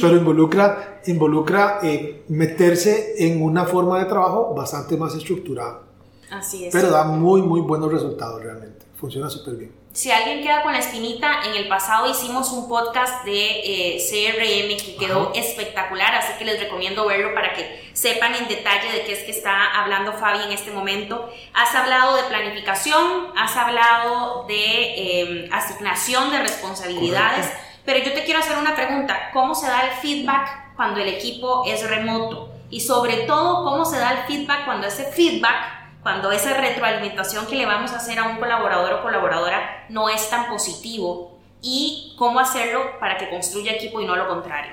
pero 0.00 0.16
involucra, 0.16 1.00
involucra 1.06 1.80
eh, 1.82 2.24
meterse 2.28 3.14
en 3.18 3.42
una 3.42 3.64
forma 3.64 3.98
de 3.98 4.04
trabajo 4.04 4.54
bastante 4.54 4.96
más 4.96 5.14
estructurada. 5.14 5.82
Así 6.30 6.66
es. 6.66 6.72
Pero 6.72 6.90
da 6.90 7.04
muy, 7.04 7.40
muy 7.40 7.60
buenos 7.60 7.90
resultados 7.92 8.42
realmente. 8.42 8.84
Funciona 8.96 9.30
súper 9.30 9.56
bien 9.56 9.85
si 9.96 10.12
alguien 10.12 10.42
queda 10.42 10.62
con 10.62 10.74
la 10.74 10.80
espinita, 10.80 11.40
en 11.46 11.54
el 11.54 11.68
pasado 11.68 12.10
hicimos 12.10 12.52
un 12.52 12.68
podcast 12.68 13.24
de 13.24 13.60
eh, 13.64 13.98
CRM 13.98 14.76
que 14.76 14.96
quedó 14.98 15.32
espectacular, 15.34 16.14
así 16.14 16.34
que 16.38 16.44
les 16.44 16.60
recomiendo 16.60 17.06
verlo 17.06 17.32
para 17.34 17.54
que 17.54 17.88
sepan 17.94 18.34
en 18.34 18.46
detalle 18.46 18.92
de 18.92 19.04
qué 19.04 19.14
es 19.14 19.20
que 19.20 19.30
está 19.30 19.80
hablando 19.80 20.12
Fabi 20.12 20.44
en 20.44 20.52
este 20.52 20.70
momento. 20.70 21.32
Has 21.54 21.74
hablado 21.74 22.14
de 22.16 22.24
planificación, 22.24 23.32
has 23.38 23.56
hablado 23.56 24.44
de 24.46 25.20
em, 25.22 25.48
asignación 25.50 26.30
de 26.30 26.40
responsabilidades, 26.40 27.50
pero 27.86 28.04
yo 28.04 28.12
te 28.12 28.24
quiero 28.24 28.40
hacer 28.40 28.58
una 28.58 28.74
pregunta, 28.74 29.30
¿cómo 29.32 29.54
se 29.54 29.66
da 29.66 29.80
el 29.80 29.92
feedback 29.92 30.74
cuando 30.76 31.00
el 31.00 31.08
equipo 31.08 31.64
es 31.66 31.88
remoto? 31.88 32.50
Y 32.68 32.80
sobre 32.80 33.22
todo, 33.22 33.64
¿cómo 33.64 33.86
se 33.86 33.98
da 33.98 34.10
el 34.12 34.18
feedback 34.26 34.66
cuando 34.66 34.88
ese 34.88 35.10
feedback 35.10 35.75
cuando 36.06 36.30
esa 36.30 36.56
retroalimentación 36.56 37.48
que 37.48 37.56
le 37.56 37.66
vamos 37.66 37.90
a 37.90 37.96
hacer 37.96 38.16
a 38.20 38.28
un 38.28 38.36
colaborador 38.36 38.92
o 38.92 39.02
colaboradora 39.02 39.86
no 39.88 40.08
es 40.08 40.30
tan 40.30 40.48
positivo 40.48 41.36
y 41.60 42.14
cómo 42.16 42.38
hacerlo 42.38 42.78
para 43.00 43.18
que 43.18 43.28
construya 43.28 43.72
equipo 43.72 44.00
y 44.00 44.06
no 44.06 44.14
lo 44.14 44.28
contrario. 44.28 44.70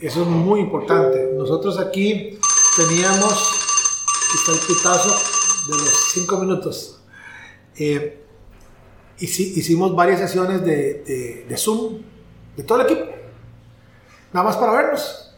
Eso 0.00 0.22
es 0.22 0.26
muy 0.26 0.58
importante. 0.58 1.30
Nosotros 1.32 1.78
aquí 1.78 2.40
teníamos, 2.76 3.54
está 4.34 4.50
el 4.50 4.58
pitazo 4.66 5.10
de 5.10 5.78
los 5.78 6.12
cinco 6.12 6.38
minutos. 6.38 7.00
Eh, 7.78 8.24
hicimos 9.20 9.94
varias 9.94 10.18
sesiones 10.18 10.64
de, 10.64 11.44
de 11.48 11.56
Zoom 11.56 12.02
de 12.56 12.64
todo 12.64 12.80
el 12.80 12.86
equipo, 12.86 13.12
nada 14.32 14.44
más 14.44 14.56
para 14.56 14.72
vernos 14.72 15.36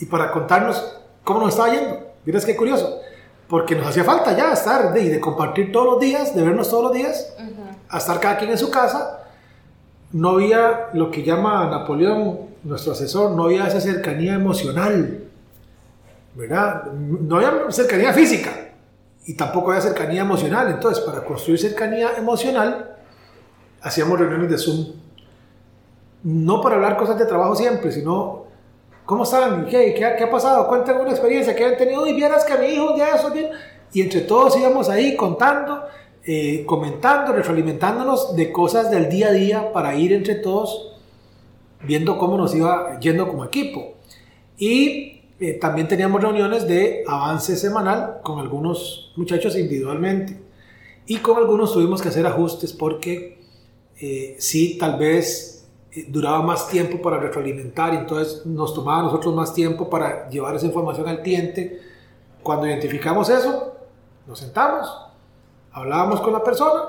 y 0.00 0.04
para 0.04 0.30
contarnos 0.30 0.98
cómo 1.24 1.40
nos 1.40 1.54
estaba 1.54 1.72
yendo. 1.72 2.08
Miras 2.26 2.44
qué 2.44 2.54
curioso 2.54 3.05
porque 3.48 3.74
nos 3.74 3.86
hacía 3.86 4.04
falta 4.04 4.36
ya 4.36 4.52
estar, 4.52 4.92
de, 4.92 5.08
de 5.08 5.20
compartir 5.20 5.70
todos 5.72 5.86
los 5.86 6.00
días, 6.00 6.34
de 6.34 6.42
vernos 6.42 6.68
todos 6.68 6.84
los 6.84 6.92
días, 6.92 7.34
a 7.88 7.98
estar 7.98 8.18
cada 8.20 8.38
quien 8.38 8.50
en 8.50 8.58
su 8.58 8.70
casa. 8.70 9.24
No 10.12 10.30
había 10.30 10.88
lo 10.94 11.10
que 11.10 11.22
llama 11.22 11.68
Napoleón, 11.68 12.40
nuestro 12.64 12.92
asesor, 12.92 13.32
no 13.32 13.44
había 13.44 13.66
esa 13.66 13.80
cercanía 13.80 14.34
emocional, 14.34 15.24
¿verdad? 16.34 16.84
No 16.92 17.36
había 17.36 17.70
cercanía 17.70 18.12
física 18.12 18.50
y 19.24 19.34
tampoco 19.34 19.70
había 19.70 19.82
cercanía 19.82 20.22
emocional. 20.22 20.68
Entonces, 20.70 21.04
para 21.04 21.24
construir 21.24 21.60
cercanía 21.60 22.16
emocional, 22.16 22.96
hacíamos 23.82 24.18
reuniones 24.18 24.50
de 24.50 24.58
Zoom. 24.58 24.86
No 26.24 26.60
para 26.60 26.76
hablar 26.76 26.96
cosas 26.96 27.18
de 27.18 27.26
trabajo 27.26 27.54
siempre, 27.54 27.92
sino 27.92 28.45
¿Cómo 29.06 29.22
están? 29.22 29.66
¿Qué, 29.66 29.94
qué, 29.94 30.14
qué 30.18 30.24
ha 30.24 30.30
pasado? 30.30 30.66
Cuéntenme 30.66 31.02
una 31.02 31.12
experiencia 31.12 31.54
que 31.54 31.64
han 31.64 31.76
tenido 31.76 32.04
y 32.08 32.12
vieras 32.12 32.44
que 32.44 32.58
mi 32.58 32.66
hijo 32.74 32.96
ya 32.96 33.10
eso 33.14 33.30
bien. 33.30 33.50
Y 33.92 34.02
entre 34.02 34.22
todos 34.22 34.58
íbamos 34.58 34.88
ahí 34.88 35.14
contando, 35.16 35.84
eh, 36.24 36.64
comentando, 36.66 37.32
retroalimentándonos 37.32 38.34
de 38.34 38.50
cosas 38.50 38.90
del 38.90 39.08
día 39.08 39.28
a 39.28 39.32
día 39.32 39.72
para 39.72 39.94
ir 39.94 40.12
entre 40.12 40.34
todos 40.34 40.92
viendo 41.84 42.18
cómo 42.18 42.36
nos 42.36 42.52
iba 42.56 42.98
yendo 42.98 43.28
como 43.28 43.44
equipo. 43.44 43.94
Y 44.58 45.22
eh, 45.38 45.52
también 45.60 45.86
teníamos 45.86 46.20
reuniones 46.20 46.66
de 46.66 47.04
avance 47.06 47.56
semanal 47.56 48.18
con 48.24 48.40
algunos 48.40 49.12
muchachos 49.14 49.56
individualmente. 49.56 50.36
Y 51.06 51.18
con 51.18 51.36
algunos 51.36 51.72
tuvimos 51.72 52.02
que 52.02 52.08
hacer 52.08 52.26
ajustes 52.26 52.72
porque 52.72 53.38
eh, 54.00 54.34
sí, 54.40 54.76
tal 54.78 54.98
vez 54.98 55.55
duraba 56.04 56.42
más 56.42 56.68
tiempo 56.68 57.00
para 57.00 57.18
retroalimentar 57.18 57.94
y 57.94 57.96
entonces 57.96 58.44
nos 58.44 58.74
tomaba 58.74 59.00
a 59.00 59.02
nosotros 59.04 59.34
más 59.34 59.54
tiempo 59.54 59.88
para 59.88 60.28
llevar 60.28 60.54
esa 60.54 60.66
información 60.66 61.08
al 61.08 61.22
cliente. 61.22 61.80
Cuando 62.42 62.66
identificamos 62.66 63.28
eso, 63.30 63.74
nos 64.26 64.38
sentamos, 64.38 64.88
hablábamos 65.72 66.20
con 66.20 66.32
la 66.32 66.44
persona, 66.44 66.82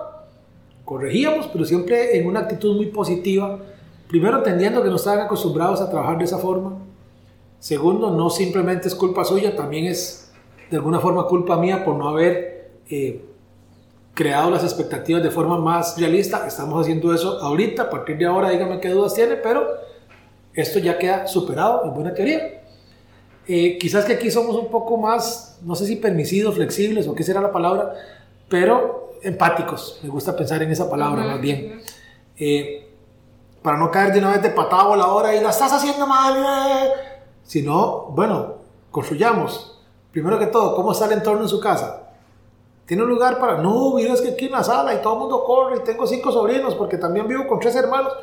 corregíamos, 0.84 1.48
pero 1.48 1.66
siempre 1.66 2.18
en 2.18 2.28
una 2.28 2.42
actitud 2.42 2.76
muy 2.76 2.88
positiva. 2.88 3.60
Primero, 4.08 4.38
entendiendo 4.38 4.84
que 4.84 4.90
no 4.90 4.96
estaban 4.96 5.22
acostumbrados 5.22 5.82
a 5.82 5.90
trabajar 5.90 6.18
de 6.18 6.26
esa 6.26 6.38
forma. 6.38 6.78
Segundo, 7.60 8.12
no 8.12 8.30
simplemente 8.30 8.88
es 8.88 8.96
culpa 8.96 9.24
suya, 9.24 9.56
también 9.56 9.86
es 9.86 10.32
de 10.70 10.78
alguna 10.78 11.00
forma 11.00 11.28
culpa 11.28 11.58
mía 11.58 11.84
por 11.84 11.96
no 11.96 12.10
haber 12.10 12.72
eh, 12.90 13.26
creado 14.18 14.50
las 14.50 14.64
expectativas 14.64 15.22
de 15.22 15.30
forma 15.30 15.60
más 15.60 15.96
realista. 15.96 16.48
Estamos 16.48 16.82
haciendo 16.82 17.14
eso 17.14 17.40
ahorita, 17.40 17.84
a 17.84 17.90
partir 17.92 18.18
de 18.18 18.26
ahora 18.26 18.50
dígame 18.50 18.80
qué 18.80 18.90
dudas 18.90 19.14
tiene, 19.14 19.36
pero 19.36 19.68
esto 20.56 20.80
ya 20.80 20.98
queda 20.98 21.28
superado 21.28 21.86
en 21.86 21.94
buena 21.94 22.16
teoría. 22.16 22.64
Eh, 23.48 23.78
quizás 23.78 24.06
que 24.06 24.14
aquí 24.14 24.32
somos 24.32 24.56
un 24.56 24.70
poco 24.72 24.98
más, 24.98 25.60
no 25.62 25.76
sé 25.76 25.86
si 25.86 25.98
permisivos, 25.98 26.56
flexibles 26.56 27.08
o 27.08 27.14
qué 27.14 27.24
será 27.24 27.42
la 27.42 27.52
palabra, 27.52 27.94
pero 28.50 29.12
empáticos. 29.22 30.00
Me 30.02 30.10
gusta 30.10 30.36
pensar 30.36 30.64
en 30.64 30.72
esa 30.72 30.90
palabra 30.90 31.24
más 31.24 31.40
bien. 31.40 31.80
Eh, 32.40 32.90
para 33.62 33.78
no 33.78 33.92
caer 33.92 34.14
de 34.14 34.20
una 34.20 34.32
vez 34.32 34.42
de 34.42 34.50
patada 34.50 34.98
la 34.98 35.08
hora 35.08 35.36
y 35.36 35.42
la 35.42 35.52
estás 35.52 35.72
haciendo 35.74 36.08
mal, 36.08 36.38
eh". 36.38 36.92
sino, 37.44 38.08
bueno, 38.10 38.56
construyamos. 38.90 39.80
Primero 40.12 40.40
que 40.40 40.48
todo, 40.48 40.76
¿cómo 40.76 40.92
está 40.92 41.06
el 41.06 41.12
entorno 41.12 41.44
en 41.44 41.50
su 41.50 41.60
casa? 41.60 42.07
Tiene 42.88 43.04
un 43.04 43.10
lugar 43.10 43.38
para, 43.38 43.58
no, 43.58 43.96
mira, 43.96 44.14
es 44.14 44.22
que 44.22 44.30
aquí 44.30 44.46
en 44.46 44.54
la 44.54 44.64
sala 44.64 44.94
y 44.96 45.02
todo 45.02 45.14
el 45.14 45.20
mundo 45.20 45.44
corre 45.44 45.76
y 45.76 45.80
tengo 45.82 46.08
cinco 46.08 46.32
sobrinos 46.32 46.74
porque 46.74 46.98
también 46.98 47.28
vivo 47.28 47.46
con 47.46 47.60
tres 47.60 47.76
hermanos. 47.76 48.14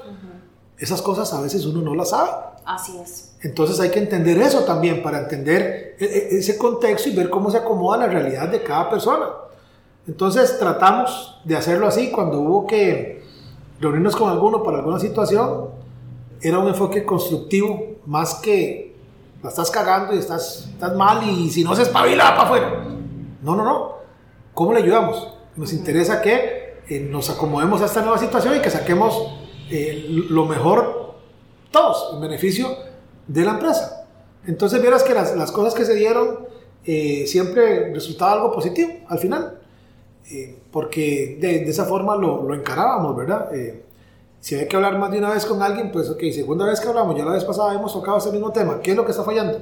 Esas 0.78 1.02
cosas 1.02 1.30
a 1.34 1.42
veces 1.42 1.66
uno 1.66 1.82
no 1.82 1.94
las 1.94 2.08
sabe. 2.08 2.30
Así 2.64 2.96
es. 2.96 3.36
Entonces 3.42 3.78
hay 3.78 3.90
que 3.90 3.98
entender 3.98 4.38
eso 4.38 4.60
también 4.60 5.02
para 5.02 5.20
entender 5.20 5.96
e, 6.00 6.04
e, 6.04 6.38
ese 6.38 6.56
contexto 6.56 7.10
y 7.10 7.14
ver 7.14 7.28
cómo 7.28 7.50
se 7.50 7.58
acomoda 7.58 7.98
la 7.98 8.06
realidad 8.06 8.48
de 8.48 8.62
cada 8.62 8.88
persona. 8.88 9.26
Entonces 10.08 10.58
tratamos 10.58 11.42
de 11.44 11.56
hacerlo 11.56 11.86
así 11.86 12.10
cuando 12.10 12.40
hubo 12.40 12.66
que 12.66 13.22
reunirnos 13.80 14.16
con 14.16 14.30
alguno 14.30 14.62
para 14.62 14.78
alguna 14.78 14.98
situación. 14.98 15.68
Era 16.40 16.58
un 16.58 16.68
enfoque 16.68 17.04
constructivo 17.04 17.96
más 18.06 18.36
que 18.36 18.96
la 19.42 19.50
estás 19.50 19.70
cagando 19.70 20.14
y 20.14 20.18
estás, 20.20 20.70
estás 20.72 20.96
mal 20.96 21.22
y 21.28 21.50
si 21.50 21.62
no 21.62 21.76
se 21.76 21.82
espabila 21.82 22.34
para 22.34 22.42
afuera. 22.44 22.84
No, 23.42 23.54
no, 23.54 23.62
no 23.62 23.93
¿Cómo 24.54 24.72
le 24.72 24.80
ayudamos? 24.80 25.34
Nos 25.56 25.72
interesa 25.72 26.22
que 26.22 26.78
eh, 26.88 27.00
nos 27.00 27.28
acomodemos 27.28 27.82
a 27.82 27.86
esta 27.86 28.02
nueva 28.02 28.18
situación 28.18 28.56
y 28.56 28.60
que 28.60 28.70
saquemos 28.70 29.34
eh, 29.68 30.06
lo 30.08 30.46
mejor 30.46 31.16
todos 31.72 32.14
en 32.14 32.20
beneficio 32.20 32.68
de 33.26 33.44
la 33.44 33.52
empresa. 33.52 34.06
Entonces 34.46 34.80
vieras 34.80 35.02
que 35.02 35.12
las, 35.12 35.36
las 35.36 35.50
cosas 35.50 35.74
que 35.74 35.84
se 35.84 35.94
dieron 35.96 36.46
eh, 36.84 37.24
siempre 37.26 37.92
resultaba 37.92 38.32
algo 38.32 38.52
positivo 38.52 38.92
al 39.08 39.18
final, 39.18 39.58
porque 40.70 41.36
de, 41.40 41.64
de, 41.64 41.70
esa 41.70 41.84
forma 41.84 42.16
lo, 42.16 42.44
lo 42.44 42.54
encarábamos, 42.54 43.14
¿verdad? 43.14 43.50
si 44.40 44.54
hay 44.54 44.66
que 44.68 44.76
hablar 44.76 44.98
más 44.98 45.10
de 45.10 45.18
una 45.18 45.30
vez 45.30 45.44
con 45.44 45.60
alguien, 45.62 45.92
pues 45.92 46.08
ok, 46.08 46.20
segunda 46.32 46.64
vez 46.64 46.80
que 46.80 46.88
hablamos, 46.88 47.16
ya 47.16 47.24
la 47.24 47.32
vez 47.32 47.44
pasada 47.44 47.74
hemos 47.74 47.92
tocado 47.92 48.18
ese 48.18 48.30
mismo 48.30 48.52
tema, 48.52 48.80
¿qué 48.80 48.92
es 48.92 48.96
lo 48.96 49.04
que 49.04 49.10
está 49.10 49.22
fallando? 49.22 49.58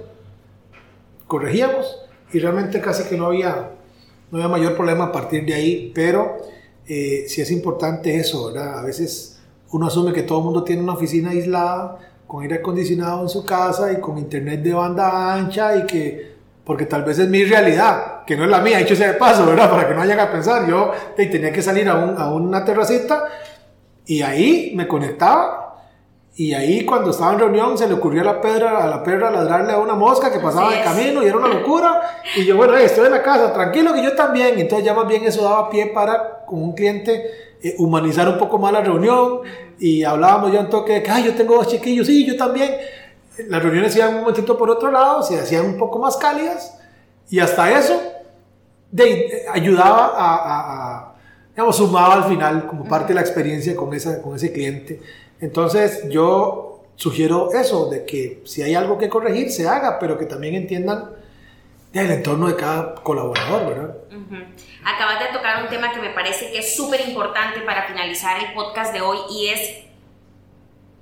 Corregíamos 1.27 1.99
y 2.33 2.39
realmente 2.39 2.81
casi 2.81 3.09
que 3.09 3.17
no 3.17 3.27
había 3.27 3.73
no 4.33 4.39
había 4.39 4.49
mayor 4.49 4.75
problema 4.75 5.05
a 5.05 5.13
partir 5.13 5.45
de 5.45 5.53
ahí, 5.53 5.93
pero 5.95 6.39
eh, 6.89 7.27
sí 7.29 7.43
es 7.43 7.51
importante 7.51 8.17
eso, 8.17 8.47
¿verdad? 8.47 8.79
A 8.79 8.83
veces 8.83 9.39
uno 9.71 9.87
asume 9.87 10.15
que 10.15 10.23
todo 10.23 10.39
el 10.39 10.45
mundo 10.47 10.65
tiene 10.65 10.83
una 10.83 10.95
oficina 10.95 11.31
aislada, 11.31 11.99
con 12.27 12.43
aire 12.43 12.57
acondicionado 12.57 13.23
en 13.23 13.29
su 13.29 13.45
casa 13.45 13.93
y 13.93 14.01
con 14.01 14.17
internet 14.17 14.63
de 14.63 14.73
banda 14.73 15.35
ancha 15.35 15.77
y 15.77 15.87
que 15.87 16.33
porque 16.65 16.87
tal 16.87 17.05
vez 17.05 17.19
es 17.19 17.29
mi 17.29 17.45
realidad, 17.45 18.25
que 18.25 18.37
no 18.37 18.45
es 18.45 18.51
la 18.51 18.63
mía, 18.63 18.81
hecho 18.81 18.97
sea 18.97 19.13
de 19.13 19.19
paso, 19.19 19.45
¿verdad? 19.45 19.69
Para 19.69 19.87
que 19.87 19.93
no 19.93 20.01
vayan 20.01 20.21
a 20.21 20.33
pensar, 20.33 20.67
yo 20.67 20.93
tenía 21.15 21.53
que 21.53 21.61
salir 21.61 21.87
a, 21.89 21.93
a 21.93 22.33
una 22.33 22.65
terracita 22.65 23.25
y 24.07 24.23
ahí 24.23 24.73
me 24.75 24.89
conectaba 24.89 25.62
y 26.35 26.55
ahí 26.55 26.87
cuando 26.87 27.11
estaba 27.11 27.35
en 27.35 27.41
reunión 27.41 27.77
se 27.77 27.87
le 27.87 27.95
ocurrió 27.95 28.23
a 28.23 28.25
la 28.25 28.41
pedra, 28.41 28.83
a 28.83 28.87
la 28.87 29.03
perra 29.03 29.31
ladrarle 29.31 29.73
a 29.73 29.79
una 29.79 29.95
mosca 29.95 30.33
que 30.33 30.39
pasaba 30.39 30.73
de 30.73 30.83
camino 30.83 31.23
y 31.23 31.27
era 31.27 31.37
una 31.37 31.49
locura. 31.49 32.01
Y 32.37 32.47
yo, 32.47 32.57
bueno, 32.57 32.75
estoy 32.77 33.07
en 33.07 33.13
la 33.13 33.23
casa, 33.23 33.53
tranquilo 33.53 33.93
que 33.93 34.03
yo 34.03 34.15
también. 34.15 34.59
Entonces 34.59 34.87
ya 34.87 34.95
más 34.95 35.07
bien 35.07 35.25
eso 35.25 35.45
daba 35.45 35.69
pie 35.69 35.89
para 35.89 36.45
con 36.47 36.63
un 36.63 36.73
cliente 36.73 37.57
eh, 37.63 37.75
humanizar 37.79 38.29
un 38.29 38.39
poco 38.39 38.59
más 38.59 38.73
la 38.73 38.81
reunión 38.81 39.41
y 39.79 40.05
hablábamos 40.05 40.53
ya 40.53 40.61
un 40.61 40.71
toque 40.71 40.95
de 40.95 41.03
que, 41.03 41.11
ay, 41.11 41.25
yo 41.25 41.35
tengo 41.35 41.55
dos 41.55 41.69
chiquillos, 41.69 42.07
sí, 42.07 42.27
yo 42.27 42.37
también. 42.37 42.77
Las 43.49 43.63
reuniones 43.63 43.95
iban 43.97 44.15
un 44.15 44.21
momentito 44.21 44.57
por 44.57 44.71
otro 44.71 44.91
lado, 44.91 45.23
se 45.23 45.39
hacían 45.39 45.67
un 45.67 45.79
poco 45.79 45.99
más 45.99 46.17
cálidas 46.17 46.79
y 47.29 47.41
hasta 47.41 47.79
eso 47.79 48.01
de, 48.91 49.47
ayudaba 49.53 50.13
a, 50.15 50.37
a, 50.37 50.99
a, 50.99 51.15
digamos, 51.51 51.77
sumaba 51.77 52.15
al 52.15 52.25
final 52.25 52.67
como 52.67 52.85
parte 52.85 53.09
de 53.09 53.15
la 53.15 53.21
experiencia 53.21 53.75
con, 53.75 53.93
esa, 53.95 54.23
con 54.23 54.37
ese 54.37 54.53
cliente. 54.53 55.01
Entonces 55.43 56.09
yo 56.09 56.85
sugiero 56.95 57.53
eso, 57.53 57.91
de 57.91 58.07
que 58.07 58.41
si 58.47 58.63
hay 58.63 58.77
algo 58.77 58.97
que 58.97 59.09
corregir, 59.09 59.51
se 59.51 59.69
haga, 59.69 59.99
pero 59.99 60.17
que 60.17 60.25
también 60.25 60.55
entiendan 60.55 61.11
el 61.93 62.13
entorno 62.13 62.47
de 62.47 62.55
cada 62.55 62.95
colaborador, 62.95 63.67
¿verdad? 63.67 63.97
Acabas 64.85 65.19
de 65.19 65.37
tocar 65.37 65.65
un 65.65 65.69
tema 65.69 65.93
que 65.93 66.01
me 66.01 66.11
parece 66.11 66.53
que 66.53 66.61
es 66.61 66.77
súper 66.77 67.01
importante 67.09 67.61
para 67.63 67.89
finalizar 67.89 68.41
el 68.41 68.55
podcast 68.55 68.95
de 68.95 69.01
hoy 69.01 69.19
y 69.31 69.49
es 69.49 69.81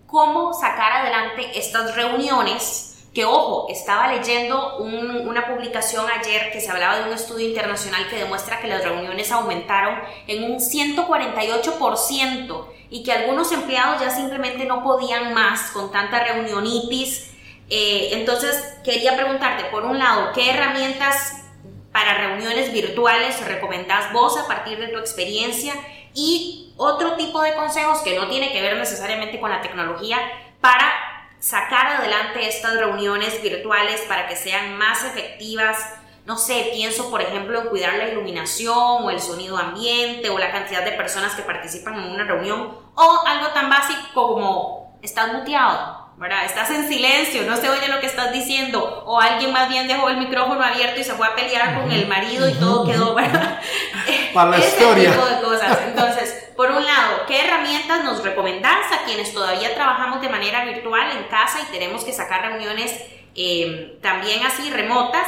cómo 0.06 0.54
sacar 0.54 1.02
adelante 1.02 1.50
estas 1.54 1.94
reuniones 1.94 2.86
que 3.12 3.26
ojo, 3.26 3.66
estaba 3.68 4.10
leyendo 4.10 4.78
una 4.78 5.48
publicación 5.48 6.06
ayer 6.18 6.50
que 6.50 6.62
se 6.62 6.70
hablaba 6.70 7.00
de 7.00 7.08
un 7.08 7.14
estudio 7.14 7.46
internacional 7.46 8.08
que 8.08 8.16
demuestra 8.16 8.58
que 8.60 8.68
las 8.68 8.82
reuniones 8.82 9.30
aumentaron 9.32 9.98
en 10.26 10.44
un 10.44 10.60
148% 10.60 12.79
y 12.90 13.04
que 13.04 13.12
algunos 13.12 13.52
empleados 13.52 14.00
ya 14.00 14.10
simplemente 14.10 14.64
no 14.66 14.82
podían 14.82 15.32
más 15.32 15.70
con 15.70 15.92
tanta 15.92 16.24
reunionitis. 16.24 17.30
Eh, 17.70 18.10
entonces, 18.12 18.78
quería 18.84 19.16
preguntarte, 19.16 19.64
por 19.66 19.84
un 19.84 19.98
lado, 19.98 20.32
¿qué 20.34 20.50
herramientas 20.50 21.44
para 21.92 22.14
reuniones 22.14 22.72
virtuales 22.72 23.44
recomendás 23.46 24.12
vos 24.12 24.36
a 24.36 24.48
partir 24.48 24.78
de 24.78 24.88
tu 24.88 24.98
experiencia? 24.98 25.72
Y 26.12 26.72
otro 26.76 27.14
tipo 27.14 27.40
de 27.42 27.54
consejos 27.54 28.00
que 28.00 28.16
no 28.16 28.28
tiene 28.28 28.52
que 28.52 28.60
ver 28.60 28.76
necesariamente 28.76 29.38
con 29.38 29.50
la 29.50 29.62
tecnología 29.62 30.18
para 30.60 30.92
sacar 31.38 31.86
adelante 31.86 32.46
estas 32.48 32.76
reuniones 32.76 33.40
virtuales 33.42 34.00
para 34.02 34.26
que 34.26 34.36
sean 34.36 34.76
más 34.76 35.04
efectivas, 35.04 35.78
no 36.26 36.36
sé, 36.38 36.70
pienso 36.72 37.10
por 37.10 37.22
ejemplo 37.22 37.60
en 37.60 37.68
cuidar 37.68 37.94
la 37.94 38.08
iluminación 38.08 38.76
o 39.04 39.10
el 39.10 39.20
sonido 39.20 39.56
ambiente 39.56 40.30
o 40.30 40.38
la 40.38 40.52
cantidad 40.52 40.84
de 40.84 40.92
personas 40.92 41.34
que 41.34 41.42
participan 41.42 41.94
en 41.94 42.10
una 42.10 42.24
reunión 42.24 42.76
o 42.94 43.22
algo 43.26 43.48
tan 43.48 43.68
básico 43.70 44.34
como 44.34 44.98
estás 45.02 45.32
muteado, 45.32 46.10
¿verdad? 46.18 46.44
Estás 46.44 46.70
en 46.70 46.86
silencio, 46.86 47.42
no 47.42 47.56
se 47.56 47.68
oye 47.70 47.88
lo 47.88 47.98
que 48.00 48.06
estás 48.06 48.32
diciendo 48.32 49.02
o 49.06 49.18
alguien 49.20 49.52
más 49.52 49.68
bien 49.68 49.88
dejó 49.88 50.08
el 50.10 50.18
micrófono 50.18 50.62
abierto 50.62 51.00
y 51.00 51.04
se 51.04 51.14
fue 51.14 51.26
a 51.26 51.34
pelear 51.34 51.80
con 51.80 51.90
el 51.90 52.06
marido 52.06 52.48
y 52.48 52.52
todo 52.54 52.84
quedó, 52.86 53.14
¿verdad? 53.14 53.58
Para 54.34 54.50
la 54.50 54.56
Ese 54.58 54.68
historia. 54.68 55.12
tipo 55.12 55.24
de 55.26 55.40
cosas. 55.40 55.78
Entonces, 55.86 56.50
por 56.56 56.70
un 56.70 56.84
lado, 56.84 57.22
¿qué 57.26 57.44
herramientas 57.46 58.04
nos 58.04 58.22
recomendás 58.22 58.92
a 58.92 59.04
quienes 59.04 59.32
todavía 59.32 59.74
trabajamos 59.74 60.20
de 60.20 60.28
manera 60.28 60.64
virtual 60.66 61.10
en 61.16 61.24
casa 61.24 61.58
y 61.62 61.72
tenemos 61.72 62.04
que 62.04 62.12
sacar 62.12 62.42
reuniones 62.42 62.94
eh, 63.34 63.98
también 64.02 64.44
así 64.44 64.70
remotas? 64.70 65.26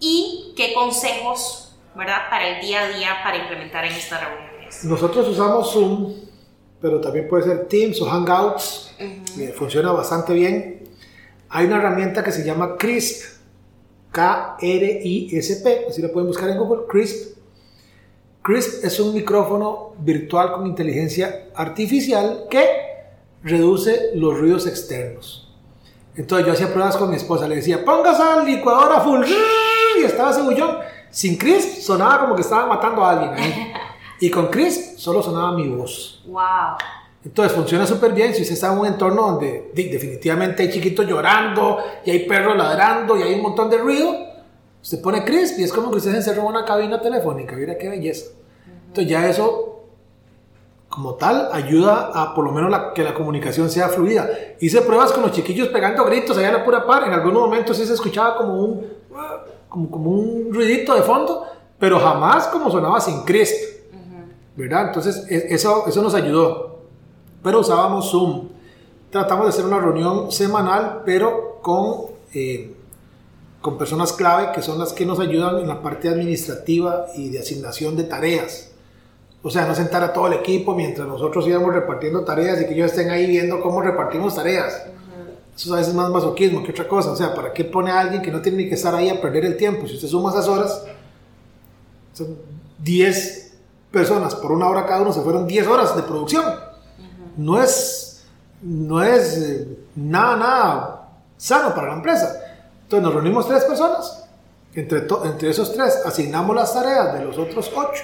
Y 0.00 0.52
qué 0.56 0.74
consejos, 0.74 1.76
¿verdad?, 1.94 2.28
para 2.30 2.48
el 2.48 2.60
día 2.66 2.82
a 2.82 2.88
día 2.88 3.08
para 3.22 3.36
implementar 3.38 3.84
en 3.84 3.92
estas 3.92 4.20
reuniones. 4.20 4.84
Nosotros 4.84 5.28
usamos 5.28 5.72
Zoom, 5.72 6.14
pero 6.80 7.00
también 7.00 7.28
puede 7.28 7.44
ser 7.44 7.66
Teams 7.68 8.00
o 8.02 8.06
Hangouts, 8.06 8.94
funciona 9.56 9.92
bastante 9.92 10.32
bien. 10.34 10.88
Hay 11.48 11.66
una 11.66 11.76
herramienta 11.76 12.22
que 12.24 12.32
se 12.32 12.44
llama 12.44 12.76
CRISP, 12.76 13.34
K-R-I-S-P, 14.10 15.86
así 15.88 16.02
la 16.02 16.08
pueden 16.08 16.28
buscar 16.28 16.48
en 16.50 16.58
Google, 16.58 16.82
CRISP. 16.88 17.38
CRISP 18.42 18.84
es 18.84 19.00
un 19.00 19.14
micrófono 19.14 19.94
virtual 19.98 20.52
con 20.52 20.66
inteligencia 20.66 21.48
artificial 21.54 22.44
que 22.50 22.66
reduce 23.42 24.10
los 24.14 24.38
ruidos 24.38 24.66
externos. 24.66 25.52
Entonces 26.16 26.46
yo 26.46 26.52
hacía 26.52 26.72
pruebas 26.72 26.96
con 26.96 27.10
mi 27.10 27.16
esposa, 27.16 27.48
le 27.48 27.56
decía, 27.56 27.84
póngase 27.84 28.22
al 28.22 28.44
licuadora 28.44 29.00
full 29.00 29.24
y 29.98 30.04
estaba 30.04 30.30
ese 30.30 30.42
bullón. 30.42 30.78
Sin 31.10 31.36
Chris 31.36 31.84
sonaba 31.84 32.20
como 32.20 32.34
que 32.34 32.42
estaban 32.42 32.68
matando 32.68 33.04
a 33.04 33.10
alguien 33.10 33.72
Y 34.20 34.30
con 34.30 34.48
Chris 34.48 34.94
solo 34.96 35.22
sonaba 35.22 35.52
mi 35.52 35.68
voz. 35.68 36.22
Wow. 36.26 36.76
Entonces 37.24 37.56
funciona 37.56 37.86
súper 37.86 38.12
bien 38.12 38.34
si 38.34 38.42
usted 38.42 38.54
está 38.54 38.72
en 38.72 38.78
un 38.78 38.86
entorno 38.86 39.22
donde 39.22 39.70
definitivamente 39.74 40.62
hay 40.62 40.70
chiquitos 40.70 41.06
llorando 41.06 41.78
y 42.04 42.10
hay 42.10 42.26
perros 42.26 42.56
ladrando 42.56 43.16
y 43.16 43.22
hay 43.22 43.34
un 43.34 43.42
montón 43.42 43.70
de 43.70 43.78
ruido. 43.78 44.14
Usted 44.82 45.00
pone 45.00 45.24
Chris 45.24 45.58
y 45.58 45.64
es 45.64 45.72
como 45.72 45.90
que 45.90 45.96
usted 45.96 46.10
se 46.10 46.16
encerró 46.18 46.42
en 46.42 46.48
una 46.48 46.64
cabina 46.64 47.00
telefónica. 47.00 47.56
Mira 47.56 47.78
qué 47.78 47.88
belleza. 47.88 48.26
Entonces 48.88 49.10
ya 49.10 49.26
eso, 49.26 49.86
como 50.90 51.14
tal, 51.14 51.48
ayuda 51.52 52.10
a 52.14 52.34
por 52.34 52.44
lo 52.44 52.52
menos 52.52 52.92
que 52.94 53.02
la 53.02 53.14
comunicación 53.14 53.70
sea 53.70 53.88
fluida. 53.88 54.28
Hice 54.60 54.82
pruebas 54.82 55.12
con 55.12 55.22
los 55.22 55.32
chiquillos 55.32 55.68
pegando 55.68 56.04
gritos 56.04 56.36
allá 56.36 56.48
en 56.48 56.54
la 56.54 56.64
pura 56.64 56.86
par. 56.86 57.04
En 57.04 57.14
algunos 57.14 57.40
momentos 57.40 57.78
sí 57.78 57.86
se 57.86 57.94
escuchaba 57.94 58.36
como 58.36 58.60
un 58.60 58.86
como, 59.74 60.10
un 60.10 60.54
ruidito 60.54 60.94
de 60.94 61.02
fondo, 61.02 61.44
pero 61.78 61.98
jamás 61.98 62.46
como 62.46 62.70
sonaba 62.70 63.00
sin 63.00 63.22
crisp, 63.22 63.54
¿verdad? 64.56 64.88
Entonces 64.88 65.26
e, 65.28 65.54
eso, 65.54 65.84
eso 65.86 66.02
nos 66.02 66.14
ayudó. 66.14 66.78
Pero 67.42 67.60
usábamos 67.60 68.10
Zoom. 68.10 68.48
Tratamos 69.10 69.46
de 69.46 69.50
hacer 69.50 69.64
una 69.64 69.78
reunión 69.78 70.32
semanal, 70.32 71.02
pero 71.04 71.58
con, 71.60 72.06
eh, 72.32 72.74
con 73.60 73.76
personas 73.76 74.12
clave 74.12 74.52
que 74.54 74.62
son 74.62 74.78
las 74.78 74.92
que 74.92 75.04
nos 75.04 75.20
ayudan 75.20 75.58
en 75.58 75.68
la 75.68 75.82
parte 75.82 76.08
administrativa 76.08 77.06
y 77.16 77.28
de 77.28 77.40
asignación 77.40 77.96
de 77.96 78.04
tareas. 78.04 78.70
O 79.42 79.50
sea, 79.50 79.66
no 79.66 79.74
sentar 79.74 80.02
a 80.02 80.12
todo 80.12 80.28
el 80.28 80.34
equipo 80.34 80.74
mientras 80.74 81.06
nosotros 81.06 81.46
íbamos 81.46 81.74
repartiendo 81.74 82.24
tareas 82.24 82.62
y 82.62 82.66
que 82.66 82.72
ellos 82.72 82.90
estén 82.90 83.10
ahí 83.10 83.26
viendo 83.26 83.60
cómo 83.60 83.82
repartimos 83.82 84.34
tareas. 84.34 84.86
Eso 85.56 85.72
a 85.72 85.76
veces 85.76 85.90
es 85.90 85.96
más 85.96 86.10
masoquismo 86.10 86.62
que 86.64 86.72
otra 86.72 86.88
cosa. 86.88 87.12
O 87.12 87.16
sea, 87.16 87.34
¿para 87.34 87.52
qué 87.52 87.64
pone 87.64 87.90
a 87.90 88.00
alguien 88.00 88.22
que 88.22 88.30
no 88.30 88.42
tiene 88.42 88.58
ni 88.58 88.68
que 88.68 88.74
estar 88.74 88.94
ahí 88.94 89.08
a 89.08 89.20
perder 89.20 89.44
el 89.44 89.56
tiempo? 89.56 89.86
Si 89.86 89.94
usted 89.94 90.08
suma 90.08 90.30
esas 90.30 90.48
horas, 90.48 90.84
son 92.12 92.36
10 92.78 93.54
personas 93.90 94.34
por 94.34 94.50
una 94.50 94.68
hora 94.68 94.84
cada 94.84 95.02
uno, 95.02 95.12
se 95.12 95.20
fueron 95.20 95.46
10 95.46 95.66
horas 95.68 95.94
de 95.96 96.02
producción. 96.02 96.44
No 97.36 97.62
es, 97.62 98.24
no 98.62 99.02
es 99.02 99.38
eh, 99.38 99.78
nada, 99.94 100.36
nada 100.36 101.08
sano 101.36 101.74
para 101.74 101.88
la 101.88 101.94
empresa. 101.94 102.40
Entonces 102.82 103.04
nos 103.04 103.14
reunimos 103.14 103.46
tres 103.46 103.64
personas. 103.64 104.24
Entre, 104.74 105.06
entre 105.24 105.50
esos 105.50 105.72
tres 105.72 106.02
asignamos 106.04 106.56
las 106.56 106.74
tareas 106.74 107.14
de 107.14 107.24
los 107.24 107.38
otros 107.38 107.70
ocho. 107.74 108.02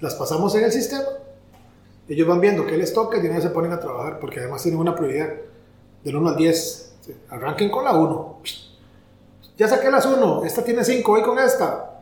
Las 0.00 0.14
pasamos 0.14 0.54
en 0.54 0.64
el 0.64 0.72
sistema. 0.72 1.08
Ellos 2.08 2.28
van 2.28 2.40
viendo 2.40 2.66
qué 2.66 2.76
les 2.76 2.92
toca 2.92 3.18
y 3.18 3.20
de 3.20 3.40
se 3.40 3.50
ponen 3.50 3.72
a 3.72 3.80
trabajar 3.80 4.18
porque 4.20 4.40
además 4.40 4.62
tienen 4.62 4.80
una 4.80 4.94
prioridad 4.94 5.28
del 6.04 6.16
1 6.16 6.28
al 6.28 6.36
10. 6.36 6.94
Arranquen 7.30 7.70
con 7.70 7.84
la 7.84 7.94
1. 7.94 8.38
Ya 9.56 9.68
saqué 9.68 9.90
las 9.90 10.04
1, 10.04 10.44
esta 10.44 10.64
tiene 10.64 10.84
5, 10.84 11.10
voy 11.10 11.22
con 11.22 11.38
esta. 11.38 12.00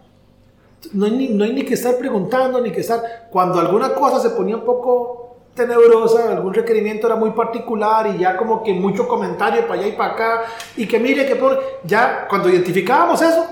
No 0.92 1.07
hay, 1.07 1.12
ni, 1.12 1.28
no 1.28 1.44
hay 1.44 1.53
ni 1.53 1.64
que 1.64 1.74
estar 1.74 1.96
preguntando, 1.96 2.61
ni 2.61 2.72
que 2.72 2.80
estar... 2.80 3.28
Cuando 3.30 3.61
alguna 3.61 3.94
cosa 3.94 4.20
se 4.20 4.30
ponía 4.30 4.57
un 4.57 4.64
poco 4.64 5.36
tenebrosa, 5.55 6.32
algún 6.32 6.55
requerimiento 6.55 7.07
era 7.07 7.14
muy 7.14 7.30
particular 7.32 8.07
y 8.14 8.18
ya 8.18 8.36
como 8.36 8.62
que 8.62 8.72
mucho 8.72 9.07
comentario 9.07 9.66
para 9.68 9.80
allá 9.80 9.88
y 9.88 9.92
para 9.92 10.12
acá, 10.14 10.42
y 10.76 10.86
que 10.88 10.98
mire 10.98 11.26
que 11.26 11.36
pone... 11.36 11.59
Ya 11.84 12.26
cuando 12.28 12.48
identificábamos 12.48 13.20
eso, 13.20 13.46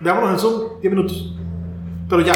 veámonos 0.00 0.32
en 0.32 0.38
Zoom 0.38 0.80
10 0.80 0.92
minutos. 0.92 1.34
Pero 2.10 2.22
ya. 2.22 2.34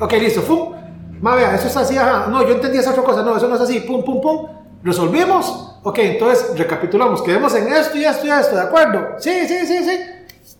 Ok, 0.00 0.12
listo, 0.14 0.42
pum. 0.42 0.72
Ma, 1.20 1.34
vea, 1.34 1.54
eso 1.54 1.66
es 1.66 1.76
así, 1.76 1.96
ajá. 1.96 2.28
No, 2.28 2.42
yo 2.42 2.54
entendí 2.54 2.78
esa 2.78 2.90
otra 2.90 3.02
cosa, 3.02 3.22
no, 3.22 3.36
eso 3.36 3.48
no 3.48 3.56
es 3.56 3.60
así, 3.60 3.80
pum, 3.80 4.02
pum, 4.02 4.20
pum. 4.20 4.57
Resolvimos 4.82 5.68
Ok, 5.82 5.98
entonces 6.00 6.58
recapitulamos, 6.58 7.22
quedemos 7.22 7.54
en 7.54 7.72
esto 7.72 7.96
y 7.96 8.04
esto 8.04 8.26
y 8.26 8.30
esto, 8.30 8.56
¿de 8.56 8.62
acuerdo? 8.62 9.14
Sí, 9.18 9.46
sí, 9.46 9.66
sí, 9.66 9.84
sí. 9.84 10.56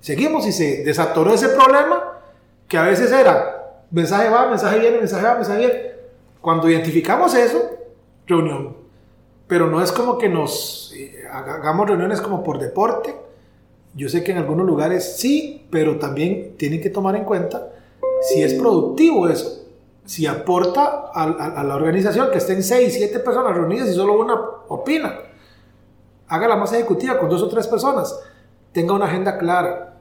Seguimos 0.00 0.46
y 0.46 0.52
se 0.52 0.82
desatoró 0.84 1.32
ese 1.32 1.48
problema 1.48 2.18
que 2.68 2.76
a 2.76 2.82
veces 2.82 3.10
era 3.12 3.78
mensaje 3.90 4.28
va, 4.28 4.48
mensaje 4.48 4.78
viene, 4.80 4.98
mensaje 4.98 5.24
va, 5.24 5.34
mensaje 5.36 5.58
viene. 5.58 5.82
Cuando 6.40 6.68
identificamos 6.68 7.34
eso, 7.34 7.70
reunión. 8.26 8.76
Pero 9.46 9.68
no 9.68 9.82
es 9.82 9.92
como 9.92 10.18
que 10.18 10.28
nos 10.28 10.92
eh, 10.96 11.24
hagamos 11.30 11.88
reuniones 11.88 12.20
como 12.20 12.42
por 12.42 12.58
deporte. 12.58 13.14
Yo 13.94 14.08
sé 14.08 14.24
que 14.24 14.32
en 14.32 14.38
algunos 14.38 14.66
lugares 14.66 15.16
sí, 15.16 15.64
pero 15.70 15.98
también 15.98 16.56
tienen 16.58 16.82
que 16.82 16.90
tomar 16.90 17.14
en 17.14 17.24
cuenta 17.24 17.68
si 18.20 18.42
es 18.42 18.54
productivo 18.54 19.28
eso 19.28 19.63
si 20.04 20.26
aporta 20.26 21.10
a, 21.14 21.64
la 21.64 21.76
organización 21.76 22.30
que 22.30 22.38
estén 22.38 22.62
6, 22.62 22.94
7 22.94 23.18
personas 23.20 23.54
reunidas 23.54 23.88
y 23.88 23.94
solo 23.94 24.20
una 24.20 24.34
opina. 24.68 25.18
Haga 26.28 26.48
la 26.48 26.56
masa 26.56 26.76
ejecutiva 26.76 27.18
con 27.18 27.28
dos 27.28 27.42
o 27.42 27.48
tres 27.48 27.66
personas. 27.66 28.18
tenga 28.72 28.92
una 28.92 29.06
agenda 29.06 29.38
clara. 29.38 29.98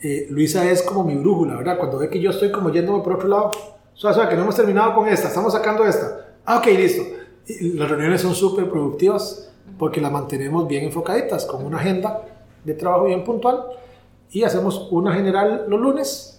Eh, 0.00 0.26
Luisa 0.30 0.68
es 0.70 0.82
como 0.82 1.04
mi 1.04 1.16
brújula, 1.16 1.56
¿verdad? 1.56 1.78
Cuando 1.78 1.98
ve 1.98 2.08
que 2.08 2.20
yo 2.20 2.30
estoy 2.30 2.50
como 2.50 2.70
yéndome 2.70 3.02
por 3.02 3.14
otro 3.14 3.28
lado, 3.28 3.50
o 3.94 4.12
sea, 4.12 4.28
que 4.28 4.36
no 4.36 4.42
hemos 4.42 4.56
terminado 4.56 4.94
con 4.94 5.08
esta, 5.08 5.28
estamos 5.28 5.52
sacando 5.52 5.84
esta. 5.84 6.36
Ah, 6.44 6.58
ok, 6.58 6.66
listo. 6.66 7.02
las 7.74 7.90
reuniones 7.90 8.20
son 8.20 8.34
súper 8.34 8.68
productivas 8.68 9.52
porque 9.78 10.00
las 10.00 10.10
mantenemos 10.10 10.66
bien 10.66 10.84
enfocaditas, 10.84 11.44
con 11.44 11.64
una 11.64 11.78
agenda 11.78 12.22
de 12.64 12.74
trabajo 12.74 13.04
bien 13.04 13.24
puntual 13.24 13.64
y 14.30 14.44
hacemos 14.44 14.88
una 14.90 15.12
general 15.12 15.66
los 15.68 15.80
lunes. 15.80 16.31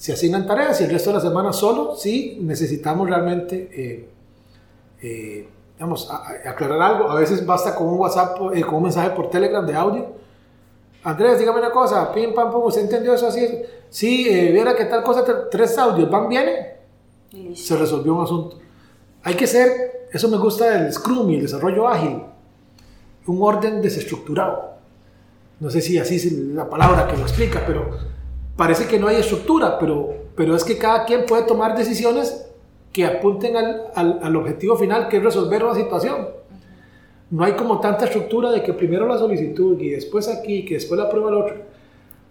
Se 0.00 0.14
asignan 0.14 0.46
tareas 0.46 0.80
y 0.80 0.84
el 0.84 0.90
resto 0.90 1.10
de 1.10 1.16
la 1.16 1.20
semana 1.20 1.52
solo 1.52 1.94
si 1.94 2.38
necesitamos 2.40 3.06
realmente, 3.06 3.68
eh, 3.70 4.08
eh, 5.02 5.48
vamos, 5.78 6.10
aclarar 6.10 6.80
algo. 6.80 7.10
A 7.10 7.16
veces 7.16 7.44
basta 7.44 7.74
con 7.74 7.86
un 7.86 8.00
WhatsApp, 8.00 8.38
eh, 8.54 8.62
con 8.62 8.76
un 8.76 8.84
mensaje 8.84 9.10
por 9.10 9.28
Telegram 9.28 9.66
de 9.66 9.74
audio. 9.74 10.06
Andrés, 11.04 11.38
dígame 11.38 11.58
una 11.58 11.70
cosa, 11.70 12.10
pim, 12.14 12.32
pam, 12.32 12.50
pum, 12.50 12.62
¿usted 12.62 12.80
entendió 12.80 13.12
eso 13.12 13.26
así? 13.26 13.46
Sí, 13.90 14.24
viera 14.24 14.74
que 14.74 14.86
tal 14.86 15.02
cosa, 15.02 15.22
tres 15.50 15.76
audios, 15.76 16.10
van, 16.10 16.30
bien 16.30 16.48
Se 17.54 17.76
resolvió 17.76 18.14
un 18.14 18.24
asunto. 18.24 18.58
Hay 19.22 19.34
que 19.34 19.46
ser, 19.46 20.08
eso 20.10 20.28
me 20.28 20.38
gusta 20.38 20.70
del 20.70 20.90
Scrum 20.94 21.28
y 21.28 21.34
el 21.34 21.42
desarrollo 21.42 21.86
ágil, 21.86 22.22
un 23.26 23.42
orden 23.42 23.82
desestructurado 23.82 24.70
no 25.60 25.68
sé 25.68 25.82
si 25.82 25.98
así 25.98 26.16
es 26.16 26.32
la 26.32 26.68
palabra 26.68 27.06
que 27.06 27.18
lo 27.18 27.22
explica, 27.22 27.62
pero 27.66 27.90
parece 28.56 28.86
que 28.86 28.98
no 28.98 29.08
hay 29.08 29.16
estructura, 29.16 29.78
pero, 29.78 30.10
pero 30.36 30.54
es 30.54 30.64
que 30.64 30.78
cada 30.78 31.04
quien 31.04 31.26
puede 31.26 31.44
tomar 31.44 31.76
decisiones 31.76 32.46
que 32.92 33.06
apunten 33.06 33.56
al, 33.56 34.20
al, 34.22 34.36
objetivo 34.36 34.76
final, 34.76 35.08
que 35.08 35.18
es 35.18 35.22
resolver 35.22 35.64
una 35.64 35.74
situación. 35.74 36.28
No 37.30 37.44
hay 37.44 37.52
como 37.52 37.78
tanta 37.78 38.06
estructura 38.06 38.50
de 38.50 38.62
que 38.62 38.72
primero 38.72 39.06
la 39.06 39.16
solicitud 39.16 39.80
y 39.80 39.90
después 39.90 40.28
aquí, 40.28 40.64
que 40.64 40.74
después 40.74 40.98
la 40.98 41.08
prueba 41.08 41.30
el 41.30 41.36
otro. 41.36 41.56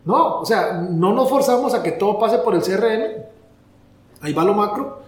No, 0.05 0.39
o 0.39 0.45
sea, 0.45 0.73
no 0.73 1.13
nos 1.13 1.29
forzamos 1.29 1.73
a 1.73 1.81
que 1.81 1.93
todo 1.93 2.19
pase 2.19 2.39
por 2.39 2.55
el 2.55 2.61
CRM. 2.61 3.23
Ahí 4.21 4.33
va 4.33 4.43
lo 4.43 4.53
macro. 4.53 4.99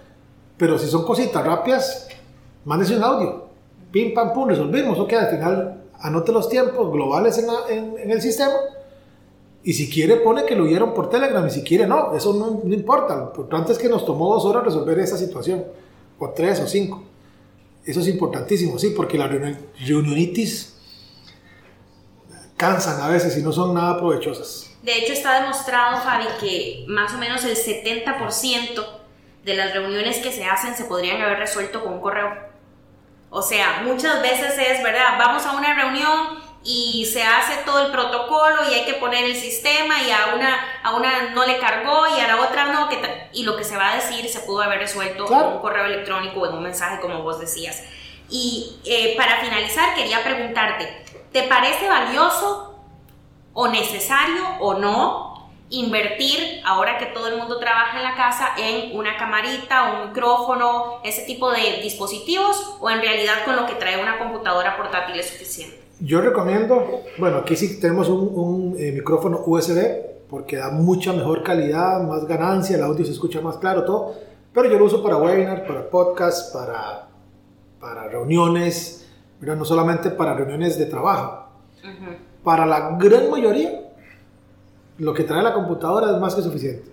Pero 0.57 0.77
si 0.77 0.87
son 0.87 1.03
cositas 1.03 1.45
rápidas, 1.45 2.07
mándese 2.65 2.95
un 2.95 3.03
audio. 3.03 3.45
Pim, 3.91 4.13
pam, 4.13 4.31
pum, 4.33 4.47
resolvimos. 4.47 4.97
Ok, 4.99 5.13
al 5.13 5.27
final 5.27 5.81
anote 5.99 6.31
los 6.31 6.49
tiempos 6.49 6.91
globales 6.91 7.37
en, 7.37 7.97
en, 7.97 8.11
el 8.11 8.21
sistema 8.21 8.53
y 9.63 9.73
si 9.73 9.89
quiere 9.89 10.17
pone 10.17 10.45
que 10.45 10.55
lo 10.55 10.63
vieron 10.63 10.93
por 10.93 11.09
Telegram 11.09 11.45
y 11.45 11.51
si 11.51 11.63
quiere 11.63 11.85
no, 11.85 12.15
eso 12.15 12.33
no, 12.33 12.61
no 12.63 12.73
importa. 12.73 13.15
Lo 13.15 13.25
importante 13.25 13.71
es 13.71 13.77
que 13.77 13.89
nos 13.89 14.05
tomó 14.05 14.33
dos 14.33 14.45
horas 14.45 14.63
resolver 14.63 14.97
esa 14.99 15.17
situación, 15.17 15.65
o 16.17 16.29
tres 16.29 16.59
o 16.59 16.67
cinco. 16.67 17.03
Eso 17.85 17.99
es 17.99 18.07
importantísimo, 18.07 18.77
sí, 18.77 18.91
porque 18.95 19.17
las 19.17 19.31
reunionitis 19.31 20.75
cansan 22.57 23.01
a 23.01 23.07
veces 23.07 23.35
y 23.37 23.41
no 23.41 23.51
son 23.51 23.73
nada 23.73 23.97
provechosas. 23.97 24.71
De 24.83 24.97
hecho 24.97 25.13
está 25.13 25.41
demostrado, 25.41 26.01
Fabi, 26.01 26.25
que 26.39 26.85
más 26.87 27.13
o 27.13 27.17
menos 27.17 27.43
el 27.43 27.55
70% 27.55 28.85
de 29.43 29.55
las 29.55 29.73
reuniones 29.73 30.17
que 30.17 30.31
se 30.31 30.45
hacen 30.45 30.75
se 30.75 30.85
podrían 30.85 31.21
haber 31.21 31.39
resuelto 31.39 31.83
con 31.83 31.93
un 31.93 32.01
correo. 32.01 32.31
O 33.29 33.41
sea, 33.41 33.81
muchas 33.83 34.21
veces 34.21 34.53
es, 34.57 34.83
¿verdad? 34.83 35.17
Vamos 35.17 35.45
a 35.45 35.57
una 35.57 35.73
reunión 35.73 36.50
y 36.63 37.05
se 37.11 37.23
hace 37.23 37.63
todo 37.65 37.85
el 37.85 37.91
protocolo 37.91 38.69
y 38.69 38.75
hay 38.75 38.85
que 38.85 38.93
poner 38.93 39.25
el 39.25 39.35
sistema 39.35 40.01
y 40.03 40.11
a 40.11 40.35
una, 40.35 40.79
a 40.83 40.95
una 40.95 41.31
no 41.33 41.45
le 41.45 41.57
cargó 41.57 42.03
y 42.15 42.19
a 42.19 42.27
la 42.27 42.41
otra 42.41 42.65
no, 42.65 42.87
que 42.87 43.29
y 43.33 43.43
lo 43.43 43.57
que 43.57 43.63
se 43.63 43.75
va 43.75 43.93
a 43.93 43.95
decir 43.95 44.27
se 44.29 44.41
pudo 44.41 44.61
haber 44.61 44.79
resuelto 44.79 45.25
en 45.25 45.33
un 45.33 45.59
correo 45.59 45.85
electrónico 45.85 46.41
o 46.41 46.47
en 46.47 46.53
un 46.53 46.63
mensaje 46.63 46.99
como 46.99 47.23
vos 47.23 47.39
decías. 47.39 47.83
Y 48.29 48.79
eh, 48.85 49.15
para 49.17 49.41
finalizar 49.41 49.95
quería 49.95 50.23
preguntarte, 50.23 51.03
¿te 51.31 51.43
parece 51.43 51.87
valioso 51.89 52.79
o 53.53 53.67
necesario 53.67 54.43
o 54.59 54.75
no 54.75 55.31
invertir, 55.69 56.61
ahora 56.65 56.97
que 56.97 57.07
todo 57.07 57.29
el 57.29 57.37
mundo 57.37 57.57
trabaja 57.57 57.97
en 57.97 58.03
la 58.03 58.15
casa, 58.15 58.51
en 58.57 58.95
una 58.95 59.17
camarita, 59.17 59.93
un 59.93 60.09
micrófono, 60.09 60.99
ese 61.03 61.23
tipo 61.23 61.49
de 61.49 61.79
dispositivos, 61.81 62.75
o 62.81 62.89
en 62.89 63.01
realidad 63.01 63.45
con 63.45 63.55
lo 63.55 63.65
que 63.65 63.75
trae 63.75 64.01
una 64.01 64.19
computadora 64.19 64.75
portátil 64.75 65.17
es 65.17 65.29
suficiente? 65.29 65.90
Yo 66.03 66.19
recomiendo, 66.19 67.03
bueno, 67.19 67.37
aquí 67.37 67.55
sí 67.55 67.79
tenemos 67.79 68.09
un, 68.09 68.75
eh, 68.79 68.91
micrófono 68.91 69.43
USB 69.45 70.27
porque 70.27 70.57
da 70.57 70.71
mucha 70.71 71.13
mejor 71.13 71.43
calidad, 71.43 72.01
más 72.01 72.25
ganancia, 72.25 72.75
el 72.75 72.83
audio 72.83 73.05
se 73.05 73.11
escucha 73.11 73.39
más 73.41 73.57
claro, 73.57 73.83
todo, 73.83 74.15
pero 74.51 74.67
yo 74.67 74.79
lo 74.79 74.85
uso 74.85 75.03
para 75.03 75.17
webinar, 75.17 75.67
para 75.67 75.87
podcast, 75.89 76.51
para, 76.53 77.07
para 77.79 78.07
reuniones, 78.07 79.07
no 79.41 79.63
solamente 79.63 80.09
para 80.09 80.33
reuniones 80.33 80.79
de 80.79 80.85
trabajo. 80.85 81.49
Para 82.43 82.65
la 82.65 82.97
gran 82.97 83.29
mayoría 83.29 83.91
lo 84.97 85.13
que 85.13 85.23
trae 85.23 85.43
la 85.43 85.53
computadora 85.53 86.11
es 86.11 86.17
más 86.19 86.33
que 86.33 86.41
suficiente. 86.41 86.89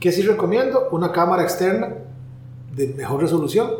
¿Qué 0.00 0.12
sí 0.12 0.22
recomiendo? 0.22 0.88
Una 0.92 1.12
cámara 1.12 1.42
externa 1.42 1.94
de 2.74 2.88
mejor 2.88 3.20
resolución. 3.20 3.70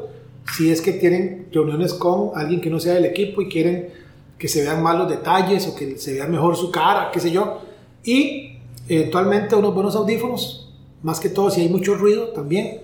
Si 0.57 0.71
es 0.71 0.83
que 0.83 0.93
tienen 0.93 1.49
reuniones 1.53 1.95
con 1.95 2.33
alguien 2.35 2.61
que 2.61 2.71
no 2.71 2.81
sea 2.81 2.95
del 2.95 3.05
equipo 3.05 3.41
y 3.41 3.49
quieren 3.49 4.08
que 4.39 4.49
se 4.49 4.63
vean 4.63 4.83
más 4.83 4.97
los 4.97 5.09
detalles 5.09 5.67
o 5.67 5.75
que 5.75 5.99
se 5.99 6.15
vea 6.15 6.27
mejor 6.27 6.57
su 6.57 6.71
cara, 6.71 7.11
qué 7.13 7.21
sé 7.21 7.31
yo. 7.31 7.59
Y 8.05 8.59
eventualmente 8.89 9.55
unos 9.55 9.75
buenos 9.75 9.97
audífonos, 9.97 10.73
más 11.03 11.21
que 11.21 11.29
todo 11.29 11.51
si 11.51 11.61
hay 11.63 11.69
mucho 11.69 11.95
ruido 11.95 12.29
también, 12.29 12.83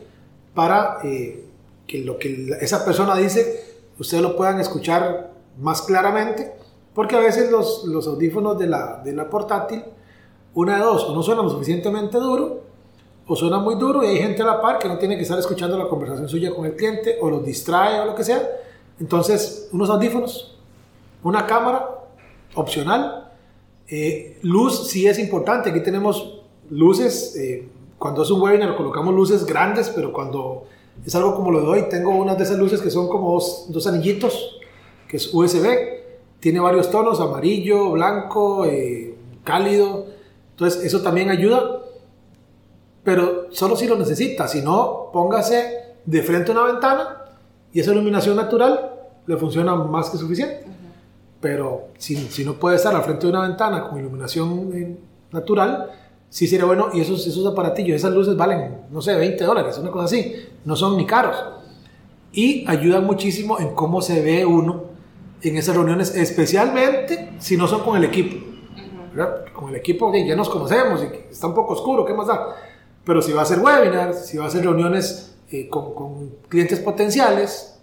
para 0.55 0.99
eh, 1.05 1.45
que 1.87 1.99
lo 1.99 2.19
que 2.19 2.57
esa 2.61 2.85
persona 2.85 3.17
dice, 3.17 3.65
ustedes 3.99 4.23
lo 4.23 4.37
puedan 4.37 4.61
escuchar 4.61 5.33
más 5.61 5.83
claramente, 5.83 6.53
porque 6.95 7.17
a 7.17 7.21
veces 7.21 7.51
los, 7.51 7.85
los 7.85 8.07
audífonos 8.07 8.59
de 8.59 8.67
la, 8.67 9.01
de 9.05 9.13
la 9.13 9.31
portátil 9.31 9.83
una 10.55 10.77
de 10.77 10.85
dos, 10.85 11.05
o 11.05 11.15
no 11.15 11.23
suena 11.23 11.43
lo 11.43 11.51
suficientemente 11.51 12.19
duro, 12.19 12.63
o 13.27 13.37
suena 13.37 13.59
muy 13.59 13.75
duro 13.77 14.05
y 14.05 14.09
hay 14.09 14.19
gente 14.19 14.43
a 14.43 14.47
la 14.47 14.61
par 14.61 14.79
que 14.79 14.87
no 14.87 14.99
tiene 14.99 15.17
que 15.17 15.23
estar 15.23 15.39
escuchando 15.39 15.77
la 15.79 15.89
conversación 15.89 16.29
suya 16.29 16.55
con 16.55 16.65
el 16.65 16.77
cliente, 16.77 17.19
o 17.21 17.29
los 17.29 17.45
distrae 17.45 18.01
o 18.01 18.05
lo 18.07 18.15
que 18.15 18.23
sea. 18.23 18.49
Entonces, 19.01 19.69
unos 19.73 19.91
audífonos, 19.91 20.54
una 21.25 21.47
cámara 21.47 21.89
opcional, 22.55 23.33
eh, 23.89 24.39
luz 24.43 24.89
sí 24.89 25.07
es 25.07 25.19
importante. 25.19 25.71
Aquí 25.71 25.83
tenemos 25.83 26.43
luces, 26.71 27.35
eh, 27.37 27.69
cuando 27.99 28.23
es 28.23 28.31
un 28.31 28.41
webinar 28.41 28.77
colocamos 28.77 29.15
luces 29.15 29.45
grandes, 29.45 29.91
pero 29.91 30.13
cuando 30.13 30.65
es 31.05 31.15
algo 31.15 31.35
como 31.35 31.51
lo 31.51 31.61
de 31.61 31.67
hoy, 31.67 31.89
tengo 31.91 32.11
una 32.11 32.35
de 32.37 32.45
esas 32.45 32.59
luces 32.59 32.81
que 32.81 32.91
son 32.91 33.09
como 33.09 33.33
dos, 33.33 33.87
anillitos, 33.87 34.61
que 35.09 35.17
es 35.17 35.33
USB, 35.35 35.67
tiene 36.39 36.61
varios 36.61 36.91
tonos, 36.91 37.21
amarillo, 37.21 37.91
blanco, 37.93 38.65
eh, 38.65 39.17
cálido, 39.43 40.07
entonces, 40.55 40.85
eso 40.85 41.03
también 41.03 41.31
ayuda, 41.31 41.81
pero 43.03 43.49
solo 43.51 43.75
si 43.75 43.89
lo 43.89 43.97
necesita. 43.97 44.47
Si 44.47 44.63
no, 44.63 45.11
póngase 45.13 45.97
de 46.07 46.23
frente 46.23 46.53
a 46.53 46.55
una 46.55 46.73
ventana 46.73 47.25
y 47.73 47.81
esa 47.81 47.93
iluminación 47.93 48.37
natural 48.37 48.93
le 49.27 49.37
funciona 49.37 49.75
más 49.75 50.11
que 50.11 50.17
suficiente. 50.17 50.65
Pero 51.45 51.89
si, 51.99 52.17
si, 52.17 52.43
no 52.43 52.55
puede 52.55 52.77
estar 52.77 52.97
al 52.97 53.03
frente 53.03 53.27
de 53.27 53.33
una 53.33 53.47
ventana 53.47 53.87
con 53.87 53.99
iluminación 53.99 54.71
eh, 54.73 54.97
natural, 55.31 55.91
sí 56.31 56.47
sería 56.47 56.65
bueno. 56.65 56.89
Y 56.95 57.03
esos, 57.03 57.27
esos 57.27 57.45
aparatillos, 57.45 57.97
esas 57.97 58.15
luces 58.15 58.35
valen, 58.35 58.87
no 58.91 59.03
sé, 59.03 59.15
20 59.15 59.45
dólares, 59.45 59.77
una 59.77 59.91
cosa 59.91 60.07
así. 60.07 60.37
No 60.65 60.75
son 60.75 60.97
ni 60.97 61.05
caros. 61.05 61.37
Y 62.33 62.65
ayudan 62.67 63.05
muchísimo 63.05 63.61
en 63.61 63.75
cómo 63.75 64.01
se 64.01 64.23
ve 64.23 64.47
uno 64.47 64.85
en 65.43 65.59
esas 65.59 65.77
reuniones, 65.77 66.17
especialmente 66.17 67.35
si 67.41 67.59
no 67.59 67.69
son 67.69 67.83
con 67.83 67.99
el 67.99 68.05
equipo. 68.05 68.43
Con 69.53 69.69
el 69.69 69.77
equipo 69.77 70.11
ya 70.15 70.37
nos 70.37 70.49
conocemos 70.49 71.03
y 71.03 71.31
está 71.31 71.49
un 71.49 71.55
poco 71.55 71.75
oscuro, 71.75 72.07
¿qué 72.07 72.15
más 72.15 72.27
da? 72.27 72.57
Pero 73.05 73.21
si 73.21 73.35
va 73.35 73.41
a 73.41 73.43
hacer 73.43 73.59
webinars, 73.59 74.29
si 74.29 74.39
va 74.39 74.45
a 74.45 74.49
hacer 74.49 74.63
reuniones 74.63 75.37
eh, 75.51 75.69
con, 75.69 76.37
clientes 76.49 76.81
potenciales, 76.81 77.74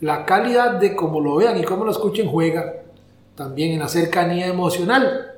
la 0.00 0.24
calidad 0.24 0.72
de 0.72 0.94
cómo 0.94 1.20
lo 1.20 1.36
vean 1.36 1.58
y 1.58 1.64
cómo 1.64 1.84
lo 1.84 1.90
escuchen 1.90 2.28
juega 2.28 2.82
también 3.34 3.72
en 3.72 3.80
la 3.80 3.88
cercanía 3.88 4.46
emocional, 4.46 5.36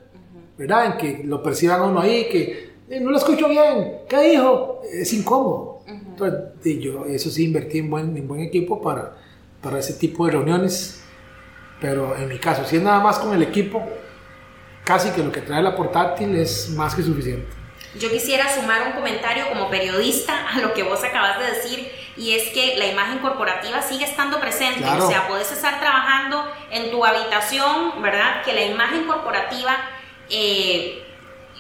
¿verdad? 0.57 0.87
En 0.87 0.93
que 0.97 1.25
lo 1.25 1.43
perciban 1.43 1.83
uno 1.83 2.01
ahí, 2.01 2.29
que 2.31 2.71
eh, 2.89 3.01
no 3.01 3.11
lo 3.11 3.19
escucho 3.19 3.49
bien, 3.49 3.99
¿qué 4.09 4.31
dijo? 4.31 4.81
Es 4.91 5.13
incómodo. 5.13 5.81
Entonces, 5.87 6.79
yo 6.81 7.07
eso 7.07 7.31
sí 7.31 7.45
invertí 7.45 7.79
en 7.79 7.91
buen, 7.91 8.17
en 8.17 8.27
buen 8.27 8.41
equipo 8.41 8.81
para, 8.81 9.17
para 9.63 9.79
ese 9.79 9.95
tipo 9.95 10.27
de 10.27 10.33
reuniones, 10.33 11.03
pero 11.81 12.17
en 12.17 12.29
mi 12.29 12.39
caso, 12.39 12.65
si 12.65 12.77
es 12.77 12.83
nada 12.83 13.01
más 13.01 13.19
con 13.19 13.35
el 13.35 13.43
equipo, 13.43 13.83
casi 14.85 15.11
que 15.11 15.23
lo 15.23 15.33
que 15.33 15.41
trae 15.41 15.63
la 15.63 15.75
portátil 15.75 16.37
es 16.37 16.71
más 16.71 16.95
que 16.95 17.03
suficiente. 17.03 17.49
Yo 17.99 18.09
quisiera 18.11 18.53
sumar 18.55 18.87
un 18.87 18.93
comentario 18.93 19.45
como 19.49 19.69
periodista 19.69 20.49
a 20.49 20.61
lo 20.61 20.73
que 20.75 20.83
vos 20.83 21.03
acabas 21.03 21.39
de 21.39 21.47
decir 21.47 21.89
y 22.17 22.35
es 22.35 22.51
que 22.51 22.77
la 22.77 22.87
imagen 22.87 23.19
corporativa 23.19 23.81
sigue 23.83 24.05
estando 24.05 24.41
presente, 24.41 24.85
o 24.85 25.09
sea, 25.09 25.29
puedes 25.29 25.51
estar 25.53 25.81
trabajando 25.81 26.45
en 26.71 26.91
tu 26.91 27.05
habitación, 27.05 28.03
¿verdad? 28.03 28.43
Que 28.43 28.53
la 28.53 28.65
imagen 28.65 29.05
corporativa, 29.07 29.77
eh, 30.29 31.07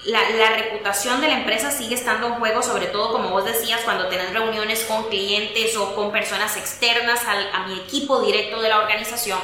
la, 0.04 0.20
reputación 0.56 1.20
de 1.20 1.28
la 1.28 1.38
empresa 1.38 1.70
sigue 1.70 1.94
estando 1.94 2.26
en 2.26 2.34
juego, 2.34 2.62
sobre 2.62 2.86
todo 2.86 3.12
como 3.12 3.30
vos 3.30 3.44
decías, 3.44 3.80
cuando 3.84 4.08
tenés 4.08 4.32
reuniones 4.32 4.84
con 4.84 5.08
clientes 5.08 5.76
o 5.76 5.94
con 5.94 6.10
personas 6.10 6.56
externas 6.56 7.24
al, 7.26 7.50
a 7.52 7.66
mi 7.66 7.80
equipo 7.80 8.20
directo 8.20 8.60
de 8.60 8.68
la 8.68 8.78
organización 8.78 9.38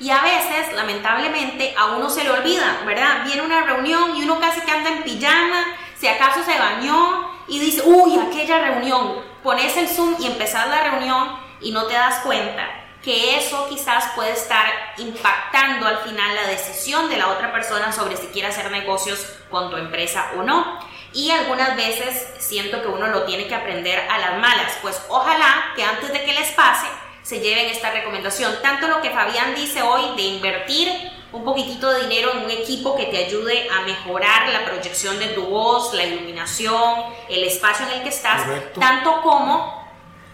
Y 0.00 0.10
a 0.10 0.22
veces, 0.22 0.74
lamentablemente, 0.74 1.74
a 1.76 1.96
uno 1.96 2.08
se 2.08 2.24
le 2.24 2.30
olvida, 2.30 2.82
¿verdad? 2.86 3.24
Viene 3.24 3.42
una 3.42 3.62
reunión 3.62 4.16
y 4.16 4.22
uno 4.22 4.40
casi 4.40 4.60
que 4.60 4.70
anda 4.70 4.90
en 4.90 5.02
pijama, 5.02 5.64
si 5.98 6.06
acaso 6.08 6.42
se 6.44 6.58
bañó 6.58 7.30
y 7.48 7.58
dice, 7.58 7.82
uy, 7.84 8.18
aquella 8.18 8.58
reunión. 8.58 9.35
Pones 9.46 9.76
el 9.76 9.88
Zoom 9.88 10.16
y 10.18 10.26
empezás 10.26 10.68
la 10.68 10.90
reunión 10.90 11.38
y 11.60 11.70
no 11.70 11.86
te 11.86 11.94
das 11.94 12.18
cuenta 12.24 12.68
que 13.00 13.38
eso 13.38 13.68
quizás 13.68 14.06
puede 14.16 14.32
estar 14.32 14.66
impactando 14.98 15.86
al 15.86 15.98
final 15.98 16.34
la 16.34 16.48
decisión 16.48 17.08
de 17.08 17.16
la 17.16 17.28
otra 17.28 17.52
persona 17.52 17.92
sobre 17.92 18.16
si 18.16 18.26
quiere 18.26 18.48
hacer 18.48 18.68
negocios 18.72 19.24
con 19.48 19.70
tu 19.70 19.76
empresa 19.76 20.32
o 20.36 20.42
no. 20.42 20.80
Y 21.12 21.30
algunas 21.30 21.76
veces 21.76 22.26
siento 22.38 22.82
que 22.82 22.88
uno 22.88 23.06
lo 23.06 23.22
tiene 23.22 23.46
que 23.46 23.54
aprender 23.54 24.00
a 24.10 24.18
las 24.18 24.36
malas, 24.40 24.72
pues 24.82 25.00
ojalá 25.08 25.74
que 25.76 25.84
antes 25.84 26.12
de 26.12 26.24
que 26.24 26.32
les 26.32 26.50
pase 26.50 26.88
se 27.26 27.40
lleven 27.40 27.66
esta 27.66 27.90
recomendación. 27.90 28.54
Tanto 28.62 28.86
lo 28.86 29.02
que 29.02 29.10
Fabián 29.10 29.56
dice 29.56 29.82
hoy 29.82 30.14
de 30.14 30.22
invertir 30.22 30.88
un 31.32 31.44
poquitito 31.44 31.90
de 31.90 32.02
dinero 32.02 32.30
en 32.32 32.44
un 32.44 32.50
equipo 32.52 32.96
que 32.96 33.06
te 33.06 33.24
ayude 33.24 33.68
a 33.68 33.80
mejorar 33.80 34.48
la 34.50 34.64
proyección 34.64 35.18
de 35.18 35.26
tu 35.28 35.42
voz, 35.42 35.92
la 35.92 36.04
iluminación, 36.04 37.02
el 37.28 37.42
espacio 37.42 37.84
en 37.86 37.94
el 37.94 38.02
que 38.04 38.10
estás, 38.10 38.46
tanto 38.78 39.22
como 39.22 39.84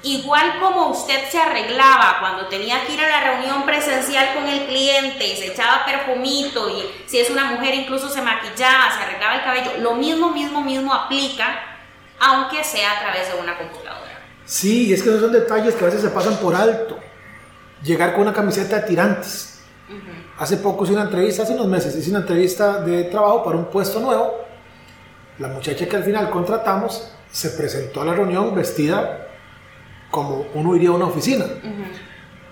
Igual 0.04 0.58
como 0.58 0.88
usted 0.88 1.30
se 1.30 1.38
arreglaba 1.38 2.16
cuando 2.18 2.46
tenía 2.48 2.84
que 2.84 2.94
ir 2.94 3.00
a 3.00 3.08
la 3.08 3.20
reunión 3.20 3.62
presencial 3.62 4.34
con 4.34 4.48
el 4.48 4.66
cliente 4.66 5.24
y 5.24 5.36
se 5.36 5.52
echaba 5.52 5.84
perfumito 5.84 6.68
y 6.70 7.08
si 7.08 7.20
es 7.20 7.30
una 7.30 7.44
mujer 7.44 7.72
incluso 7.76 8.08
se 8.08 8.20
maquillaba, 8.20 8.90
se 8.90 9.04
arreglaba 9.04 9.36
el 9.36 9.44
cabello, 9.44 9.70
lo 9.78 9.94
mismo, 9.94 10.30
mismo, 10.30 10.60
mismo 10.60 10.92
aplica 10.92 11.72
aunque 12.18 12.64
sea 12.64 12.92
a 12.92 12.98
través 13.00 13.32
de 13.32 13.40
una 13.40 13.56
computadora. 13.56 13.81
Sí, 14.52 14.88
y 14.88 14.92
es 14.92 15.02
que 15.02 15.08
esos 15.08 15.22
son 15.22 15.32
detalles 15.32 15.74
que 15.74 15.82
a 15.82 15.86
veces 15.86 16.02
se 16.02 16.10
pasan 16.10 16.36
por 16.36 16.54
alto. 16.54 16.98
Llegar 17.82 18.12
con 18.12 18.20
una 18.20 18.34
camiseta 18.34 18.80
de 18.80 18.86
tirantes. 18.86 19.62
Hace 20.38 20.58
poco 20.58 20.84
hice 20.84 20.92
una 20.92 21.04
entrevista, 21.04 21.44
hace 21.44 21.54
unos 21.54 21.68
meses, 21.68 21.96
hice 21.96 22.10
una 22.10 22.18
entrevista 22.18 22.82
de 22.82 23.04
trabajo 23.04 23.44
para 23.44 23.56
un 23.56 23.64
puesto 23.64 23.98
nuevo. 23.98 24.44
La 25.38 25.48
muchacha 25.48 25.88
que 25.88 25.96
al 25.96 26.04
final 26.04 26.28
contratamos 26.28 27.14
se 27.30 27.48
presentó 27.48 28.02
a 28.02 28.04
la 28.04 28.12
reunión 28.12 28.54
vestida 28.54 29.26
como 30.10 30.44
uno 30.52 30.76
iría 30.76 30.90
a 30.90 30.92
una 30.92 31.06
oficina. 31.06 31.46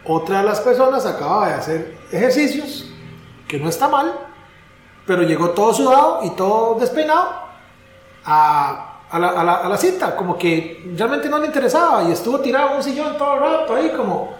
Otra 0.06 0.38
de 0.38 0.46
las 0.46 0.60
personas 0.60 1.04
acababa 1.04 1.48
de 1.48 1.54
hacer 1.54 1.98
ejercicios, 2.10 2.90
que 3.46 3.58
no 3.58 3.68
está 3.68 3.88
mal, 3.88 4.10
pero 5.06 5.22
llegó 5.22 5.50
todo 5.50 5.74
sudado 5.74 6.20
y 6.24 6.30
todo 6.30 6.80
despeinado 6.80 7.42
a, 8.24 8.89
a, 9.10 9.18
la, 9.18 9.28
a, 9.28 9.68
la, 9.68 9.76
cita, 9.76 10.14
como 10.14 10.38
que 10.38 10.92
realmente 10.96 11.28
no 11.28 11.38
le 11.38 11.46
interesaba 11.46 12.04
y 12.04 12.12
estuvo 12.12 12.40
tirado 12.40 12.70
en 12.70 12.76
un 12.76 12.82
sillón 12.82 13.18
todo 13.18 13.34
el 13.34 13.40
rato 13.40 13.74
ahí 13.74 13.90
como... 13.96 14.34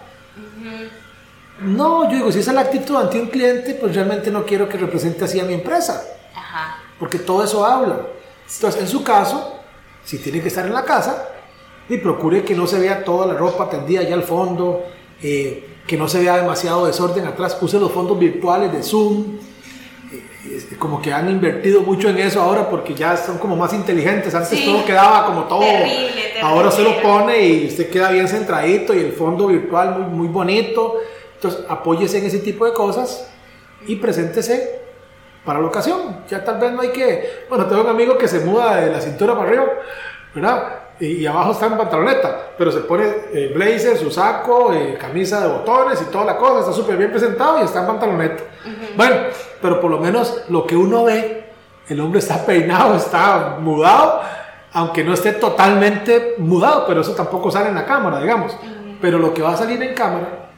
No, 1.61 2.09
yo 2.09 2.17
digo, 2.17 2.31
si 2.31 2.39
esa 2.39 2.51
es 2.51 2.55
la 2.55 2.61
actitud 2.61 2.95
ante 2.95 3.19
un 3.19 3.27
cliente, 3.27 3.75
pues 3.75 3.93
realmente 3.93 4.31
no 4.31 4.43
quiero 4.43 4.67
que 4.67 4.77
represente 4.77 5.25
así 5.25 5.39
a 5.39 5.43
mi 5.43 5.53
empresa. 5.53 6.03
Porque 6.99 7.19
todo 7.19 7.43
eso 7.43 7.63
habla. 7.65 7.99
Entonces, 8.51 8.81
en 8.81 8.87
su 8.87 9.03
caso, 9.03 9.59
si 10.03 10.17
tiene 10.17 10.41
que 10.41 10.47
estar 10.47 10.65
en 10.65 10.73
la 10.73 10.83
casa, 10.83 11.27
y 11.87 11.97
procure 11.97 12.43
que 12.43 12.55
no 12.55 12.65
se 12.65 12.79
vea 12.79 13.03
toda 13.03 13.27
la 13.27 13.33
ropa 13.33 13.69
tendida 13.69 13.99
allá 13.99 14.15
al 14.15 14.23
fondo, 14.23 14.85
eh, 15.21 15.77
que 15.85 15.97
no 15.97 16.07
se 16.07 16.21
vea 16.21 16.37
demasiado 16.37 16.85
desorden 16.85 17.25
atrás, 17.25 17.57
use 17.61 17.79
los 17.79 17.91
fondos 17.91 18.17
virtuales 18.17 18.71
de 18.71 18.81
Zoom, 18.81 19.37
como 20.77 21.01
que 21.01 21.13
han 21.13 21.29
invertido 21.29 21.81
mucho 21.81 22.09
en 22.09 22.17
eso 22.17 22.41
ahora 22.41 22.69
porque 22.69 22.93
ya 22.93 23.17
son 23.17 23.37
como 23.37 23.55
más 23.55 23.73
inteligentes, 23.73 24.33
antes 24.33 24.63
todo 24.63 24.85
quedaba 24.85 25.25
como 25.25 25.43
todo, 25.43 25.63
ahora 26.41 26.71
se 26.71 26.83
lo 26.83 27.01
pone 27.01 27.41
y 27.41 27.67
usted 27.67 27.89
queda 27.89 28.11
bien 28.11 28.27
centradito 28.27 28.93
y 28.93 28.99
el 28.99 29.13
fondo 29.13 29.47
virtual 29.47 29.99
muy, 29.99 30.09
muy 30.09 30.27
bonito, 30.27 30.97
entonces 31.35 31.65
apóyese 31.67 32.19
en 32.19 32.25
ese 32.25 32.39
tipo 32.39 32.65
de 32.65 32.73
cosas 32.73 33.27
y 33.87 33.95
preséntese 33.95 34.81
para 35.45 35.59
la 35.59 35.67
ocasión, 35.67 36.23
ya 36.29 36.43
tal 36.43 36.59
vez 36.59 36.71
no 36.71 36.81
hay 36.81 36.89
que, 36.89 37.45
bueno, 37.49 37.65
tengo 37.65 37.81
un 37.81 37.89
amigo 37.89 38.17
que 38.17 38.27
se 38.27 38.41
muda 38.41 38.75
de 38.75 38.91
la 38.91 39.01
cintura 39.01 39.33
para 39.33 39.47
arriba, 39.47 39.65
¿verdad? 40.35 40.79
Y, 41.01 41.25
abajo 41.25 41.51
está 41.51 41.65
en 41.65 41.77
pantaloneta, 41.77 42.51
pero 42.57 42.71
se 42.71 42.81
pone 42.81 43.05
eh, 43.33 43.51
blazer, 43.53 43.97
su 43.97 44.11
saco, 44.11 44.71
eh, 44.71 44.97
camisa 44.99 45.41
de 45.41 45.51
botones 45.51 45.99
y 46.01 46.11
toda 46.11 46.25
la 46.25 46.37
cosa, 46.37 46.59
está 46.59 46.73
súper 46.73 46.95
bien 46.95 47.09
presentado 47.09 47.59
y 47.59 47.63
está 47.63 47.81
en 47.81 47.87
pantaloneta. 47.87 48.43
Bueno, 48.95 49.15
pero 49.61 49.81
por 49.81 49.89
lo 49.89 49.97
menos 49.97 50.43
lo 50.49 50.65
que 50.67 50.75
uno 50.75 51.05
ve, 51.05 51.49
el 51.89 51.99
hombre 51.99 52.19
está 52.19 52.45
peinado, 52.45 52.95
está 52.95 53.57
mudado, 53.59 54.21
aunque 54.73 55.03
no 55.03 55.13
esté 55.13 55.33
totalmente 55.33 56.35
mudado, 56.37 56.85
pero 56.87 57.01
eso 57.01 57.13
tampoco 57.13 57.49
sale 57.49 57.69
en 57.69 57.75
la 57.75 57.85
cámara, 57.85 58.21
digamos. 58.21 58.55
Pero 59.01 59.17
lo 59.17 59.33
que 59.33 59.41
va 59.41 59.53
a 59.53 59.57
salir 59.57 59.81
en 59.81 59.95
cámara 59.95 60.49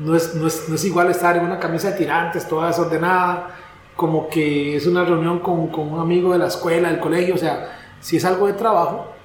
no 0.00 0.16
es, 0.16 0.34
no 0.34 0.48
es, 0.48 0.68
no 0.68 0.74
es 0.74 0.84
igual 0.84 1.10
estar 1.10 1.36
en 1.36 1.44
una 1.44 1.60
camisa 1.60 1.92
de 1.92 1.96
tirantes, 1.96 2.48
toda 2.48 2.66
desordenada, 2.66 3.50
como 3.94 4.28
que 4.28 4.76
es 4.76 4.86
una 4.88 5.04
reunión 5.04 5.38
con, 5.38 5.68
con 5.68 5.92
un 5.92 6.00
amigo 6.00 6.32
de 6.32 6.38
la 6.38 6.48
escuela, 6.48 6.88
del 6.88 6.98
colegio, 6.98 7.36
o 7.36 7.38
sea, 7.38 7.70
si 8.00 8.16
es 8.16 8.24
algo 8.24 8.48
de 8.48 8.54
trabajo, 8.54 9.15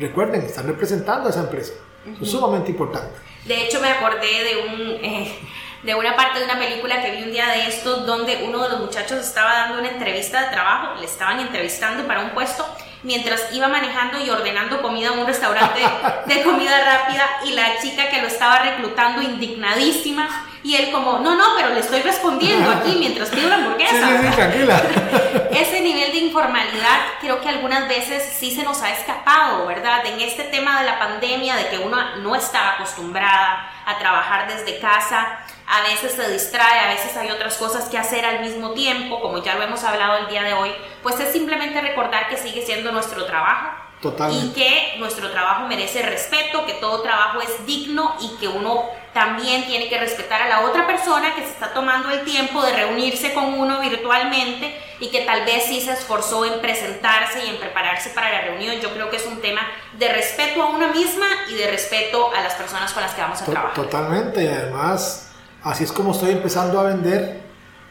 recuerden, 0.00 0.42
están 0.42 0.66
representando 0.66 1.28
a 1.28 1.30
esa 1.30 1.40
empresa. 1.40 1.72
es 2.20 2.30
sumamente 2.30 2.70
importante. 2.70 3.18
De 3.44 3.64
hecho, 3.64 3.80
me 3.80 3.88
acordé 3.88 4.44
de 4.44 4.56
un... 4.68 5.04
Eh, 5.04 5.38
de 5.82 5.94
una 5.94 6.14
parte 6.14 6.40
de 6.40 6.44
una 6.44 6.58
película 6.58 7.00
que 7.02 7.10
vi 7.12 7.22
un 7.22 7.32
día 7.32 7.48
de 7.48 7.66
estos 7.66 8.04
donde 8.04 8.44
uno 8.46 8.62
de 8.62 8.68
los 8.68 8.80
muchachos 8.80 9.18
estaba 9.18 9.52
dando 9.54 9.78
una 9.78 9.88
entrevista 9.88 10.42
de 10.42 10.50
trabajo, 10.50 11.00
le 11.00 11.06
estaban 11.06 11.40
entrevistando 11.40 12.06
para 12.06 12.20
un 12.20 12.30
puesto 12.30 12.66
mientras 13.02 13.52
iba 13.52 13.68
manejando 13.68 14.18
y 14.20 14.30
ordenando 14.30 14.82
comida 14.82 15.12
en 15.12 15.18
un 15.20 15.26
restaurante 15.26 15.80
de 16.26 16.42
comida 16.42 16.84
rápida 16.84 17.24
y 17.44 17.52
la 17.52 17.80
chica 17.80 18.08
que 18.08 18.20
lo 18.20 18.28
estaba 18.28 18.58
reclutando 18.60 19.22
indignadísima 19.22 20.46
y 20.62 20.76
él 20.76 20.90
como, 20.92 21.20
no, 21.20 21.36
no, 21.36 21.44
pero 21.56 21.70
le 21.70 21.80
estoy 21.80 22.02
respondiendo 22.02 22.70
aquí 22.70 22.96
mientras 22.98 23.30
pido 23.30 23.48
la 23.48 23.54
hamburguesa. 23.56 24.06
Sí, 24.06 24.28
sí, 24.28 24.36
tranquila. 24.36 24.82
Ese 25.52 25.80
nivel 25.80 26.12
de 26.12 26.18
informalidad 26.18 26.98
creo 27.20 27.40
que 27.40 27.48
algunas 27.48 27.88
veces 27.88 28.22
sí 28.38 28.54
se 28.54 28.62
nos 28.62 28.82
ha 28.82 28.90
escapado, 28.90 29.66
¿verdad? 29.66 30.04
En 30.04 30.20
este 30.20 30.44
tema 30.44 30.80
de 30.80 30.86
la 30.86 30.98
pandemia, 30.98 31.56
de 31.56 31.68
que 31.68 31.78
uno 31.78 31.96
no 32.18 32.36
estaba 32.36 32.74
acostumbrada 32.74 33.72
a 33.86 33.98
trabajar 33.98 34.48
desde 34.48 34.78
casa, 34.80 35.38
a 35.70 35.82
veces 35.82 36.12
se 36.12 36.28
distrae, 36.28 36.80
a 36.80 36.88
veces 36.88 37.16
hay 37.16 37.30
otras 37.30 37.56
cosas 37.56 37.88
que 37.88 37.96
hacer 37.96 38.24
al 38.24 38.40
mismo 38.40 38.72
tiempo, 38.72 39.20
como 39.20 39.38
ya 39.38 39.54
lo 39.54 39.62
hemos 39.62 39.84
hablado 39.84 40.18
el 40.18 40.26
día 40.26 40.42
de 40.42 40.52
hoy, 40.52 40.72
pues 41.00 41.20
es 41.20 41.32
simplemente 41.32 41.80
recordar 41.80 42.28
que 42.28 42.36
sigue 42.36 42.66
siendo 42.66 42.90
nuestro 42.90 43.24
trabajo. 43.24 43.76
Totalmente. 44.02 44.46
Y 44.46 44.52
que 44.52 44.94
nuestro 44.98 45.30
trabajo 45.30 45.68
merece 45.68 46.02
respeto, 46.02 46.64
que 46.64 46.72
todo 46.74 47.02
trabajo 47.02 47.40
es 47.42 47.66
digno 47.66 48.16
y 48.18 48.36
que 48.38 48.48
uno 48.48 48.86
también 49.12 49.64
tiene 49.66 49.88
que 49.88 50.00
respetar 50.00 50.42
a 50.42 50.48
la 50.48 50.60
otra 50.62 50.86
persona 50.86 51.34
que 51.34 51.42
se 51.42 51.50
está 51.50 51.72
tomando 51.72 52.10
el 52.10 52.24
tiempo 52.24 52.62
de 52.62 52.72
reunirse 52.72 53.34
con 53.34 53.52
uno 53.54 53.78
virtualmente 53.78 54.74
y 55.00 55.10
que 55.10 55.20
tal 55.20 55.44
vez 55.44 55.66
sí 55.66 55.82
se 55.82 55.92
esforzó 55.92 56.46
en 56.46 56.60
presentarse 56.60 57.44
y 57.44 57.50
en 57.50 57.58
prepararse 57.58 58.10
para 58.10 58.30
la 58.30 58.40
reunión. 58.40 58.80
Yo 58.80 58.90
creo 58.94 59.10
que 59.10 59.18
es 59.18 59.26
un 59.26 59.40
tema 59.42 59.60
de 59.92 60.08
respeto 60.08 60.62
a 60.62 60.70
una 60.70 60.88
misma 60.88 61.26
y 61.50 61.54
de 61.54 61.70
respeto 61.70 62.32
a 62.34 62.40
las 62.40 62.54
personas 62.54 62.92
con 62.92 63.02
las 63.02 63.12
que 63.12 63.20
vamos 63.20 63.42
a 63.42 63.44
trabajar. 63.44 63.74
Totalmente, 63.74 64.42
y 64.42 64.48
además 64.48 65.29
así 65.62 65.84
es 65.84 65.92
como 65.92 66.12
estoy 66.12 66.30
empezando 66.30 66.78
a 66.80 66.84
vender 66.84 67.40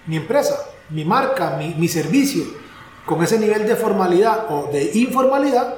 mi 0.05 0.17
empresa, 0.17 0.55
mi 0.89 1.05
marca, 1.05 1.57
mi, 1.57 1.87
servicio. 1.87 2.43
Con 3.05 3.23
ese 3.23 3.39
nivel 3.39 3.67
de 3.67 3.75
formalidad 3.75 4.45
o 4.49 4.69
de 4.71 4.91
informalidad 4.93 5.75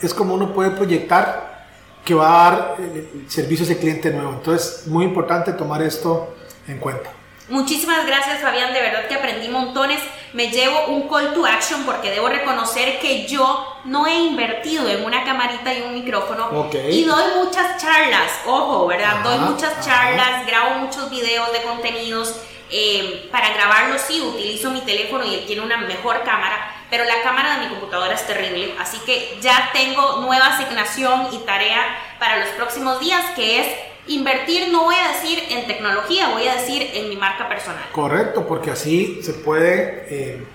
es 0.00 0.14
como 0.14 0.34
uno 0.34 0.52
puede 0.52 0.70
proyectar 0.70 1.66
que 2.04 2.14
va 2.14 2.28
a 2.28 2.50
dar 2.50 2.76
eh, 2.78 3.24
servicios 3.26 3.68
de 3.68 3.76
cliente 3.78 4.10
nuevo. 4.10 4.32
Entonces, 4.32 4.86
muy 4.86 5.04
importante 5.04 5.52
tomar 5.52 5.82
esto 5.82 6.36
en 6.66 6.78
cuenta. 6.78 7.10
Muchísimas 7.48 8.06
gracias 8.06 8.40
Fabián, 8.40 8.72
de 8.72 8.80
verdad 8.80 9.08
que 9.08 9.14
aprendí 9.14 9.48
montones. 9.48 10.00
Me 10.32 10.50
llevo 10.50 10.86
un 10.88 11.08
call 11.08 11.32
to 11.34 11.46
action 11.46 11.84
porque 11.84 12.10
debo 12.10 12.28
reconocer 12.28 12.98
que 13.00 13.26
yo 13.26 13.76
no 13.84 14.06
he 14.06 14.14
invertido 14.14 14.88
en 14.88 15.04
una 15.04 15.24
camarita 15.24 15.72
y 15.72 15.82
un 15.82 15.94
micrófono 15.94 16.68
y 16.72 17.04
doy 17.04 17.24
muchas 17.42 17.80
charlas, 17.80 18.30
ojo, 18.46 18.86
¿verdad? 18.86 19.22
doy 19.24 19.38
muchas 19.38 19.84
charlas, 19.84 20.46
grabo 20.46 20.80
muchos 20.80 21.10
videos 21.10 21.50
de 21.52 21.62
contenidos. 21.62 22.34
Eh, 22.70 23.30
para 23.32 23.54
grabarlo 23.54 23.98
sí 23.98 24.20
utilizo 24.20 24.70
mi 24.70 24.82
teléfono 24.82 25.24
y 25.24 25.34
él 25.34 25.46
tiene 25.46 25.62
una 25.62 25.78
mejor 25.78 26.22
cámara, 26.22 26.70
pero 26.90 27.04
la 27.04 27.22
cámara 27.22 27.54
de 27.54 27.64
mi 27.64 27.68
computadora 27.70 28.12
es 28.12 28.26
terrible, 28.26 28.74
así 28.78 28.98
que 29.06 29.38
ya 29.40 29.70
tengo 29.72 30.18
nueva 30.20 30.48
asignación 30.48 31.28
y 31.32 31.38
tarea 31.46 31.80
para 32.18 32.36
los 32.36 32.48
próximos 32.50 33.00
días, 33.00 33.24
que 33.34 33.60
es 33.60 33.68
invertir, 34.08 34.68
no 34.72 34.84
voy 34.84 34.94
a 34.94 35.12
decir 35.12 35.38
en 35.50 35.66
tecnología, 35.66 36.30
voy 36.30 36.46
a 36.48 36.54
decir 36.54 36.90
en 36.94 37.08
mi 37.08 37.16
marca 37.16 37.48
personal. 37.48 37.84
Correcto, 37.92 38.46
porque 38.46 38.70
así 38.70 39.20
se 39.22 39.34
puede 39.34 40.06
eh, 40.10 40.46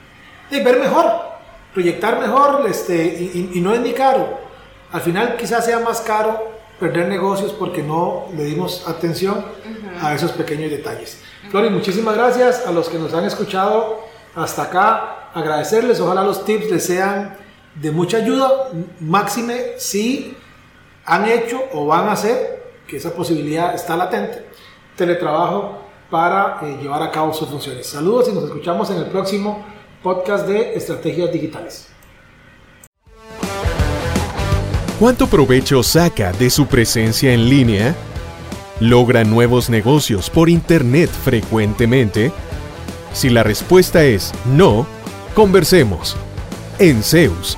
ver 0.52 0.80
mejor, 0.80 1.06
proyectar 1.74 2.20
mejor 2.20 2.66
este, 2.70 2.96
y, 3.54 3.60
no 3.62 3.74
es 3.74 3.82
ni 3.82 3.94
caro. 3.94 4.40
Al 4.92 5.02
final 5.02 5.38
quizás 5.38 5.66
sea 5.66 5.80
más 5.80 6.02
caro 6.02 6.52
perder 6.80 7.08
negocios 7.08 7.54
porque 7.54 7.82
no 7.82 8.28
le 8.36 8.44
dimos 8.44 8.88
atención 8.88 9.46
a 10.02 10.14
esos 10.14 10.32
pequeños 10.32 10.70
detalles. 10.70 11.22
Flori, 11.50 11.70
muchísimas 11.70 12.16
gracias 12.16 12.66
a 12.68 12.72
los 12.72 12.90
que 12.90 12.98
nos 12.98 13.14
han 13.14 13.26
escuchado 13.26 14.02
hasta 14.36 14.64
acá 14.64 15.30
agradecerles, 15.34 16.00
ojalá 16.00 16.24
los 16.24 16.46
tips 16.46 16.70
les 16.70 16.86
sean 16.86 17.38
de 17.76 17.92
mucha 17.92 18.18
ayuda, 18.18 18.70
máxime 19.00 19.74
si 19.78 20.38
han 21.06 21.28
hecho 21.28 21.62
o 21.74 21.86
van 21.86 22.08
a 22.08 22.14
hacer, 22.14 22.63
esa 22.96 23.14
posibilidad 23.14 23.74
está 23.74 23.96
latente, 23.96 24.46
teletrabajo 24.96 25.80
para 26.10 26.60
eh, 26.62 26.78
llevar 26.82 27.02
a 27.02 27.12
cabo 27.12 27.34
sus 27.34 27.50
funciones. 27.50 27.88
Saludos 27.88 28.30
y 28.30 28.34
nos 28.34 28.44
escuchamos 28.44 28.90
en 28.92 28.98
el 28.98 29.06
próximo 29.06 29.66
podcast 30.04 30.48
de 30.48 30.76
Estrategias 30.76 31.32
Digitales. 31.32 31.88
¿Cuánto 35.00 35.28
provecho 35.28 35.82
saca 35.82 36.32
de 36.34 36.50
su 36.50 36.68
presencia 36.68 37.34
en 37.34 37.50
línea? 37.50 37.96
¿Logra 38.80 39.24
nuevos 39.24 39.70
negocios 39.70 40.30
por 40.30 40.50
Internet 40.50 41.10
frecuentemente? 41.10 42.32
Si 43.12 43.30
la 43.30 43.44
respuesta 43.44 44.04
es 44.04 44.32
no, 44.46 44.86
conversemos. 45.36 46.16
En 46.80 47.04
Zeus, 47.04 47.58